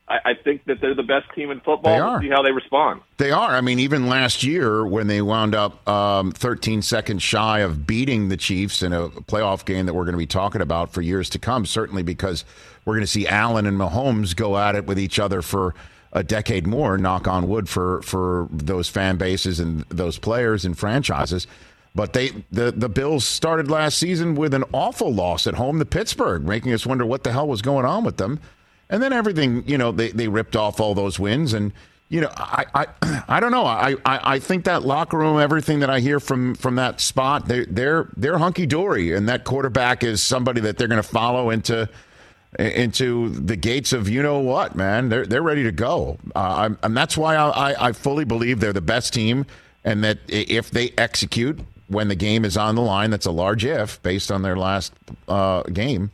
I, 0.07 0.31
I 0.31 0.35
think 0.43 0.64
that 0.67 0.81
they're 0.81 0.95
the 0.95 1.03
best 1.03 1.27
team 1.35 1.51
in 1.51 1.59
football. 1.61 1.95
They 1.95 2.01
We'll 2.01 2.11
are. 2.11 2.21
see 2.23 2.29
how 2.29 2.43
they 2.43 2.53
respond. 2.53 3.01
They 3.17 3.31
are. 3.31 3.51
I 3.57 3.61
mean, 3.62 3.79
even 3.79 4.09
last 4.09 4.43
year 4.43 4.87
when 4.87 5.07
they 5.07 5.23
wound 5.23 5.55
up 5.55 5.87
um, 5.88 6.33
13 6.33 6.83
seconds 6.83 7.23
shy 7.23 7.61
of 7.61 7.87
beating 7.87 8.29
the 8.29 8.37
Chiefs 8.37 8.83
in 8.83 8.93
a 8.93 9.09
playoff 9.09 9.64
game 9.64 9.87
that 9.87 9.95
we're 9.95 10.05
going 10.05 10.12
to 10.14 10.19
be 10.19 10.27
talking 10.27 10.61
about 10.61 10.93
for 10.93 11.01
years 11.03 11.31
to 11.31 11.38
come, 11.38 11.64
certainly 11.67 12.03
because 12.03 12.45
we're 12.85 12.95
going 12.95 13.03
to 13.05 13.07
see 13.07 13.27
Allen 13.27 13.64
and 13.67 13.79
Mahomes 13.79 14.35
go 14.37 14.57
at 14.59 14.75
it 14.75 14.87
with 14.87 14.99
each 14.99 15.19
other 15.19 15.41
for 15.43 15.75
a 16.12 16.23
decade 16.23 16.66
more, 16.66 16.97
knock 16.97 17.29
on 17.29 17.49
wood 17.49 17.68
for, 17.68 18.03
for 18.03 18.49
those 18.51 18.88
fan 18.88 19.16
bases 19.16 19.61
and 19.61 19.83
those 19.88 20.18
players 20.18 20.64
and 20.64 20.79
franchises. 20.79 21.47
But 21.94 22.12
they 22.12 22.31
the, 22.53 22.71
the 22.71 22.88
Bills 22.88 23.27
started 23.27 23.71
last 23.71 23.99
season 23.99 24.35
with 24.35 24.55
an 24.55 24.64
awful 24.73 25.12
loss 25.12 25.47
at 25.47 25.55
home 25.55 25.79
to 25.79 25.85
Pittsburgh, 25.85 26.44
making 26.44 26.73
us 26.73 26.87
wonder 26.87 27.05
what 27.05 27.25
the 27.25 27.33
hell 27.33 27.49
was 27.49 27.62
going 27.62 27.85
on 27.85 28.05
with 28.05 28.18
them. 28.18 28.40
And 28.90 29.03
then 29.03 29.12
everything, 29.12 29.64
you 29.66 29.77
know, 29.77 29.92
they, 29.92 30.11
they 30.11 30.29
ripped 30.29 30.57
off 30.57 30.81
all 30.81 30.94
those 30.94 31.18
wins. 31.18 31.53
And, 31.53 31.73
you 32.09 32.21
know, 32.21 32.31
I 32.37 32.64
I, 32.75 32.87
I 33.29 33.40
don't 33.40 33.51
know. 33.51 33.66
I, 33.66 33.97
I, 34.05 34.35
I 34.35 34.38
think 34.38 34.64
that 34.64 34.85
locker 34.85 35.18
room, 35.18 35.38
everything 35.40 35.81
that 35.81 35.90
I 35.90 36.01
hear 36.01 36.21
from 36.21 36.55
from 36.55 36.77
that 36.77 37.01
spot, 37.01 37.49
they 37.49 37.64
they're 37.64 38.09
they're 38.16 38.38
hunky 38.38 38.66
dory, 38.66 39.12
and 39.12 39.29
that 39.29 39.44
quarterback 39.44 40.05
is 40.05 40.23
somebody 40.23 40.61
that 40.62 40.79
they're 40.79 40.88
going 40.88 41.03
to 41.03 41.09
follow 41.09 41.51
into 41.51 41.88
into 42.59 43.29
the 43.31 43.57
gates 43.57 43.93
of 43.93 44.09
you 44.09 44.23
know 44.23 44.39
what, 44.41 44.75
man. 44.75 45.09
They're 45.09 45.27
they're 45.27 45.43
ready 45.43 45.63
to 45.65 45.73
go, 45.73 46.19
uh, 46.35 46.39
I'm, 46.39 46.79
and 46.83 46.97
that's 46.97 47.17
why 47.17 47.37
I, 47.37 47.49
I 47.73 47.89
I 47.89 47.93
fully 47.93 48.25
believe 48.25 48.61
they're 48.61 48.73
the 48.73 48.81
best 48.81 49.13
team, 49.13 49.45
and 49.85 50.03
that 50.05 50.19
if 50.29 50.71
they 50.71 50.93
execute 50.97 51.59
when 51.89 52.09
the 52.09 52.15
game 52.15 52.45
is 52.45 52.57
on 52.57 52.75
the 52.75 52.83
line, 52.83 53.11
that's 53.11 53.27
a 53.27 53.31
large 53.31 53.65
if 53.65 54.03
based 54.03 54.31
on 54.33 54.43
their 54.43 54.57
last 54.57 54.93
uh, 55.29 55.63
game. 55.65 56.11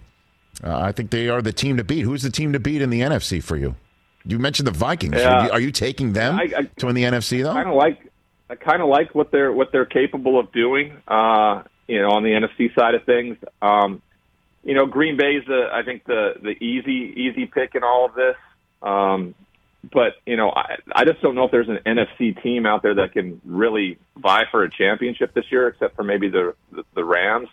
Uh, 0.63 0.79
I 0.79 0.93
think 0.93 1.11
they 1.11 1.29
are 1.29 1.43
the 1.43 1.53
team 1.53 1.77
to 1.79 1.85
beat. 1.85 2.03
Who's 2.03 2.23
the 2.23 2.31
team 2.31 2.53
to 2.53 2.61
beat 2.61 2.81
in 2.81 2.91
the 2.91 3.01
NFC 3.01 3.43
for 3.43 3.57
you? 3.57 3.75
You 4.25 4.39
mentioned 4.39 4.67
the 4.69 4.73
Vikings. 4.73 5.17
Yeah. 5.17 5.29
Are, 5.41 5.45
you, 5.47 5.51
are 5.53 5.61
you 5.61 5.71
taking 5.73 6.13
them 6.15 6.37
I- 6.37 6.53
I- 6.57 6.71
to 6.79 6.87
win 6.87 6.95
the 6.95 7.03
NFC 7.03 7.43
though? 7.43 7.53
kind 7.53 7.69
of 7.69 7.75
like 7.75 7.99
I 8.51 8.55
kind 8.57 8.81
of 8.83 8.89
like 8.89 9.15
what 9.15 9.31
they're 9.33 9.53
what 9.53 9.73
they're 9.73 9.85
capable 9.87 10.39
of 10.39 10.51
doing. 10.53 10.97
Uh, 11.09 11.63
you 11.89 12.01
know, 12.01 12.11
on 12.11 12.23
the 12.23 12.31
NFC 12.31 12.75
side 12.75 12.95
of 12.95 13.05
things. 13.05 13.37
Um, 13.61 14.01
you 14.65 14.75
know, 14.75 14.87
Green 14.87 15.17
Bay's 15.17 15.45
the 15.47 15.69
I 15.73 15.83
think 15.83 16.05
the 16.05 16.35
the 16.41 16.51
easy 16.51 17.13
easy 17.17 17.47
pick 17.47 17.75
in 17.75 17.85
all 17.85 18.07
of 18.07 18.15
this. 18.15 18.37
Um, 18.83 19.35
but 19.93 20.15
you 20.27 20.37
know, 20.37 20.51
I, 20.51 20.77
I 20.95 21.05
just 21.05 21.21
don't 21.21 21.35
know 21.35 21.45
if 21.45 21.51
there's 21.51 21.69
an 21.69 21.81
NFC 21.85 22.41
team 22.43 22.67
out 22.67 22.83
there 22.83 22.95
that 22.95 23.13
can 23.13 23.41
really 23.45 23.99
vie 24.17 24.45
for 24.51 24.65
a 24.65 24.71
championship 24.71 25.35
this 25.35 25.45
year, 25.51 25.69
except 25.69 25.97
for 25.97 26.03
maybe 26.03 26.29
the 26.29 26.55
the, 26.73 26.85
the 26.95 27.05
Rams 27.05 27.49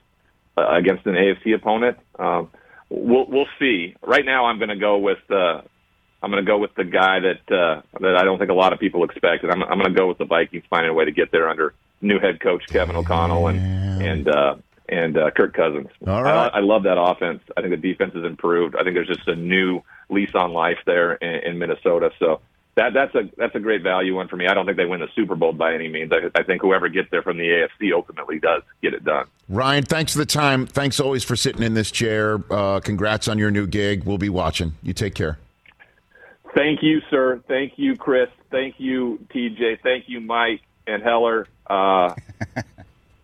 uh, 0.58 0.67
against 0.69 1.06
an 1.06 1.15
AFC 1.15 1.54
opponent. 1.56 1.97
Um, 2.17 2.50
we'll 2.89 3.26
we'll 3.28 3.50
see. 3.60 3.95
Right 4.02 4.26
now, 4.26 4.45
I'm 4.45 4.58
going 4.58 4.69
to 4.69 4.78
go 4.78 4.97
with 4.97 5.19
uh, 5.30 5.62
I'm 6.24 6.32
going 6.32 6.43
to 6.43 6.50
go 6.50 6.58
with 6.58 6.74
the 6.76 6.84
guy 6.84 7.19
that 7.19 7.56
uh, 7.56 7.82
that 8.00 8.15
I 8.15 8.24
don't 8.24 8.38
think 8.38 8.52
a 8.52 8.56
lot 8.56 8.74
of 8.74 8.80
people 8.80 9.04
expect, 9.04 9.43
and 9.43 9.52
I'm, 9.52 9.63
I'm 9.63 9.80
going 9.80 9.93
to 9.93 10.00
go 10.00 10.08
with 10.08 10.17
the 10.17 10.26
Vikings 10.26 10.63
finding 10.69 10.91
a 10.91 10.93
way 10.93 11.06
to 11.06 11.12
get 11.12 11.32
there 11.32 11.50
under 11.50 11.74
new 12.02 12.19
head 12.19 12.39
coach 12.39 12.63
Kevin 12.67 12.95
O'Connell 12.95 13.47
and 13.47 14.02
and 14.02 14.28
uh, 14.30 14.56
and 14.91 15.17
uh, 15.17 15.32
Kirk 15.32 15.54
Cousins. 15.54 15.88
All 16.06 16.21
right. 16.21 16.51
I, 16.54 16.58
I 16.58 16.60
love 16.60 16.84
that 16.84 17.01
offense. 17.01 17.41
I 17.56 17.62
think 17.62 17.71
the 17.71 17.77
defense 17.77 18.13
has 18.13 18.25
improved. 18.25 18.75
I 18.75 18.84
think 18.84 18.95
there's 18.95 19.08
just 19.08 19.27
a 19.27 19.36
new 19.36 19.82
lease 20.10 20.36
on 20.36 20.51
life 20.51 20.80
there 20.86 21.13
in, 21.13 21.51
in 21.51 21.58
Minnesota. 21.58 22.12
So 22.19 22.41
that 22.75 22.93
that's 22.93 23.15
a 23.15 23.30
that's 23.38 23.56
a 23.56 23.60
great 23.60 23.82
value 23.82 24.15
one 24.15 24.27
for 24.27 24.35
me. 24.35 24.48
I 24.48 24.54
don't 24.54 24.65
think 24.65 24.77
they 24.77 24.85
win 24.85 25.00
the 25.00 25.10
Super 25.15 25.35
Bowl 25.35 25.54
by 25.54 25.73
any 25.73 25.87
means. 25.87 26.12
I, 26.12 26.39
I 26.39 26.44
think 26.44 26.62
whoever 26.62 26.89
gets 26.89 27.10
there 27.10 27.21
from 27.21 27.37
the 27.37 27.44
AFC 27.44 27.94
ultimately 27.94 28.39
does 28.39 28.63
get 28.81 28.94
it 28.94 29.04
done. 29.04 29.27
Ryan, 29.50 29.83
thanks 29.83 30.12
for 30.12 30.19
the 30.19 30.25
time. 30.25 30.67
Thanks 30.67 31.00
always 31.00 31.23
for 31.23 31.35
sitting 31.35 31.63
in 31.63 31.73
this 31.73 31.89
chair. 31.89 32.39
Uh, 32.50 32.79
congrats 32.81 33.27
on 33.27 33.37
your 33.37 33.52
new 33.52 33.67
gig. 33.67 34.04
We'll 34.04 34.17
be 34.17 34.29
watching. 34.29 34.73
You 34.83 34.94
take 34.94 35.15
care. 35.15 35.39
Thank 36.54 36.83
you, 36.83 37.02
sir. 37.10 37.42
Thank 37.48 37.73
you, 37.77 37.96
Chris. 37.96 38.29
Thank 38.50 38.75
you, 38.77 39.25
TJ. 39.33 39.81
Thank 39.83 40.06
you, 40.08 40.19
Mike 40.19 40.62
and 40.85 41.02
Heller. 41.02 41.48
Uh, 41.65 42.13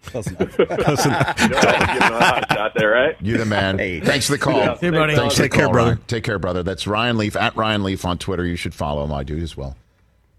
Close 0.07 0.27
enough. 0.27 0.57
you 0.57 0.65
know, 0.65 0.71
I'm 0.71 1.93
giving 1.99 2.13
a 2.15 2.19
hot 2.23 2.45
shot 2.51 2.71
there, 2.75 2.89
right? 2.91 3.15
You're 3.21 3.37
the 3.37 3.45
man. 3.45 3.77
Hey. 3.77 3.99
Thanks 3.99 4.25
for 4.25 4.31
the 4.33 4.37
call. 4.39 4.57
Yeah. 4.57 4.75
Hey, 4.77 4.89
buddy. 4.89 5.15
Thanks 5.15 5.35
Take 5.35 5.51
the 5.51 5.57
care, 5.57 5.65
call, 5.65 5.73
brother. 5.73 5.91
Ryan. 5.91 6.03
Take 6.07 6.23
care, 6.23 6.39
brother. 6.39 6.63
That's 6.63 6.87
Ryan 6.87 7.17
Leaf 7.17 7.35
at 7.35 7.55
Ryan 7.55 7.83
Leaf 7.83 8.05
on 8.05 8.17
Twitter. 8.17 8.45
You 8.45 8.55
should 8.55 8.73
follow 8.73 9.03
him. 9.03 9.13
I 9.13 9.23
do 9.23 9.37
as 9.37 9.55
well. 9.55 9.75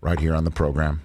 Right 0.00 0.18
here 0.18 0.34
on 0.34 0.44
the 0.44 0.50
program. 0.50 1.02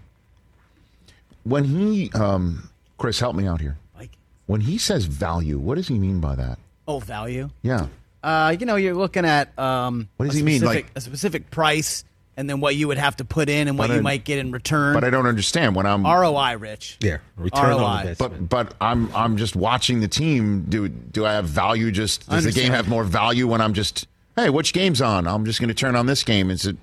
When 1.43 1.66
he, 1.66 2.09
um, 2.14 2.70
Chris, 2.97 3.20
help 3.20 3.36
me 3.36 3.47
out 3.47 3.59
here. 3.59 3.78
Vikings. 3.95 4.16
When 4.45 4.61
he 4.61 4.78
says 4.78 5.05
value, 5.05 5.57
what 5.59 5.76
does 5.76 5.88
he 5.88 5.97
mean 5.99 6.20
by 6.20 6.36
that? 6.36 6.57
Oh, 6.88 6.99
value. 6.99 7.49
Yeah. 7.61 7.88
Uh, 8.24 8.55
you 8.57 8.66
know, 8.66 8.78
you're 8.78 8.93
looking 8.95 9.26
at 9.26 9.57
um, 9.59 10.07
What 10.18 10.28
does 10.28 10.36
a 10.36 10.38
he 10.38 10.43
mean, 10.43 10.61
like- 10.61 10.86
a 10.95 11.01
specific 11.01 11.51
price, 11.51 12.05
and 12.36 12.49
then 12.49 12.59
what 12.59 12.75
you 12.75 12.88
would 12.88 12.97
have 12.97 13.15
to 13.17 13.25
put 13.25 13.47
in 13.49 13.67
and 13.67 13.77
what 13.77 13.89
But 13.89 13.95
you 13.97 14.01
might 14.01 14.23
get 14.23 14.39
in 14.39 14.51
return. 14.51 14.93
But 14.93 15.03
I 15.03 15.09
don't 15.09 15.27
understand 15.27 15.75
when 15.75 15.86
I'm 15.86 16.03
ROI, 16.05 16.57
Rich. 16.57 16.97
Yeah, 17.01 17.17
return 17.36 17.71
on 17.73 17.79
ROI. 17.79 17.99
investment. 18.01 18.49
But 18.49 18.67
but 18.69 18.75
I'm 18.81 19.15
I'm 19.15 19.38
just 19.38 19.55
watching 19.55 19.99
the 19.99 20.07
team. 20.07 20.65
Do 20.69 20.88
do 20.88 21.25
I 21.25 21.34
have 21.34 21.45
value? 21.45 21.91
Just 21.91 22.29
does 22.29 22.43
the 22.43 22.51
game 22.51 22.65
understand. 22.71 22.75
have 22.75 22.88
more 22.89 23.03
value 23.03 23.47
when 23.47 23.61
I'm 23.61 23.73
just 23.73 24.07
hey, 24.36 24.49
which 24.49 24.73
game's 24.73 25.01
on? 25.01 25.27
I'm 25.27 25.45
just 25.45 25.59
going 25.59 25.67
to 25.69 25.73
turn 25.75 25.95
on 25.95 26.05
this 26.07 26.23
game. 26.23 26.49
Is 26.49 26.65
it 26.65 26.77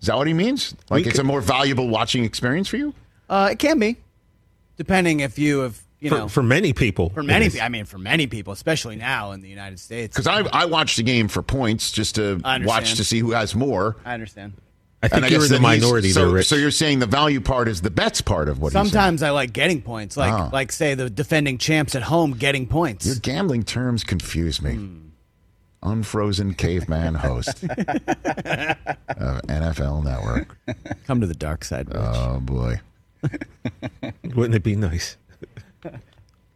is 0.00 0.06
that 0.08 0.16
what 0.16 0.26
he 0.26 0.34
means? 0.34 0.74
Like 0.90 1.04
We 1.04 1.10
it's 1.10 1.18
could- 1.18 1.20
a 1.20 1.28
more 1.28 1.40
valuable 1.40 1.88
watching 1.88 2.24
experience 2.24 2.66
for 2.68 2.76
you? 2.76 2.92
Uh, 3.30 3.50
it 3.52 3.58
can 3.60 3.78
be, 3.78 3.96
depending 4.76 5.20
if 5.20 5.38
you 5.38 5.60
have, 5.60 5.80
you 6.00 6.10
for, 6.10 6.16
know, 6.18 6.28
for 6.28 6.42
many 6.42 6.72
people, 6.72 7.08
for 7.10 7.20
it 7.20 7.24
many. 7.24 7.46
is. 7.46 7.58
I 7.58 7.68
mean, 7.68 7.84
for 7.84 7.98
many 7.98 8.26
people, 8.26 8.52
especially 8.52 8.96
now 8.96 9.30
in 9.32 9.40
the 9.40 9.48
United 9.48 9.78
States. 9.78 10.14
Because 10.16 10.26
I 10.26 10.40
I 10.52 10.64
watch 10.66 10.96
the 10.96 11.02
game 11.04 11.28
for 11.28 11.40
points 11.42 11.92
just 11.92 12.16
to 12.16 12.40
I 12.44 12.56
understand. 12.56 12.64
watch 12.66 12.94
to 12.96 13.04
see 13.04 13.20
who 13.20 13.30
has 13.30 13.54
more. 13.54 13.96
I 14.04 14.12
understand. 14.14 14.54
I 15.04 15.08
think 15.08 15.16
And 15.16 15.24
I 15.24 15.28
you're 15.28 15.40
guess 15.40 15.50
in 15.50 15.54
the 15.56 15.60
minority 15.60 16.10
so, 16.10 16.20
there, 16.26 16.28
Rich. 16.36 16.46
So 16.46 16.54
you're 16.54 16.70
saying 16.70 17.00
the 17.00 17.06
value 17.06 17.40
part 17.40 17.66
is 17.68 17.80
the 17.80 17.90
bets 17.90 18.20
part 18.20 18.48
of 18.48 18.60
what 18.60 18.68
he's 18.72 18.74
saying. 18.74 18.86
Sometimes 18.86 19.22
I 19.22 19.30
like 19.30 19.52
getting 19.52 19.82
points, 19.82 20.16
like 20.16 20.32
Oh. 20.32 20.48
like 20.52 20.70
say 20.70 20.94
the 20.94 21.10
defending 21.10 21.58
champs 21.58 21.94
at 21.96 22.04
home 22.04 22.32
getting 22.34 22.66
points. 22.66 23.04
Your 23.06 23.16
gambling 23.16 23.64
terms 23.64 24.04
confuse 24.04 24.62
me. 24.62 24.78
Unfrozen 25.82 26.54
caveman 26.54 27.14
host 27.16 27.48
of 27.64 29.42
NFL 29.48 30.04
Network. 30.04 30.56
Come 31.08 31.20
to 31.20 31.26
the 31.26 31.34
dark 31.34 31.64
side, 31.64 31.88
Rich. 31.88 31.96
Oh 32.00 32.38
boy. 32.40 32.80
Wouldn't 34.34 34.54
it 34.54 34.62
be 34.62 34.76
nice? 34.76 35.16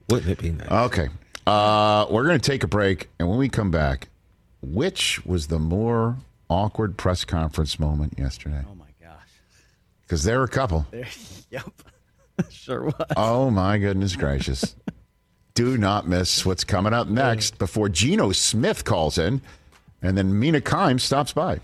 Wouldn't 0.08 0.30
it 0.30 0.38
be 0.38 0.50
nice? 0.52 0.70
Okay. 0.70 1.08
Uh, 1.48 2.06
we're 2.10 2.24
going 2.26 2.38
to 2.38 2.50
take 2.50 2.62
a 2.62 2.68
break, 2.68 3.08
and 3.18 3.28
when 3.28 3.38
we 3.38 3.48
come 3.48 3.70
back, 3.72 4.08
which 4.62 5.24
was 5.26 5.48
the 5.48 5.58
more 5.58 6.16
awkward 6.48 6.96
press 6.96 7.24
conference 7.24 7.78
moment 7.78 8.14
yesterday? 8.18 8.62
oh 8.68 8.74
my 8.74 8.86
gosh. 9.02 9.28
Because 10.02 10.24
there 10.24 10.38
were 10.38 10.44
a 10.44 10.48
couple. 10.48 10.86
yep. 11.50 11.70
sure 12.50 12.84
was. 12.84 12.94
Oh 13.16 13.50
my 13.50 13.78
goodness 13.78 14.16
gracious! 14.16 14.76
Do 15.54 15.78
not 15.78 16.06
miss 16.06 16.44
what's 16.44 16.64
coming 16.64 16.92
up 16.92 17.08
next 17.08 17.58
before 17.58 17.88
Geno 17.88 18.32
Smith 18.32 18.84
calls 18.84 19.16
in, 19.16 19.40
and 20.02 20.16
then 20.16 20.38
Mina 20.38 20.60
Kimes 20.60 21.00
stops 21.00 21.32
by. 21.32 21.60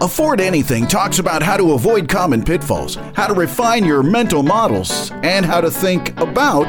Afford 0.00 0.40
Anything 0.40 0.86
talks 0.86 1.18
about 1.18 1.42
how 1.42 1.56
to 1.56 1.72
avoid 1.72 2.08
common 2.08 2.42
pitfalls, 2.42 2.96
how 3.14 3.26
to 3.26 3.34
refine 3.34 3.84
your 3.84 4.02
mental 4.02 4.42
models, 4.42 5.10
and 5.22 5.46
how 5.46 5.60
to 5.60 5.70
think 5.70 6.18
about 6.20 6.68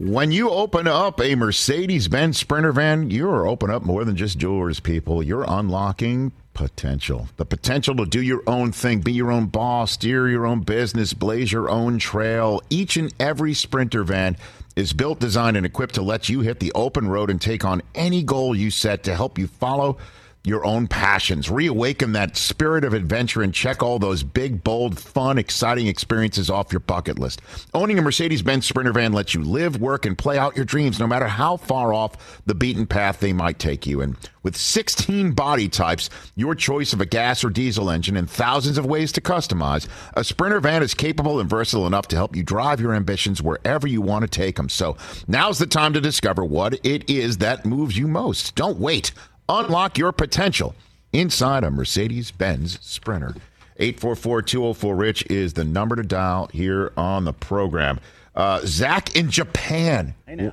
When 0.00 0.32
you 0.32 0.48
open 0.48 0.88
up 0.88 1.20
a 1.20 1.34
Mercedes 1.34 2.08
Benz 2.08 2.38
Sprinter 2.38 2.72
van, 2.72 3.10
you're 3.10 3.46
opening 3.46 3.76
up 3.76 3.82
more 3.82 4.02
than 4.02 4.16
just 4.16 4.38
jewelers, 4.38 4.80
people. 4.80 5.22
You're 5.22 5.44
unlocking 5.46 6.32
potential. 6.54 7.28
The 7.36 7.44
potential 7.44 7.94
to 7.96 8.06
do 8.06 8.22
your 8.22 8.42
own 8.46 8.72
thing, 8.72 9.00
be 9.00 9.12
your 9.12 9.30
own 9.30 9.48
boss, 9.48 9.92
steer 9.92 10.26
your 10.26 10.46
own 10.46 10.60
business, 10.60 11.12
blaze 11.12 11.52
your 11.52 11.68
own 11.68 11.98
trail. 11.98 12.62
Each 12.70 12.96
and 12.96 13.12
every 13.20 13.52
Sprinter 13.52 14.02
van 14.02 14.38
is 14.74 14.94
built, 14.94 15.20
designed, 15.20 15.58
and 15.58 15.66
equipped 15.66 15.96
to 15.96 16.02
let 16.02 16.30
you 16.30 16.40
hit 16.40 16.60
the 16.60 16.72
open 16.72 17.06
road 17.06 17.28
and 17.28 17.38
take 17.38 17.66
on 17.66 17.82
any 17.94 18.22
goal 18.22 18.56
you 18.56 18.70
set 18.70 19.02
to 19.02 19.14
help 19.14 19.38
you 19.38 19.48
follow 19.48 19.98
your 20.44 20.64
own 20.64 20.86
passions. 20.86 21.50
Reawaken 21.50 22.12
that 22.12 22.36
spirit 22.36 22.84
of 22.84 22.94
adventure 22.94 23.42
and 23.42 23.52
check 23.52 23.82
all 23.82 23.98
those 23.98 24.22
big, 24.22 24.64
bold, 24.64 24.98
fun, 24.98 25.38
exciting 25.38 25.86
experiences 25.86 26.48
off 26.48 26.72
your 26.72 26.80
bucket 26.80 27.18
list. 27.18 27.42
Owning 27.74 27.98
a 27.98 28.02
Mercedes 28.02 28.40
Benz 28.40 28.66
Sprinter 28.66 28.92
van 28.92 29.12
lets 29.12 29.34
you 29.34 29.42
live, 29.42 29.80
work, 29.80 30.06
and 30.06 30.16
play 30.16 30.38
out 30.38 30.56
your 30.56 30.64
dreams 30.64 30.98
no 30.98 31.06
matter 31.06 31.26
how 31.26 31.56
far 31.58 31.92
off 31.92 32.40
the 32.46 32.54
beaten 32.54 32.86
path 32.86 33.20
they 33.20 33.32
might 33.34 33.58
take 33.58 33.86
you. 33.86 34.00
And 34.00 34.16
with 34.42 34.56
16 34.56 35.32
body 35.32 35.68
types, 35.68 36.08
your 36.34 36.54
choice 36.54 36.94
of 36.94 37.02
a 37.02 37.06
gas 37.06 37.44
or 37.44 37.50
diesel 37.50 37.90
engine, 37.90 38.16
and 38.16 38.28
thousands 38.28 38.78
of 38.78 38.86
ways 38.86 39.12
to 39.12 39.20
customize, 39.20 39.86
a 40.14 40.24
Sprinter 40.24 40.60
van 40.60 40.82
is 40.82 40.94
capable 40.94 41.38
and 41.38 41.50
versatile 41.50 41.86
enough 41.86 42.08
to 42.08 42.16
help 42.16 42.34
you 42.34 42.42
drive 42.42 42.80
your 42.80 42.94
ambitions 42.94 43.42
wherever 43.42 43.86
you 43.86 44.00
want 44.00 44.22
to 44.22 44.28
take 44.28 44.56
them. 44.56 44.70
So 44.70 44.96
now's 45.28 45.58
the 45.58 45.66
time 45.66 45.92
to 45.92 46.00
discover 46.00 46.42
what 46.42 46.74
it 46.84 47.10
is 47.10 47.38
that 47.38 47.66
moves 47.66 47.98
you 47.98 48.08
most. 48.08 48.54
Don't 48.54 48.78
wait. 48.78 49.12
Unlock 49.50 49.98
your 49.98 50.12
potential 50.12 50.76
inside 51.12 51.64
a 51.64 51.72
Mercedes 51.72 52.30
Benz 52.30 52.78
Sprinter. 52.82 53.34
844 53.78 54.42
204 54.42 54.94
Rich 54.94 55.26
is 55.28 55.54
the 55.54 55.64
number 55.64 55.96
to 55.96 56.04
dial 56.04 56.48
here 56.52 56.92
on 56.96 57.24
the 57.24 57.32
program. 57.32 57.98
Uh, 58.36 58.60
Zach 58.64 59.16
in 59.16 59.28
Japan. 59.28 60.14
I 60.28 60.36
know. 60.36 60.52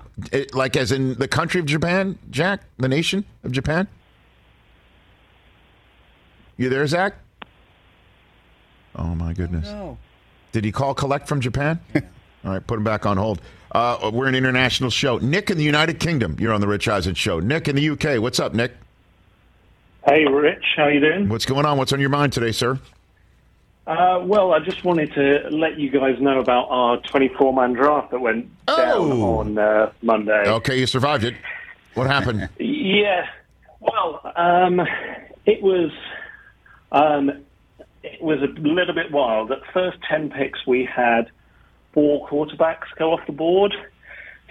like, 0.54 0.76
as 0.76 0.92
in 0.92 1.14
the 1.14 1.28
country 1.28 1.60
of 1.60 1.68
Japan, 1.68 2.18
Jack? 2.32 2.62
The 2.78 2.88
nation 2.88 3.24
of 3.44 3.52
Japan? 3.52 3.88
You 6.58 6.70
there, 6.70 6.88
Zach? 6.88 7.14
Oh, 8.96 9.14
my 9.14 9.34
goodness. 9.34 9.68
No. 9.68 10.00
Did 10.54 10.66
he 10.66 10.72
call 10.72 10.96
collect 10.96 11.28
from 11.28 11.40
Japan? 11.40 11.80
All 11.94 12.52
right, 12.54 12.66
put 12.66 12.80
him 12.80 12.84
back 12.84 13.06
on 13.06 13.18
hold. 13.18 13.42
Uh, 13.74 14.10
we're 14.12 14.26
an 14.26 14.34
international 14.34 14.90
show. 14.90 15.20
Nick 15.20 15.52
in 15.52 15.58
the 15.60 15.64
United 15.64 16.00
Kingdom. 16.00 16.36
You're 16.40 16.54
on 16.54 16.62
the 16.62 16.68
Rich 16.68 16.88
Eisen 16.88 17.14
show. 17.14 17.40
Nick 17.40 17.68
in 17.68 17.76
the 17.76 17.90
UK. 17.90 18.20
What's 18.20 18.40
up, 18.40 18.56
Nick? 18.56 18.72
Hey, 20.08 20.26
Rich, 20.26 20.64
how 20.78 20.88
you 20.88 21.02
doing? 21.02 21.28
What's 21.28 21.46
going 21.46 21.66
on? 21.66 21.78
What's 21.78 21.92
on 21.92 22.00
your 22.00 22.10
mind 22.10 22.32
today, 22.32 22.54
sir? 22.54 22.80
Uh, 23.86 24.22
well, 24.24 24.54
I 24.54 24.60
just 24.60 24.84
wanted 24.86 25.14
to 25.14 25.50
let 25.52 25.78
you 25.80 25.90
guys 25.90 26.16
know 26.22 26.40
about 26.40 26.68
our 26.70 26.98
24-man 27.02 27.74
draft 27.74 28.12
that 28.12 28.20
went 28.20 28.50
down 28.68 28.78
Oh. 29.12 29.40
on 29.40 29.58
uh, 29.58 29.92
Monday. 30.02 30.44
Okay, 30.48 30.80
you 30.80 30.86
survived 30.88 31.24
it. 31.24 31.36
What 31.94 32.08
happened? 32.08 32.50
Yeah, 32.60 33.28
well, 33.80 34.22
um, 34.36 34.80
it 35.46 35.62
was 35.62 35.92
um, 36.92 37.30
it 38.02 38.20
was 38.22 38.40
a 38.42 38.48
little 38.60 38.96
bit 38.96 39.12
wild. 39.12 39.52
At 39.52 39.60
first 39.72 39.98
10 40.10 40.32
picks, 40.32 40.66
we 40.66 40.84
had 40.86 41.30
four 41.94 42.28
quarterbacks 42.28 42.86
go 42.98 43.12
off 43.14 43.20
the 43.28 43.34
board. 43.34 43.76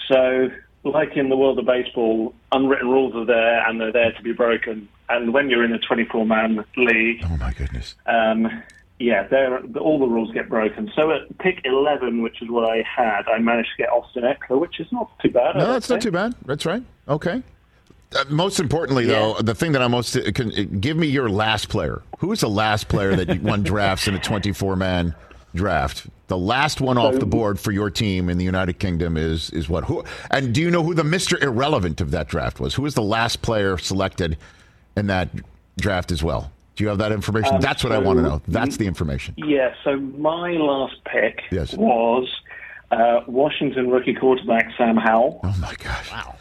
So, 0.07 0.51
like 0.91 1.17
in 1.17 1.29
the 1.29 1.37
world 1.37 1.59
of 1.59 1.67
baseball, 1.67 2.35
unwritten 2.53 2.89
rules 2.89 3.15
are 3.15 3.25
there 3.25 3.67
and 3.69 3.81
they're 3.81 3.93
there 3.93 4.13
to 4.13 4.23
be 4.23 4.33
broken. 4.33 4.89
And 5.09 5.33
when 5.33 5.51
you're 5.51 5.65
in 5.65 5.73
a 5.73 5.79
24-man 5.79 6.65
league, 6.77 7.23
oh 7.25 7.37
my 7.37 7.53
goodness, 7.53 7.95
um, 8.07 8.63
yeah, 8.99 9.29
all 9.79 9.99
the 9.99 10.07
rules 10.07 10.33
get 10.33 10.49
broken. 10.49 10.91
So 10.97 11.13
at 11.13 11.39
pick 11.39 11.61
11, 11.65 12.23
which 12.23 12.41
is 12.41 12.49
what 12.49 12.71
I 12.71 12.83
had, 12.83 13.29
I 13.29 13.39
managed 13.39 13.71
to 13.77 13.83
get 13.83 13.91
Austin 13.91 14.23
Ekeler, 14.23 14.59
which 14.59 14.81
is 14.81 14.87
not 14.91 15.11
too 15.21 15.31
bad. 15.31 15.57
No, 15.57 15.73
that's 15.73 15.91
not 15.91 16.01
too 16.01 16.11
bad. 16.11 16.35
That's 16.47 16.65
right. 16.65 16.83
Okay. 17.09 17.43
Uh, 18.15 18.25
most 18.29 18.61
importantly, 18.61 19.05
though, 19.05 19.35
the 19.35 19.55
thing 19.55 19.73
that 19.73 19.83
I'm 19.83 19.91
most 19.91 20.17
uh, 20.17 20.31
can, 20.33 20.51
uh, 20.53 20.65
give 20.81 20.97
me 20.97 21.09
your 21.09 21.29
last 21.29 21.69
player. 21.69 22.03
Who 22.19 22.33
is 22.33 22.41
the 22.41 22.49
last 22.49 22.89
player 22.89 23.17
that 23.17 23.43
won 23.43 23.63
drafts 23.63 24.09
in 24.09 24.15
a 24.15 24.21
24 24.21 24.77
man 24.77 25.15
draft? 25.57 26.07
The 26.29 26.37
last 26.39 26.81
one 26.81 26.99
off 26.99 27.15
the 27.17 27.27
board 27.27 27.59
for 27.59 27.73
your 27.73 27.91
team 27.91 28.29
in 28.29 28.39
the 28.39 28.45
United 28.45 28.79
Kingdom 28.79 29.17
is 29.17 29.51
is 29.51 29.69
what? 29.69 29.85
Who? 29.85 30.05
And 30.31 30.55
do 30.55 30.61
you 30.61 30.71
know 30.71 30.83
who 30.83 30.95
the 30.95 31.05
Mister 31.05 31.43
Irrelevant 31.43 32.01
of 32.01 32.11
that 32.13 32.29
draft 32.29 32.61
was? 32.61 32.75
Who 32.75 32.83
was 32.83 32.95
the 32.95 33.03
last 33.03 33.43
player 33.43 33.79
selected 33.79 34.37
in 34.97 35.07
that 35.09 35.29
draft 35.79 36.13
as 36.13 36.23
well? 36.23 36.53
Do 36.77 36.85
you 36.85 36.89
have 36.89 36.99
that 36.99 37.13
information? 37.13 37.55
Um, 37.55 37.61
That's 37.61 37.83
what 37.83 37.93
I 37.93 37.99
want 37.99 38.19
to 38.19 38.23
know. 38.23 38.43
That's 38.49 38.77
the 38.77 38.87
information. 38.87 39.35
Yeah, 39.39 39.75
so 39.83 39.97
my 39.97 40.51
last 40.53 40.97
pick 41.05 41.41
Yes. 41.51 41.73
was 41.75 42.29
uh, 42.91 43.21
Washington 43.27 43.89
rookie 43.89 44.15
quarterback 44.15 44.71
Sam 44.77 44.97
Howell. 44.97 45.41
Oh 45.43 45.57
my 45.61 45.75
gosh! 45.83 46.11
Wow. 46.13 46.37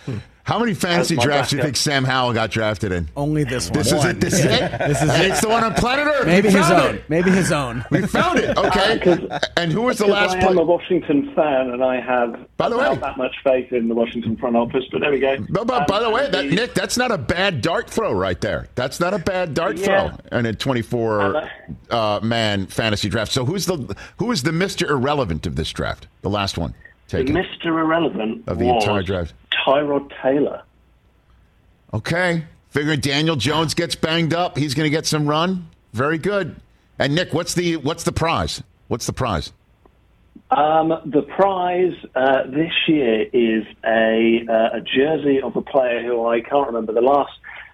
How 0.46 0.60
many 0.60 0.76
fantasy 0.76 1.16
drafts 1.16 1.50
do 1.50 1.58
you 1.58 1.64
think 1.64 1.76
Sam 1.76 2.04
Howell 2.06 2.34
got 2.34 2.52
drafted 2.52 2.92
in? 2.92 3.10
Only 3.18 3.44
this 3.44 3.70
one. 3.72 3.80
This 3.80 3.92
is 3.92 4.06
it. 4.06 4.20
This 4.22 4.34
is 4.36 4.46
it. 4.46 4.72
This 4.88 5.02
is 5.02 5.10
it. 5.10 5.32
It's 5.32 5.42
the 5.42 5.50
one 5.50 5.64
on 5.64 5.74
planet 5.74 6.06
Earth. 6.06 6.28
Maybe 6.28 6.50
his 6.52 6.70
own. 6.70 6.96
It. 6.96 7.10
Maybe 7.10 7.32
his 7.32 7.52
own. 7.52 7.84
We 7.90 8.06
found 8.06 8.38
it. 8.40 8.56
Okay. 8.56 8.96
Because- 9.00 9.40
and 9.58 9.72
who 9.72 9.82
was 9.82 9.98
the 9.98 10.06
last 10.06 10.36
I 10.36 10.40
am 10.40 10.44
player? 10.54 10.60
a 10.60 10.64
Washington 10.64 11.34
fan, 11.34 11.72
and 11.72 11.84
I 11.84 12.00
have 12.00 12.40
By 12.58 12.70
the 12.70 12.78
way- 12.78 12.84
not 12.84 13.00
that 13.02 13.18
much 13.18 13.36
faith 13.44 13.74
in 13.74 13.88
the 13.88 13.96
Washington 13.96 14.38
front 14.38 14.56
office. 14.56 14.84
But 14.92 15.02
there 15.02 15.12
we 15.12 15.20
go. 15.20 15.36
But, 15.50 15.66
but 15.66 15.88
by 15.88 16.00
the 16.00 16.08
Um, 16.08 16.14
way, 16.14 16.30
that 16.30 16.46
Nick, 16.46 16.76
that's 16.76 16.96
not 16.98 17.10
a 17.12 17.18
bad 17.18 17.62
dart 17.62 17.90
throw 17.90 18.14
right 18.14 18.40
there. 18.40 18.68
That's 18.76 19.00
not 19.00 19.16
a 19.16 19.20
bad 19.20 19.56
dart 19.56 19.78
Yeah. 19.78 20.10
throw. 20.12 20.18
And 20.32 20.46
a 20.46 20.54
24 20.54 21.50
uh, 21.90 22.20
man 22.22 22.68
fantasy 22.68 23.10
draft. 23.10 23.32
So 23.32 23.46
who's 23.46 23.66
the 23.66 23.96
who 24.18 24.32
is 24.32 24.44
the 24.44 24.52
Mister 24.52 24.86
Irrelevant 24.92 25.48
of 25.48 25.56
this 25.56 25.72
draft? 25.72 26.08
The 26.22 26.30
last 26.30 26.58
one 26.60 26.76
Taken. 27.08 27.34
the 27.34 27.40
Mr. 27.42 27.68
Irrelevant 27.68 28.44
of 28.48 28.60
the 28.60 28.66
was 28.66 28.84
entire 28.84 29.02
draft. 29.04 29.34
Tyrod 29.66 30.12
Taylor. 30.22 30.64
Okay, 31.94 32.46
figuring 32.70 33.00
Daniel 33.00 33.36
Jones 33.36 33.74
gets 33.74 33.96
banged 33.96 34.34
up, 34.34 34.58
he's 34.58 34.74
going 34.74 34.86
to 34.86 34.90
get 34.90 35.06
some 35.06 35.28
run. 35.28 35.68
Very 35.94 36.18
good. 36.18 36.56
And 37.00 37.16
Nick, 37.16 37.34
what's 37.34 37.54
the 37.54 37.78
what's 37.78 38.04
the 38.04 38.12
prize? 38.12 38.62
What's 38.88 39.06
the 39.06 39.14
prize? 39.14 39.52
Um, 40.52 40.90
the 41.06 41.24
prize 41.24 41.94
uh, 42.16 42.44
this 42.48 42.72
year 42.88 43.24
is 43.34 43.66
a 43.84 44.46
uh, 44.48 44.78
a 44.78 44.82
jersey 44.82 45.42
of 45.42 45.56
a 45.56 45.62
player 45.62 46.04
who 46.04 46.28
I 46.28 46.42
can't 46.42 46.68
remember. 46.68 46.94
The 46.94 47.02
last 47.02 47.32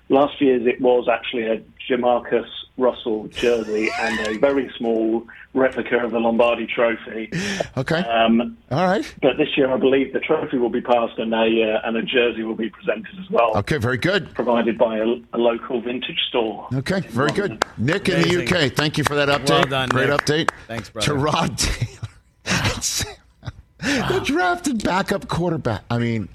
last 0.10 0.40
year's 0.40 0.66
it 0.66 0.80
was 0.82 1.08
actually 1.12 1.48
a 1.48 1.64
JaMarcus 1.90 2.48
Russell 2.78 3.28
jersey 3.28 3.90
and 4.00 4.28
a 4.28 4.38
very 4.40 4.72
small 4.78 5.28
replica 5.54 5.98
of 5.98 6.12
the 6.12 6.20
Lombardi 6.20 6.66
Trophy. 6.68 7.30
Okay. 7.78 8.00
Um, 8.00 8.58
All 8.72 8.86
right. 8.86 9.16
but 9.22 9.38
this 9.38 9.50
year, 9.56 9.72
I 9.72 9.78
believe 9.78 10.14
the 10.14 10.20
trophy 10.20 10.58
will 10.58 10.70
be 10.70 10.82
passed 10.82 11.18
and 11.20 11.34
a 11.34 11.38
uh, 11.38 11.88
and 11.88 11.98
a 11.98 12.02
jersey 12.02 12.44
will 12.44 12.56
be 12.56 12.70
presented 12.70 13.18
as 13.20 13.30
well. 13.30 13.56
Okay, 13.58 13.78
very 13.78 13.98
good. 13.98 14.34
Provided 14.34 14.78
by 14.78 14.98
a, 14.98 15.06
a 15.34 15.38
local 15.38 15.82
vintage 15.82 16.20
store. 16.30 16.68
Okay, 16.74 17.02
very 17.02 17.32
good. 17.32 17.64
Nick 17.78 18.10
in 18.10 18.22
the 18.22 18.44
UK, 18.44 18.74
thank 18.74 18.98
you 18.98 19.04
for 19.04 19.16
that 19.16 19.30
update. 19.30 19.50
Well 19.50 19.64
done, 19.64 19.90
Great 19.90 20.10
Nick. 20.10 20.22
update. 20.22 20.50
Thanks, 20.68 20.90
brother. 20.90 21.14
Tyrod 21.14 21.58
Taylor. 21.58 23.18
the 24.10 24.22
drafted 24.24 24.84
backup 24.84 25.28
quarterback. 25.28 25.84
I 25.90 25.98
mean, 25.98 26.30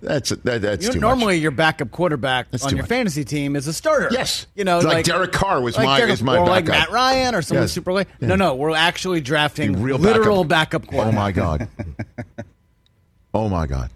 that's 0.00 0.30
that, 0.30 0.62
that's 0.62 0.82
You 0.82 0.88
know, 0.88 0.94
too 0.94 1.00
normally 1.00 1.36
your 1.38 1.50
backup 1.50 1.90
quarterback 1.90 2.50
That's 2.50 2.64
on 2.64 2.70
your 2.70 2.82
much. 2.82 2.88
fantasy 2.88 3.24
team 3.24 3.56
is 3.56 3.66
a 3.66 3.72
starter. 3.72 4.08
Yes. 4.10 4.46
you 4.54 4.64
know, 4.64 4.78
Like 4.78 4.86
like, 4.94 5.04
Derek 5.06 5.32
Carr 5.32 5.60
was 5.60 5.76
like 5.76 5.86
my- 5.86 5.98
Derek- 5.98 6.12
is 6.14 6.22
my 6.22 6.38
or 6.38 6.46
like. 6.46 6.66
Matt 6.66 6.90
Ryan 6.90 7.34
or 7.34 7.42
someone 7.42 7.64
Yes. 7.64 7.72
super 7.72 7.92
late. 7.92 8.06
Yeah. 8.20 8.28
No, 8.28 8.36
no, 8.36 8.54
we're 8.54 8.74
actually 8.76 9.20
drafting 9.20 9.72
much. 9.72 9.80
Real 9.82 9.98
literal 9.98 10.44
backup, 10.44 10.84
Oh 10.84 10.90
quarterback. 10.90 11.14
Oh 11.14 11.20
my 11.20 11.32
god. 11.32 11.68
oh 13.34 13.48
my 13.48 13.66
god. 13.66 13.90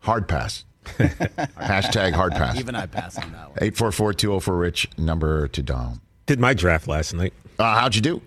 Hard 0.00 0.26
pass. 0.28 0.64
Hashtag 0.98 2.12
hard 2.12 2.32
pass. 2.32 2.58
Even 2.58 2.74
I 2.74 2.86
pass 2.86 3.16
on 3.16 3.30
that 3.32 3.50
one. 3.50 3.58
844 3.60 4.56
rich 4.56 4.88
number 4.98 5.46
to 5.48 5.62
dial. 5.62 5.98
Did 6.26 6.40
my 6.40 6.54
draft 6.54 6.88
last 6.88 7.14
night. 7.14 7.32
Uh, 7.58 7.78
how'd 7.78 7.94
you 7.94 8.00
do? 8.02 8.22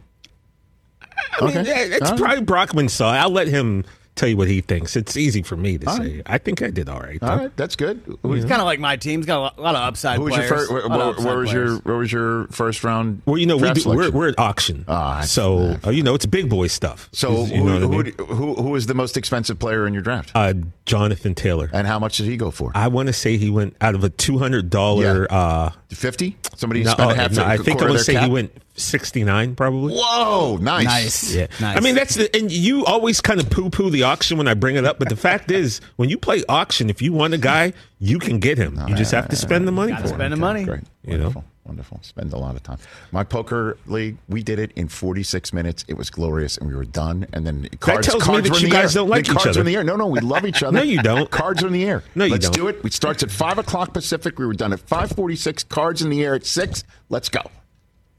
I 1.01 1.45
mean, 1.45 1.57
Okay. 1.57 1.67
yeah, 1.67 1.95
it's 1.97 2.01
All 2.05 2.11
right. 2.11 2.19
probably 2.19 2.43
Brockman 2.45 2.87
saw. 2.89 3.11
I'll 3.11 3.29
let 3.29 3.47
him 3.47 3.83
tell 4.15 4.29
you 4.29 4.37
what 4.37 4.47
he 4.47 4.61
thinks. 4.61 4.95
It's 4.95 5.15
easy 5.17 5.41
for 5.43 5.55
me 5.57 5.77
to 5.77 5.89
All 5.89 5.97
say. 5.97 6.21
I 6.25 6.37
think 6.37 6.61
I 6.61 6.69
did 6.69 6.87
all 6.89 6.99
right. 6.99 7.21
All 7.21 7.29
though. 7.29 7.43
right, 7.43 7.57
that's 7.57 7.75
good. 7.75 8.01
He's 8.23 8.45
kind 8.45 8.61
of 8.61 8.65
like 8.65 8.79
my 8.79 8.95
team. 8.95 9.19
He's 9.19 9.25
got 9.27 9.57
a 9.57 9.61
lot, 9.61 9.75
of 9.75 9.81
upside 9.81 10.17
Who 10.17 10.23
was 10.25 10.35
your 10.35 10.47
players. 10.47 10.61
first? 10.67 10.71
Where, 10.71 10.81
A 10.83 10.87
lot 10.87 11.01
of 11.01 11.17
where, 11.17 11.27
where 11.27 11.37
was 11.39 11.51
your 11.53 11.65
players. 11.65 11.81
where 11.85 11.95
was 11.97 12.11
your 12.11 12.47
first 12.47 12.83
round? 12.83 13.21
Well, 13.25 13.37
you 13.37 13.45
know, 13.45 13.57
we 13.57 13.71
do, 13.73 13.89
we're 13.89 14.11
we're 14.11 14.29
at 14.29 14.39
auction. 14.39 14.85
I- 14.87 15.25
so, 15.25 15.77
uh, 15.85 15.89
you 15.89 16.03
know, 16.03 16.15
it's 16.15 16.25
big 16.25 16.49
boy 16.49 16.67
stuff. 16.67 17.09
So 17.11 17.41
Is- 17.43 17.51
you 17.51 17.57
who, 17.57 17.65
know 17.79 17.87
what 17.87 18.07
I 18.07 18.09
who, 18.11 18.25
mean? 18.25 18.37
who, 18.37 18.55
who 18.55 18.69
was 18.69 18.85
the 18.87 18.93
most 18.93 19.17
expensive 19.17 19.59
player 19.59 19.85
in 19.87 19.93
your 19.93 20.03
draft? 20.03 20.31
Uh, 20.33 20.53
Jonathan 20.85 21.35
Taylor. 21.35 21.69
And 21.73 21.85
how 21.87 21.99
much 21.99 22.17
did 22.17 22.27
he 22.27 22.37
go 22.37 22.51
for? 22.51 22.71
I 22.75 22.87
want 22.87 23.07
to 23.07 23.13
say 23.13 23.37
he 23.37 23.49
went 23.49 23.75
out 23.81 23.95
of 23.95 24.03
a 24.03 24.09
$200. 24.09 25.27
Uh, 25.29 25.69
Fifty? 25.95 26.37
Somebody 26.55 26.83
no, 26.83 26.91
spent 26.91 27.09
a 27.09 27.13
oh, 27.13 27.15
half. 27.15 27.31
no, 27.33 27.43
a 27.43 27.45
I 27.45 27.57
think 27.57 27.67
I 27.67 27.71
quarter 27.71 27.87
want 27.87 27.99
of 27.99 28.05
to 28.05 28.11
their 28.11 28.21
say 28.21 28.25
he 28.25 28.31
went 28.31 28.51
69 28.75 29.55
probably. 29.55 29.93
Whoa, 29.95 30.57
nice. 30.57 30.85
Nice. 30.85 31.33
Yeah. 31.35 31.47
Nice. 31.59 31.77
I 31.77 31.79
mean, 31.79 31.95
that's 31.95 32.15
the, 32.15 32.33
and 32.35 32.51
you 32.51 32.85
always 32.85 33.21
kind 33.21 33.39
of 33.39 33.49
poo 33.49 33.69
poo 33.69 33.89
the 33.89 34.03
auction 34.03 34.37
when 34.37 34.47
I 34.47 34.53
bring 34.53 34.75
it 34.75 34.85
up. 34.85 34.99
But 34.99 35.09
the 35.09 35.15
fact 35.15 35.51
is, 35.51 35.81
when 35.95 36.09
you 36.09 36.17
play 36.17 36.43
auction, 36.47 36.89
if 36.89 37.01
you 37.01 37.13
want 37.13 37.33
a 37.33 37.37
guy, 37.37 37.73
you 37.99 38.19
can 38.19 38.39
get 38.39 38.57
him. 38.57 38.79
You 38.87 38.95
just 38.95 39.11
have 39.11 39.29
to 39.29 39.35
spend 39.35 39.67
the 39.67 39.71
money 39.71 39.91
Gotta 39.91 40.03
for 40.03 40.09
him. 40.09 40.15
spend 40.15 40.33
the 40.33 40.37
money. 40.37 40.65
Great. 40.65 40.83
You 41.05 41.17
know? 41.17 41.43
Wonderful. 41.65 41.99
Spend 42.03 42.31
a 42.31 42.37
lot 42.37 42.55
of 42.55 42.61
time. 42.61 42.77
My 43.11 43.23
poker 43.23 43.77
league, 43.87 44.17
we 44.29 44.43
did 44.43 44.59
it 44.59 44.71
in 44.75 44.87
46 44.87 45.51
minutes. 45.51 45.83
It 45.87 45.95
was 45.97 46.11
glorious, 46.11 46.57
and 46.57 46.69
we 46.69 46.75
were 46.75 46.85
done. 46.85 47.25
And 47.33 47.45
then 47.45 47.67
cards, 47.79 48.05
that 48.07 48.19
tells 48.19 48.27
me 48.43 48.47
that 48.49 48.61
you 48.61 48.69
guys 48.69 48.95
air. 48.95 49.01
don't 49.01 49.09
like 49.09 49.25
The 49.25 49.31
each 49.31 49.37
cards 49.37 49.47
other. 49.57 49.59
Are 49.59 49.61
in 49.61 49.65
the 49.65 49.75
air. 49.75 49.83
No, 49.83 49.95
no, 49.95 50.05
we 50.05 50.19
love 50.19 50.45
each 50.45 50.61
other. 50.63 50.77
No, 50.77 50.83
you 50.83 51.01
don't. 51.01 51.29
Cards 51.31 51.63
are 51.63 51.67
in 51.67 51.73
the 51.73 51.83
air. 51.85 52.03
No, 52.13 52.25
you 52.25 52.31
Let's 52.33 52.45
don't. 52.49 52.53
do 52.55 52.67
it. 52.67 52.83
We 52.83 52.91
starts 52.91 53.23
at 53.23 53.31
five 53.31 53.57
o'clock 53.57 53.93
Pacific. 53.93 54.37
We 54.37 54.45
were 54.45 54.53
done 54.53 54.73
at 54.73 54.79
5:46. 54.85 55.67
Cards 55.67 56.03
in 56.03 56.09
the 56.11 56.23
air 56.23 56.35
at 56.35 56.45
six. 56.45 56.83
Let's 57.09 57.29
go. 57.29 57.41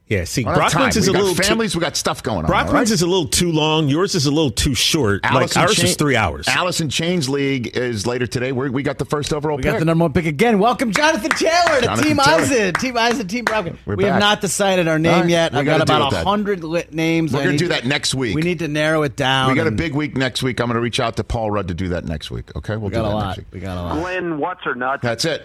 Yeah, 0.09 0.23
see, 0.23 0.47
I 0.47 0.55
Brockman's 0.55 0.97
is 0.97 1.09
we 1.09 1.11
a 1.11 1.13
got 1.15 1.19
little 1.21 1.35
too- 1.35 1.43
families. 1.43 1.75
we 1.75 1.81
got 1.81 1.97
stuff 1.97 2.23
going 2.23 2.39
on. 2.39 2.45
all 2.45 2.49
Brockman's 2.51 2.73
right? 2.75 2.91
is 2.93 3.03
a 3.03 3.09
little 3.09 3.27
too 3.27 3.51
long. 3.51 3.89
Yours 3.89 4.15
is 4.15 4.27
a 4.27 4.31
little 4.31 4.53
too 4.53 4.73
short. 4.73 5.23
Allison 5.25 5.61
like 5.63 5.69
ours 5.69 5.77
Chain- 5.77 5.85
is 5.87 5.97
three 5.97 6.15
hours. 6.15 6.47
Allison 6.47 6.89
Chains 6.89 7.29
League 7.29 7.77
is 7.77 8.07
later 8.07 8.25
today. 8.29 8.53
We're, 8.53 8.71
we 8.71 8.85
got 8.85 8.99
the 8.99 9.05
first 9.05 9.33
overall 9.33 9.57
pick. 9.57 9.65
We 9.65 9.71
pick. 9.71 9.75
got 9.75 9.79
the 9.81 9.85
number 9.87 10.05
one 10.05 10.13
pick 10.13 10.27
again. 10.27 10.61
Welcome, 10.61 10.93
Jonathan 10.93 11.31
Taylor 11.31 11.81
to 11.81 11.87
Jonathan 11.87 12.05
Team 12.05 12.17
Taylor. 12.19 12.39
Eisen. 12.41 12.75
Team 12.75 12.97
Eisen, 12.97 13.27
Team 13.27 13.45
Brockman. 13.47 13.79
We're 13.85 13.97
we 13.97 14.05
have 14.05 14.21
not 14.21 14.41
decided 14.41 14.87
our 14.87 15.01
name 15.01 15.13
All 15.13 15.21
right, 15.23 15.29
yet. 15.29 15.53
we 15.53 15.59
I've 15.59 15.65
gotta 15.65 15.79
got 15.85 15.87
deal 15.89 16.07
about 16.09 16.13
a 16.13 16.25
hundred 16.25 16.63
lit 16.63 16.95
names. 16.95 17.33
We're 17.33 17.43
gonna 17.43 17.59
do 17.59 17.69
that 17.69 17.85
next 17.85 18.15
week. 18.15 18.37
We 18.37 18.43
need 18.43 18.61
to 18.61 18.69
narrow 18.69 19.03
it 19.03 19.17
down. 19.17 19.49
We 19.51 19.57
got 19.57 19.67
a 19.67 19.73
big 19.73 19.93
week 19.93 20.17
next 20.17 20.41
week. 20.41 20.61
I'm 20.61 20.67
going 20.69 20.77
to 20.77 20.81
reach 20.81 21.01
out 21.01 21.17
to 21.17 21.25
Paul 21.25 21.51
Rudd 21.51 21.67
to 21.67 21.75
do 21.75 21.89
that 21.89 22.05
next 22.05 22.31
week. 22.31 22.55
Okay, 22.55 22.77
we'll 22.77 22.91
We 22.91 22.95
do 22.95 23.03
got 23.03 23.09
that 23.09 23.09
a 23.11 23.15
next 23.15 23.27
lot. 23.27 23.37
week. 23.39 23.47
We 23.51 23.59
got 23.61 23.77
a 23.77 23.83
lot. 23.83 23.99
Glenn, 24.03 24.39
what's 24.39 24.61
or 24.67 24.77
nuts? 24.77 25.03
That's 25.03 25.25
it. 25.25 25.45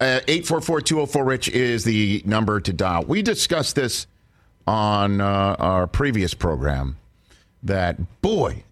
Uh, 0.00 0.20
Eight 0.28 0.46
four 0.46 0.60
four 0.60 0.80
two 0.80 0.96
zero 0.96 1.06
four 1.06 1.24
Rich 1.24 1.48
is 1.50 1.84
the 1.84 2.22
number 2.24 2.58
to 2.60 2.72
dial. 2.72 3.04
We 3.04 3.20
discussed 3.22 3.76
this 3.76 4.06
on 4.66 5.20
uh, 5.20 5.56
our 5.58 5.86
previous 5.86 6.32
program. 6.32 6.96
That 7.62 8.22
boy, 8.22 8.64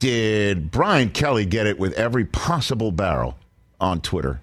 did 0.00 0.70
Brian 0.70 1.10
Kelly 1.10 1.44
get 1.44 1.66
it 1.66 1.78
with 1.78 1.92
every 1.94 2.24
possible 2.24 2.90
barrel 2.90 3.36
on 3.80 4.00
Twitter. 4.00 4.40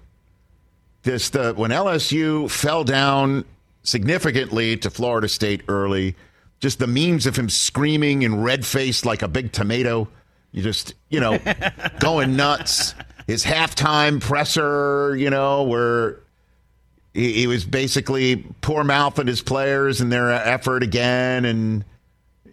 This 1.02 1.30
the 1.30 1.52
when 1.54 1.70
LSU 1.70 2.50
fell 2.50 2.84
down 2.84 3.44
significantly 3.82 4.76
to 4.78 4.90
Florida 4.90 5.28
State 5.28 5.62
early. 5.68 6.16
Just 6.60 6.80
the 6.80 6.86
memes 6.86 7.26
of 7.26 7.36
him 7.36 7.48
screaming 7.48 8.24
and 8.24 8.42
red 8.44 8.66
faced 8.66 9.06
like 9.06 9.22
a 9.22 9.28
big 9.28 9.52
tomato. 9.52 10.08
You 10.52 10.62
just 10.62 10.94
you 11.08 11.20
know 11.20 11.38
going 12.00 12.36
nuts. 12.36 12.94
His 13.28 13.44
halftime 13.44 14.20
presser, 14.20 15.14
you 15.14 15.30
know, 15.30 15.62
where 15.62 16.18
he, 17.14 17.34
he 17.34 17.46
was 17.46 17.64
basically 17.64 18.44
poor 18.62 18.82
mouthing 18.82 19.28
his 19.28 19.42
players 19.42 20.00
and 20.00 20.10
their 20.10 20.32
effort 20.32 20.82
again, 20.82 21.44
and 21.44 21.84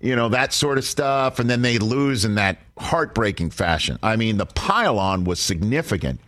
you 0.01 0.15
know 0.15 0.29
that 0.29 0.53
sort 0.53 0.77
of 0.77 0.83
stuff. 0.83 1.39
And 1.39 1.49
then 1.49 1.63
they 1.63 1.79
lose 1.79 2.25
in 2.25 2.35
that 2.35 2.59
heartbreaking 2.77 3.49
fashion. 3.51 3.97
I 4.03 4.17
mean, 4.17 4.37
the 4.37 4.45
pile-on 4.45 5.23
was 5.23 5.39
significant. 5.39 6.19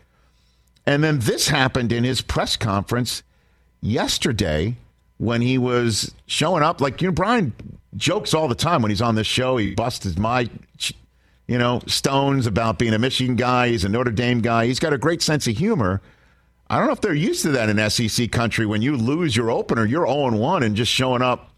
And 0.86 1.04
then 1.04 1.20
this 1.20 1.50
happened 1.50 1.92
in 1.92 2.06
his 2.06 2.22
press 2.22 2.56
conference 2.56 3.22
yesterday 3.82 4.78
when 5.18 5.42
he 5.42 5.58
was 5.58 6.16
showing 6.26 6.64
up. 6.64 6.80
Like, 6.80 7.02
you 7.02 7.10
know, 7.10 7.12
Brian 7.12 7.54
jokes 7.98 8.34
all 8.34 8.48
the 8.48 8.56
time 8.56 8.82
when 8.82 8.92
he's 8.92 9.02
on 9.02 9.16
this 9.16 9.28
show. 9.28 9.58
He 9.58 9.76
busts 9.76 10.18
my, 10.18 10.50
you 11.48 11.58
know, 11.58 11.82
stones 11.88 12.46
about 12.46 12.78
being 12.78 12.94
a 12.94 13.00
Michigan 13.00 13.36
guy. 13.36 13.70
He's 13.70 13.86
a 13.86 13.90
Notre 13.90 14.12
Dame 14.12 14.42
guy. 14.42 14.66
He's 14.66 14.80
got 14.80 14.94
a 14.94 14.98
great 14.98 15.22
sense 15.22 15.48
of 15.48 15.58
humor. 15.58 16.02
I 16.70 16.78
don't 16.78 16.88
know 16.88 16.94
if 16.94 17.02
they're 17.02 17.14
used 17.14 17.44
to 17.44 17.52
that 17.52 17.70
in 17.70 17.90
SEC 17.90 18.30
country 18.32 18.66
when 18.66 18.82
you 18.82 18.98
lose 18.98 19.36
your 19.36 19.50
opener, 19.50 19.86
you're 19.86 20.06
0 20.06 20.36
1 20.36 20.64
and 20.64 20.76
just 20.76 20.92
showing 20.92 21.22
up 21.22 21.52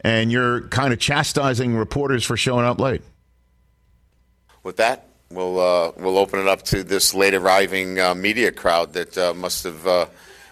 and 0.00 0.32
you're 0.32 0.62
kind 0.68 0.92
of 0.92 0.98
chastising 0.98 1.76
reporters 1.76 2.24
for 2.24 2.36
showing 2.36 2.64
up 2.64 2.80
late. 2.80 3.02
With 4.62 4.76
that, 4.78 5.08
we'll 5.30 5.60
uh, 5.60 5.92
we'll 5.98 6.16
open 6.16 6.40
it 6.40 6.48
up 6.48 6.62
to 6.64 6.82
this 6.82 7.14
late 7.14 7.34
arriving 7.34 8.00
uh, 8.00 8.14
media 8.14 8.50
crowd 8.50 8.94
that 8.94 9.18
uh, 9.18 9.34
must 9.34 9.64
have 9.64 9.86
uh, 9.86 10.06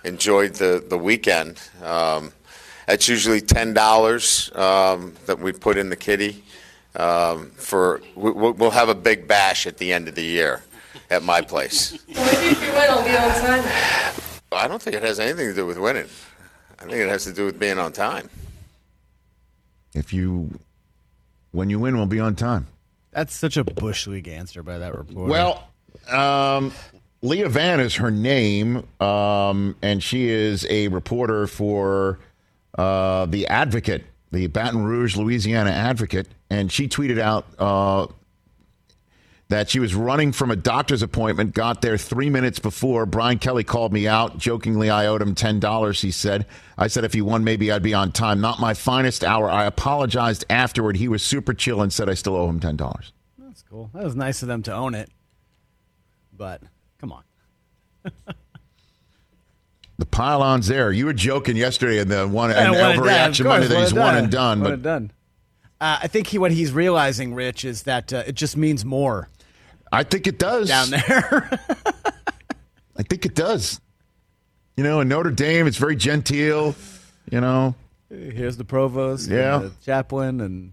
enjoyed 0.05 0.55
the 0.55 0.85
the 0.87 0.99
weekend. 0.99 1.59
Um, 1.83 2.33
that's 2.87 3.09
usually 3.09 3.41
ten 3.41 3.73
dollars 3.73 4.51
um, 4.55 5.15
that 5.25 5.39
we 5.39 5.53
put 5.53 5.79
in 5.79 5.89
the 5.89 5.97
kitty 5.97 6.45
for. 6.93 8.01
We, 8.15 8.31
we'll 8.31 8.53
we'll 8.53 8.71
have 8.71 8.89
a 8.89 8.95
big 8.95 9.27
bash 9.27 9.67
at 9.67 9.79
the 9.79 9.93
end 9.93 10.09
of 10.09 10.15
the 10.15 10.25
year 10.25 10.63
at 11.11 11.23
my 11.23 11.41
place. 11.41 11.99
Maybe 12.09 12.19
if 12.19 12.63
you 12.63 12.73
win, 12.73 12.91
I'll 12.91 13.05
be 13.05 13.17
on 13.17 13.41
time. 13.41 14.13
I 14.53 14.69
don't 14.69 14.81
think 14.83 14.97
it 14.97 15.03
has 15.03 15.19
anything 15.19 15.49
to 15.49 15.55
do 15.55 15.67
with 15.67 15.79
winning. 15.79 16.09
I 16.79 16.85
think 16.85 16.97
it 16.97 17.09
has 17.09 17.25
to 17.25 17.33
do 17.33 17.47
with 17.47 17.59
being 17.59 17.79
on 17.79 17.93
time. 17.93 18.29
If 19.95 20.13
you, 20.13 20.59
when 21.53 21.71
you 21.71 21.79
win, 21.79 21.97
we'll 21.97 22.07
be 22.07 22.21
on 22.21 22.35
time. 22.35 22.67
That's 23.13 23.35
such 23.35 23.57
a 23.57 23.65
bush 23.65 24.07
league 24.07 24.29
answer 24.29 24.63
by 24.63 24.79
that 24.79 24.97
reporter. 24.97 25.31
Well, 25.31 25.69
um, 26.11 26.73
Leah 27.21 27.49
Vann 27.49 27.79
is 27.79 27.97
her 27.97 28.11
name, 28.11 28.87
um, 29.01 29.77
and 29.83 30.03
she 30.03 30.29
is 30.29 30.67
a 30.69 30.89
reporter 30.89 31.47
for 31.47 32.19
uh, 32.77 33.27
the 33.27 33.47
Advocate, 33.49 34.05
the 34.33 34.47
Baton 34.47 34.83
Rouge, 34.83 35.17
Louisiana 35.17 35.71
Advocate, 35.71 36.27
and 36.53 36.71
she 36.71 36.87
tweeted 36.87 37.19
out 37.19 37.47
uh, 37.59 38.07
that 39.49 39.71
she 39.71 39.81
was 39.81 39.95
running 39.95 40.33
from 40.33 40.51
a 40.51 40.57
doctor's 40.57 41.01
appointment, 41.01 41.55
got 41.55 41.81
there 41.81 41.97
three 41.97 42.29
minutes 42.29 42.59
before. 42.59 43.07
Brian 43.07 43.39
Kelly 43.39 43.65
called 43.65 43.91
me 43.91 44.07
out. 44.07 44.37
Jokingly, 44.37 44.91
I 44.91 45.07
owed 45.07 45.23
him 45.23 45.35
$10, 45.35 46.01
he 46.03 46.11
said. 46.11 46.45
I 46.77 46.89
said 46.89 47.05
if 47.05 47.15
he 47.15 47.23
won, 47.23 47.43
maybe 47.43 47.73
I'd 47.73 47.83
be 47.83 47.95
on 47.95 48.13
time. 48.13 48.43
Not 48.43 48.61
my 48.61 48.75
finest 48.75 49.25
hour. 49.25 49.51
I 49.51 49.65
apologized 49.65 50.45
afterward. 50.51 50.99
He 50.99 51.09
was 51.09 51.23
super 51.23 51.55
chill 51.55 51.81
and 51.81 51.91
said 51.91 52.11
I 52.11 52.15
still 52.15 52.37
owe 52.37 52.51
him 52.51 52.61
$10. 52.61 53.11
That's 53.39 53.63
cool. 53.63 53.91
That 53.95 54.05
was 54.05 54.15
nice 54.15 54.43
of 54.43 54.49
them 54.49 54.63
to 54.65 54.75
own 54.75 54.95
it. 54.95 55.09
But 56.37 56.61
come 57.01 57.13
on. 57.13 57.23
The 59.99 60.07
pylon's 60.07 60.67
there. 60.67 60.91
You 60.91 61.07
were 61.07 61.13
joking 61.13 61.57
yesterday 61.57 62.01
in 62.01 62.09
the 62.09 62.27
one 62.27 62.51
and 62.57 62.73
one 62.73 62.81
and 62.81 62.97
done. 62.97 62.97
overreaction 62.97 63.41
Of 63.41 63.47
Monday 63.47 63.67
that 63.69 63.81
he's 63.81 63.95
one 63.95 64.17
and 64.17 64.33
done. 64.33 64.59
One 64.59 64.65
But 64.69 64.73
and 64.73 64.83
done. 64.83 65.13
Uh, 65.83 65.99
I 66.03 66.07
think 66.07 66.29
he, 66.29 66.39
what 66.39 66.53
he's 66.53 66.71
realizing, 66.71 67.35
Rich, 67.35 67.65
is 67.65 67.83
that 67.83 68.13
uh, 68.13 68.23
it 68.25 68.37
just 68.37 68.57
means 68.57 68.85
more. 68.85 69.29
I 69.91 70.05
think 70.05 70.29
it 70.29 70.39
does 70.39 70.69
down 70.69 70.91
there. 70.91 71.51
I 72.97 73.03
think 73.03 73.27
it 73.27 73.35
does. 73.35 73.81
You 74.77 74.85
know, 74.85 75.01
in 75.01 75.09
Notre 75.09 75.33
Dame, 75.33 75.67
it's 75.67 75.77
very 75.79 75.97
genteel. 75.97 76.77
You 77.31 77.41
know, 77.41 77.75
Here's 78.09 78.57
the 78.57 78.65
provost, 78.65 79.27
and 79.27 79.37
Yeah. 79.37 79.59
the 79.59 79.73
chaplain, 79.85 80.41
and 80.41 80.73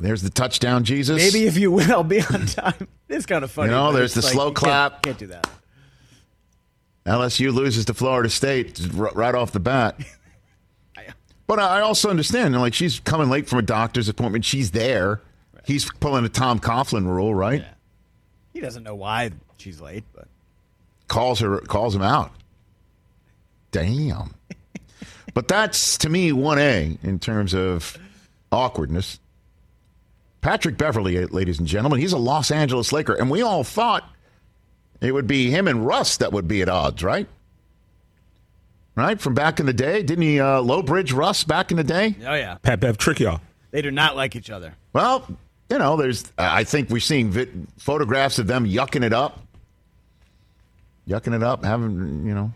there's 0.00 0.22
the 0.22 0.30
touchdown, 0.30 0.82
Jesus. 0.82 1.16
maybe 1.18 1.46
if 1.46 1.56
you 1.56 1.70
win, 1.70 1.90
I'll 1.92 2.02
be 2.02 2.20
on 2.22 2.46
time. 2.46 2.88
It's 3.08 3.24
kind 3.26 3.42
of 3.44 3.50
funny. 3.50 3.68
You 3.70 3.76
know, 3.76 3.92
there's 3.92 4.12
the 4.14 4.20
like, 4.22 4.32
slow 4.32 4.48
you 4.48 4.52
can't- 4.54 4.56
clap. 4.56 5.02
Can't, 5.02 5.18
do 5.18 5.28
that. 5.28 5.48
LSU 7.06 7.54
loses 7.54 7.84
to 7.86 7.94
Florida 7.94 8.28
State 8.28 8.78
right 8.92 9.34
off 9.34 9.52
the 9.52 9.60
bat. 9.60 9.98
But 11.48 11.58
I 11.58 11.80
also 11.80 12.10
understand, 12.10 12.54
like 12.60 12.74
she's 12.74 13.00
coming 13.00 13.28
late 13.28 13.48
from 13.48 13.58
a 13.58 13.62
doctor's 13.62 14.08
appointment. 14.08 14.44
She's 14.44 14.70
there. 14.70 15.22
He's 15.64 15.90
pulling 15.98 16.24
a 16.24 16.28
Tom 16.28 16.60
Coughlin 16.60 17.06
rule, 17.06 17.34
right? 17.34 17.62
Yeah. 17.62 17.74
He 18.52 18.60
doesn't 18.60 18.84
know 18.84 18.94
why 18.94 19.32
she's 19.56 19.80
late, 19.80 20.04
but 20.14 20.28
Calls 21.08 21.40
her, 21.40 21.58
calls 21.60 21.94
him 21.94 22.02
out. 22.02 22.32
Damn. 23.72 24.34
but 25.34 25.48
that's 25.48 25.96
to 25.98 26.10
me 26.10 26.32
one 26.32 26.58
A 26.58 26.98
in 27.02 27.18
terms 27.18 27.54
of 27.54 27.96
awkwardness. 28.52 29.18
Patrick 30.42 30.76
Beverley, 30.76 31.16
eh, 31.16 31.26
ladies 31.30 31.58
and 31.58 31.66
gentlemen, 31.66 31.98
he's 31.98 32.12
a 32.12 32.18
Los 32.18 32.50
Angeles 32.50 32.92
Laker, 32.92 33.14
and 33.14 33.30
we 33.30 33.42
all 33.42 33.64
thought 33.64 34.08
it 35.00 35.12
would 35.12 35.26
be 35.26 35.50
him 35.50 35.66
and 35.66 35.86
Russ 35.86 36.18
that 36.18 36.32
would 36.32 36.46
be 36.46 36.60
at 36.62 36.68
odds, 36.68 37.02
right? 37.02 37.26
Right 38.98 39.20
from 39.20 39.32
back 39.34 39.60
in 39.60 39.66
the 39.66 39.72
day, 39.72 40.02
didn't 40.02 40.22
he 40.24 40.40
uh, 40.40 40.60
low 40.60 40.82
bridge 40.82 41.12
Russ 41.12 41.44
back 41.44 41.70
in 41.70 41.76
the 41.76 41.84
day? 41.84 42.16
oh 42.26 42.34
yeah, 42.34 42.56
Pat 42.62 42.80
Bev 42.80 42.98
trick 42.98 43.20
y'all. 43.20 43.40
they 43.70 43.80
do 43.80 43.92
not 43.92 44.16
like 44.16 44.34
each 44.34 44.50
other. 44.50 44.74
Well, 44.92 45.24
you 45.70 45.78
know, 45.78 45.96
there's. 45.96 46.24
I 46.36 46.64
think 46.64 46.90
we're 46.90 46.98
seeing 46.98 47.30
vi- 47.30 47.46
photographs 47.76 48.40
of 48.40 48.48
them 48.48 48.66
yucking 48.66 49.04
it 49.04 49.12
up, 49.12 49.38
yucking 51.06 51.32
it 51.32 51.44
up, 51.44 51.64
having 51.64 52.26
you 52.26 52.34
know, 52.34 52.52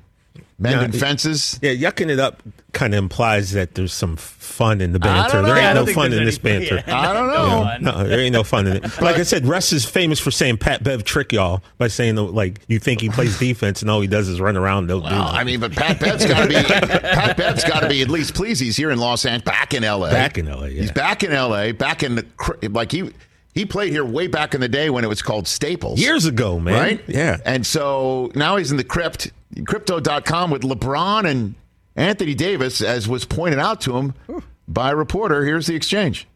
mending 0.62 0.92
Yeah, 0.92 0.98
fences. 1.06 1.58
Yeah, 1.62 1.72
yucking 1.72 2.08
it 2.10 2.18
up 2.18 2.42
kind 2.72 2.94
of 2.94 2.98
implies 2.98 3.52
that 3.52 3.74
there's 3.74 3.92
some 3.92 4.16
fun 4.16 4.80
in 4.80 4.92
the 4.92 4.98
banter. 4.98 5.42
There 5.42 5.56
ain't 5.56 5.66
I 5.66 5.72
no 5.74 5.84
fun 5.86 6.10
there's 6.10 6.20
in 6.20 6.24
this 6.24 6.38
banter. 6.38 6.82
yeah. 6.86 7.00
I 7.00 7.12
don't 7.12 7.28
know. 7.28 7.62
Yeah, 7.64 7.78
no, 7.80 8.04
there 8.08 8.20
ain't 8.20 8.32
no 8.32 8.44
fun 8.44 8.66
in 8.66 8.76
it. 8.78 9.00
Like 9.00 9.16
I 9.16 9.24
said, 9.24 9.46
Russ 9.46 9.72
is 9.72 9.84
famous 9.84 10.18
for 10.18 10.30
saying 10.30 10.56
Pat 10.58 10.82
Bev 10.82 11.04
trick 11.04 11.32
y'all 11.32 11.62
by 11.78 11.88
saying 11.88 12.16
like 12.16 12.60
you 12.68 12.78
think 12.78 13.00
he 13.00 13.10
plays 13.10 13.38
defense 13.38 13.82
and 13.82 13.90
all 13.90 14.00
he 14.00 14.06
does 14.08 14.28
is 14.28 14.40
run 14.40 14.56
around. 14.56 14.86
Don't 14.86 15.02
do 15.02 15.10
Well. 15.10 15.28
I 15.28 15.44
mean, 15.44 15.60
but 15.60 15.72
Pat 15.72 16.00
Bev's 16.00 16.24
got 16.24 16.42
to 16.42 16.48
be 16.48 16.54
Pat 16.54 17.36
Bev's 17.36 17.64
got 17.64 17.80
to 17.80 17.88
be 17.88 18.00
at 18.02 18.08
least 18.08 18.34
pleased. 18.34 18.62
He's 18.62 18.76
here 18.76 18.90
in 18.90 18.98
Los 18.98 19.26
Angeles, 19.26 19.44
back 19.44 19.74
in 19.74 19.84
L.A. 19.84 20.10
back 20.10 20.38
in 20.38 20.46
LA. 20.46 20.64
Yeah. 20.64 20.80
He's 20.82 20.92
back 20.92 21.22
in 21.22 21.32
L.A. 21.32 21.72
Back 21.72 22.02
in 22.02 22.14
the 22.14 22.26
like 22.70 22.92
he 22.92 23.12
he 23.52 23.66
played 23.66 23.92
here 23.92 24.04
way 24.04 24.26
back 24.26 24.54
in 24.54 24.60
the 24.60 24.68
day 24.68 24.90
when 24.90 25.04
it 25.04 25.08
was 25.08 25.22
called 25.22 25.46
Staples. 25.46 26.00
years 26.00 26.26
ago, 26.26 26.58
man. 26.58 26.74
right? 26.74 27.02
Yeah. 27.06 27.38
And 27.44 27.66
so 27.66 28.30
now 28.34 28.56
he's 28.56 28.70
in 28.70 28.76
the 28.76 28.84
crypt, 28.84 29.30
crypto.com 29.66 30.50
with 30.50 30.62
LeBron 30.62 31.28
and 31.28 31.54
Anthony 31.96 32.34
Davis, 32.34 32.80
as 32.80 33.08
was 33.08 33.24
pointed 33.24 33.58
out 33.58 33.80
to 33.82 33.96
him 33.96 34.14
by 34.66 34.90
a 34.92 34.96
reporter. 34.96 35.44
Here's 35.44 35.66
the 35.66 35.74
exchange. 35.74 36.26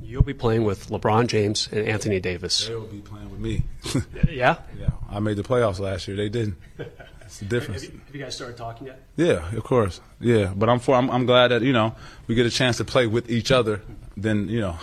You'll 0.00 0.22
be 0.22 0.34
playing 0.34 0.64
with 0.64 0.88
LeBron 0.88 1.26
James 1.28 1.68
and 1.72 1.86
Anthony 1.88 2.20
Davis. 2.20 2.66
They'll 2.66 2.86
be 2.86 2.98
playing 3.00 3.30
with 3.30 3.40
me. 3.40 3.64
Yeah? 4.30 4.56
yeah, 4.78 4.90
I 5.10 5.20
made 5.20 5.36
the 5.36 5.42
playoffs 5.42 5.78
last 5.78 6.06
year. 6.08 6.16
They 6.16 6.28
didn't. 6.28 6.56
That's 6.76 7.38
the 7.38 7.44
difference. 7.46 7.82
Have 7.82 7.92
you, 7.92 8.00
have 8.06 8.14
you 8.14 8.22
guys 8.22 8.34
started 8.34 8.56
talking 8.56 8.86
yet? 8.88 9.02
Yeah, 9.16 9.56
of 9.56 9.62
course. 9.64 10.00
Yeah, 10.20 10.52
but 10.56 10.68
I'm 10.68 10.78
for. 10.80 10.94
I'm, 10.96 11.10
I'm 11.10 11.24
glad 11.26 11.48
that 11.48 11.62
you 11.62 11.72
know 11.72 11.94
we 12.26 12.34
get 12.34 12.46
a 12.46 12.50
chance 12.50 12.76
to 12.78 12.84
play 12.84 13.06
with 13.06 13.30
each 13.30 13.50
other. 13.52 13.82
Then 14.16 14.48
you 14.48 14.60
know, 14.60 14.76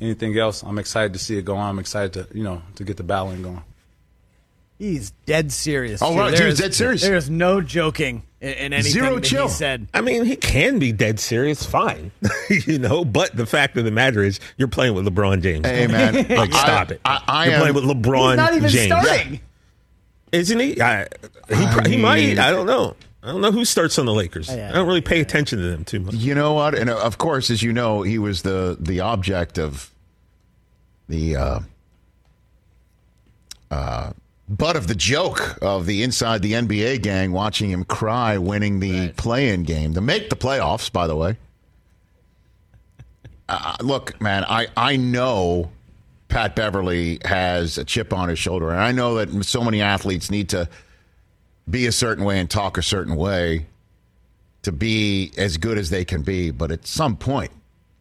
anything 0.00 0.36
else, 0.38 0.62
I'm 0.62 0.78
excited 0.78 1.12
to 1.14 1.18
see 1.18 1.36
it 1.38 1.44
go 1.44 1.56
on. 1.56 1.70
I'm 1.70 1.78
excited 1.78 2.12
to 2.14 2.36
you 2.36 2.44
know 2.44 2.62
to 2.76 2.84
get 2.84 2.96
the 2.96 3.02
battling 3.02 3.42
going. 3.42 3.62
He's 4.78 5.10
dead 5.24 5.52
serious. 5.52 6.02
Oh, 6.02 6.12
too. 6.12 6.18
right, 6.20 6.36
dude, 6.36 6.54
dead 6.58 6.74
serious. 6.74 7.00
There 7.00 7.16
is 7.16 7.30
no 7.30 7.62
joking 7.62 8.24
in, 8.42 8.50
in 8.50 8.72
anything 8.74 8.92
Zero 8.92 9.14
that 9.14 9.24
chill. 9.24 9.44
he 9.48 9.54
said. 9.54 9.88
I 9.94 10.02
mean, 10.02 10.26
he 10.26 10.36
can 10.36 10.78
be 10.78 10.92
dead 10.92 11.18
serious, 11.18 11.64
fine, 11.64 12.10
you 12.66 12.78
know. 12.78 13.02
But 13.02 13.34
the 13.34 13.46
fact 13.46 13.78
of 13.78 13.86
the 13.86 13.90
matter 13.90 14.22
is, 14.22 14.38
you're 14.58 14.68
playing 14.68 14.92
with 14.94 15.06
LeBron 15.06 15.40
James. 15.40 15.64
Hey, 15.66 15.86
man. 15.86 16.14
like 16.28 16.52
I- 16.52 16.60
stop 16.62 16.90
it. 16.90 17.00
I- 17.06 17.22
I 17.26 17.44
you're 17.46 17.54
am- 17.54 17.60
playing 17.60 17.74
with 17.74 17.84
LeBron 17.84 18.28
He's 18.32 18.36
not 18.36 18.54
even 18.54 18.68
James, 18.68 18.92
starting. 19.04 19.40
isn't 20.32 20.60
he? 20.60 20.82
I, 20.82 21.06
he 21.48 21.66
pr- 21.68 21.88
he 21.88 21.96
might. 21.96 22.38
I 22.38 22.50
don't 22.50 22.66
know. 22.66 22.96
I 23.26 23.32
don't 23.32 23.40
know 23.40 23.50
who 23.50 23.64
starts 23.64 23.98
on 23.98 24.06
the 24.06 24.14
Lakers. 24.14 24.48
I 24.48 24.70
don't 24.70 24.86
really 24.86 25.00
pay 25.00 25.20
attention 25.20 25.58
to 25.58 25.64
them 25.68 25.84
too 25.84 25.98
much. 25.98 26.14
You 26.14 26.32
know 26.32 26.52
what? 26.52 26.78
And 26.78 26.88
uh, 26.88 26.96
of 26.98 27.18
course, 27.18 27.50
as 27.50 27.60
you 27.60 27.72
know, 27.72 28.02
he 28.02 28.20
was 28.20 28.42
the 28.42 28.76
the 28.78 29.00
object 29.00 29.58
of 29.58 29.90
the 31.08 31.34
uh, 31.34 31.60
uh, 33.68 34.12
butt 34.48 34.76
of 34.76 34.86
the 34.86 34.94
joke 34.94 35.58
of 35.60 35.86
the 35.86 36.04
inside 36.04 36.42
the 36.42 36.52
NBA 36.52 37.02
gang 37.02 37.32
watching 37.32 37.68
him 37.68 37.82
cry 37.82 38.38
winning 38.38 38.78
the 38.78 39.08
play-in 39.14 39.64
game 39.64 39.92
to 39.94 40.00
make 40.00 40.30
the 40.30 40.36
playoffs. 40.36 40.92
By 40.92 41.08
the 41.08 41.16
way, 41.16 41.36
uh, 43.48 43.74
look, 43.80 44.20
man, 44.20 44.44
I 44.44 44.68
I 44.76 44.96
know 44.96 45.72
Pat 46.28 46.54
Beverley 46.54 47.18
has 47.24 47.76
a 47.76 47.84
chip 47.84 48.12
on 48.12 48.28
his 48.28 48.38
shoulder, 48.38 48.70
and 48.70 48.78
I 48.78 48.92
know 48.92 49.16
that 49.16 49.44
so 49.44 49.64
many 49.64 49.82
athletes 49.82 50.30
need 50.30 50.48
to 50.50 50.68
be 51.68 51.86
a 51.86 51.92
certain 51.92 52.24
way 52.24 52.38
and 52.38 52.48
talk 52.48 52.78
a 52.78 52.82
certain 52.82 53.16
way 53.16 53.66
to 54.62 54.72
be 54.72 55.32
as 55.36 55.56
good 55.56 55.78
as 55.78 55.90
they 55.90 56.04
can 56.04 56.22
be. 56.22 56.50
But 56.50 56.70
at 56.70 56.86
some 56.86 57.16
point, 57.16 57.50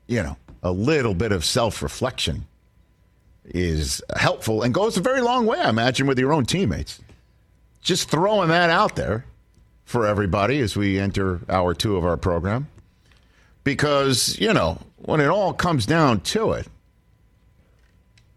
you 0.07 0.21
know, 0.21 0.37
a 0.63 0.71
little 0.71 1.13
bit 1.13 1.31
of 1.31 1.45
self 1.45 1.81
reflection 1.81 2.45
is 3.45 4.01
helpful 4.15 4.63
and 4.63 4.73
goes 4.73 4.97
a 4.97 5.01
very 5.01 5.21
long 5.21 5.45
way, 5.45 5.59
I 5.59 5.69
imagine, 5.69 6.07
with 6.07 6.17
your 6.17 6.33
own 6.33 6.45
teammates. 6.45 6.99
Just 7.81 8.09
throwing 8.09 8.49
that 8.49 8.69
out 8.69 8.95
there 8.95 9.25
for 9.85 10.07
everybody 10.07 10.59
as 10.59 10.75
we 10.75 10.99
enter 10.99 11.41
hour 11.47 11.75
two 11.75 11.95
of 11.95 12.03
our 12.03 12.17
program. 12.17 12.67
Because, 13.63 14.39
you 14.39 14.53
know, 14.53 14.79
when 14.97 15.21
it 15.21 15.27
all 15.27 15.53
comes 15.53 15.85
down 15.85 16.21
to 16.21 16.53
it, 16.53 16.67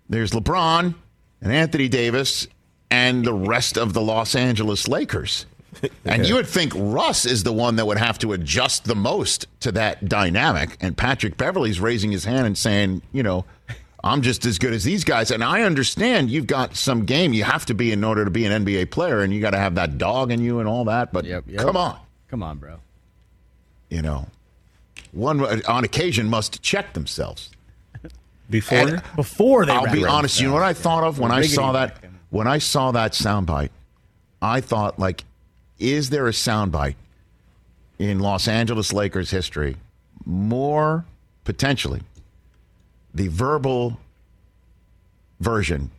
there's 0.09 0.33
LeBron 0.33 0.95
and 1.41 1.53
Anthony 1.53 1.89
Davis 1.89 2.47
and 2.91 3.24
the 3.24 3.34
rest 3.34 3.76
of 3.76 3.93
the 3.93 4.01
Los 4.01 4.34
Angeles 4.34 4.89
Lakers. 4.89 5.47
And 6.05 6.26
you 6.26 6.34
would 6.34 6.49
think 6.49 6.72
Russ 6.74 7.24
is 7.24 7.45
the 7.45 7.53
one 7.53 7.76
that 7.76 7.86
would 7.86 7.99
have 7.99 8.18
to 8.20 8.32
adjust 8.32 8.86
the 8.86 8.97
most 8.97 9.47
to 9.61 9.70
that 9.72 10.09
dynamic. 10.09 10.76
And 10.80 10.97
Patrick 10.97 11.36
Beverley's 11.36 11.78
raising 11.78 12.11
his 12.11 12.24
hand 12.24 12.47
and 12.47 12.59
saying, 12.59 13.03
you 13.12 13.22
know, 13.22 13.45
I'm 14.03 14.22
just 14.22 14.45
as 14.47 14.59
good 14.59 14.72
as 14.72 14.82
these 14.84 15.05
guys. 15.05 15.30
And 15.30 15.45
I 15.45 15.62
understand 15.62 16.30
you've 16.30 16.47
got 16.47 16.74
some 16.74 17.05
game 17.05 17.32
you 17.32 17.45
have 17.45 17.66
to 17.66 17.74
be 17.74 17.93
in 17.93 18.03
order 18.03 18.24
to 18.24 18.30
be 18.30 18.45
an 18.45 18.64
NBA 18.64 18.91
player, 18.91 19.20
and 19.20 19.32
you 19.32 19.41
got 19.41 19.51
to 19.51 19.59
have 19.59 19.74
that 19.76 19.99
dog 19.99 20.32
in 20.32 20.41
you 20.41 20.61
and 20.61 20.68
all 20.68 20.84
that. 20.84 21.12
But 21.12 21.26
come 21.57 21.76
on. 21.76 21.99
Come 22.28 22.43
on, 22.43 22.59
bro. 22.59 22.78
You 23.89 24.03
know, 24.03 24.26
one 25.12 25.62
on 25.64 25.84
occasion 25.84 26.28
must 26.28 26.62
check 26.62 26.93
themselves. 26.95 27.51
Before? 28.51 28.78
And 28.78 29.03
Before 29.14 29.66
they 29.66 29.72
I'll 29.72 29.93
be 29.93 30.05
wrap 30.05 30.12
honest. 30.12 30.41
You 30.41 30.49
know 30.49 30.55
what 30.55 30.62
I 30.62 30.72
thought 30.72 31.05
of 31.05 31.18
when 31.18 31.30
I 31.30 31.43
saw 31.43 31.72
back 31.72 32.01
that? 32.01 32.11
When 32.31 32.47
I 32.47 32.59
saw 32.59 32.91
that 32.93 33.12
soundbite, 33.12 33.70
I 34.43 34.61
thought, 34.61 34.99
like, 34.99 35.24
is 35.79 36.11
there 36.11 36.26
a 36.26 36.33
soundbite 36.33 36.97
in 37.99 38.20
Los 38.20 38.47
Angeles 38.47 38.93
Lakers 38.93 39.31
history 39.31 39.76
more 40.24 41.05
potentially 41.45 42.03
the 43.14 43.29
verbal 43.29 43.99
version 45.41 45.91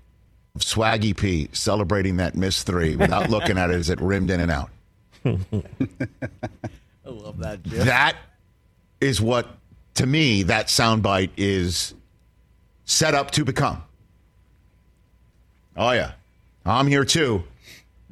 of 0.55 0.61
Swaggy 0.61 1.15
P 1.17 1.49
celebrating 1.51 2.17
that 2.17 2.35
miss 2.35 2.63
three 2.63 2.95
without 2.95 3.29
looking 3.31 3.57
at 3.57 3.69
it 3.71 3.75
as 3.75 3.89
it 3.89 3.99
rimmed 3.99 4.29
in 4.29 4.39
and 4.39 4.51
out? 4.51 4.69
I 5.25 7.09
love 7.09 7.39
that. 7.39 7.63
Jim. 7.63 7.85
That 7.85 8.15
is 9.01 9.19
what, 9.19 9.47
to 9.95 10.05
me, 10.05 10.43
that 10.43 10.67
soundbite 10.67 11.31
is 11.37 11.93
set 12.85 13.15
up 13.15 13.31
to 13.31 13.43
become. 13.43 13.83
Oh 15.75 15.91
yeah, 15.91 16.11
I'm 16.69 16.87
here 16.87 17.05
too. 17.05 17.43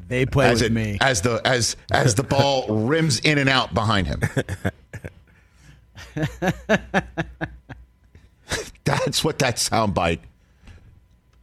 They 0.07 0.25
play 0.25 0.47
as 0.49 0.61
with 0.61 0.71
it- 0.71 0.73
me. 0.73 0.97
as 1.01 1.21
the 1.21 1.41
as 1.45 1.75
as 1.91 2.15
the 2.15 2.23
ball 2.23 2.65
rims 2.87 3.19
in 3.19 3.37
and 3.37 3.49
out 3.49 3.73
behind 3.73 4.07
him. 4.07 4.21
That's 8.85 9.23
what 9.23 9.39
that 9.39 9.57
soundbite 9.57 10.19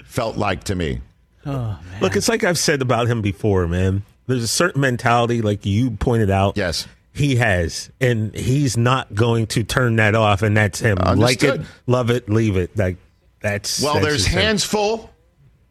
felt 0.04 0.36
like 0.36 0.64
to 0.64 0.74
me. 0.74 1.00
Oh, 1.46 1.78
Look, 2.00 2.16
it's 2.16 2.28
like 2.28 2.42
I've 2.42 2.58
said 2.58 2.80
about 2.80 3.06
him 3.06 3.20
before, 3.20 3.66
man. 3.68 4.02
There's 4.26 4.42
a 4.42 4.48
certain 4.48 4.80
mentality, 4.80 5.42
like 5.42 5.66
you 5.66 5.90
pointed 5.90 6.30
out. 6.30 6.56
Yes. 6.56 6.88
He 7.12 7.36
has, 7.36 7.90
and 8.00 8.34
he's 8.34 8.76
not 8.76 9.14
going 9.14 9.46
to 9.48 9.62
turn 9.62 9.96
that 9.96 10.14
off, 10.14 10.42
and 10.42 10.56
that's 10.56 10.80
him. 10.80 10.96
Like 10.96 11.42
it, 11.44 11.60
love 11.86 12.10
it, 12.10 12.28
leave 12.28 12.56
it. 12.56 12.76
Like 12.76 12.96
that's 13.40 13.82
Well, 13.82 13.94
that's 13.94 14.06
there's 14.06 14.24
just 14.24 14.34
him. 14.34 14.40
hands 14.42 14.64
full, 14.64 15.10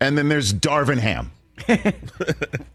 and 0.03 0.17
then 0.17 0.27
there's 0.29 0.53
Darvin 0.53 0.99
Ham. 0.99 1.31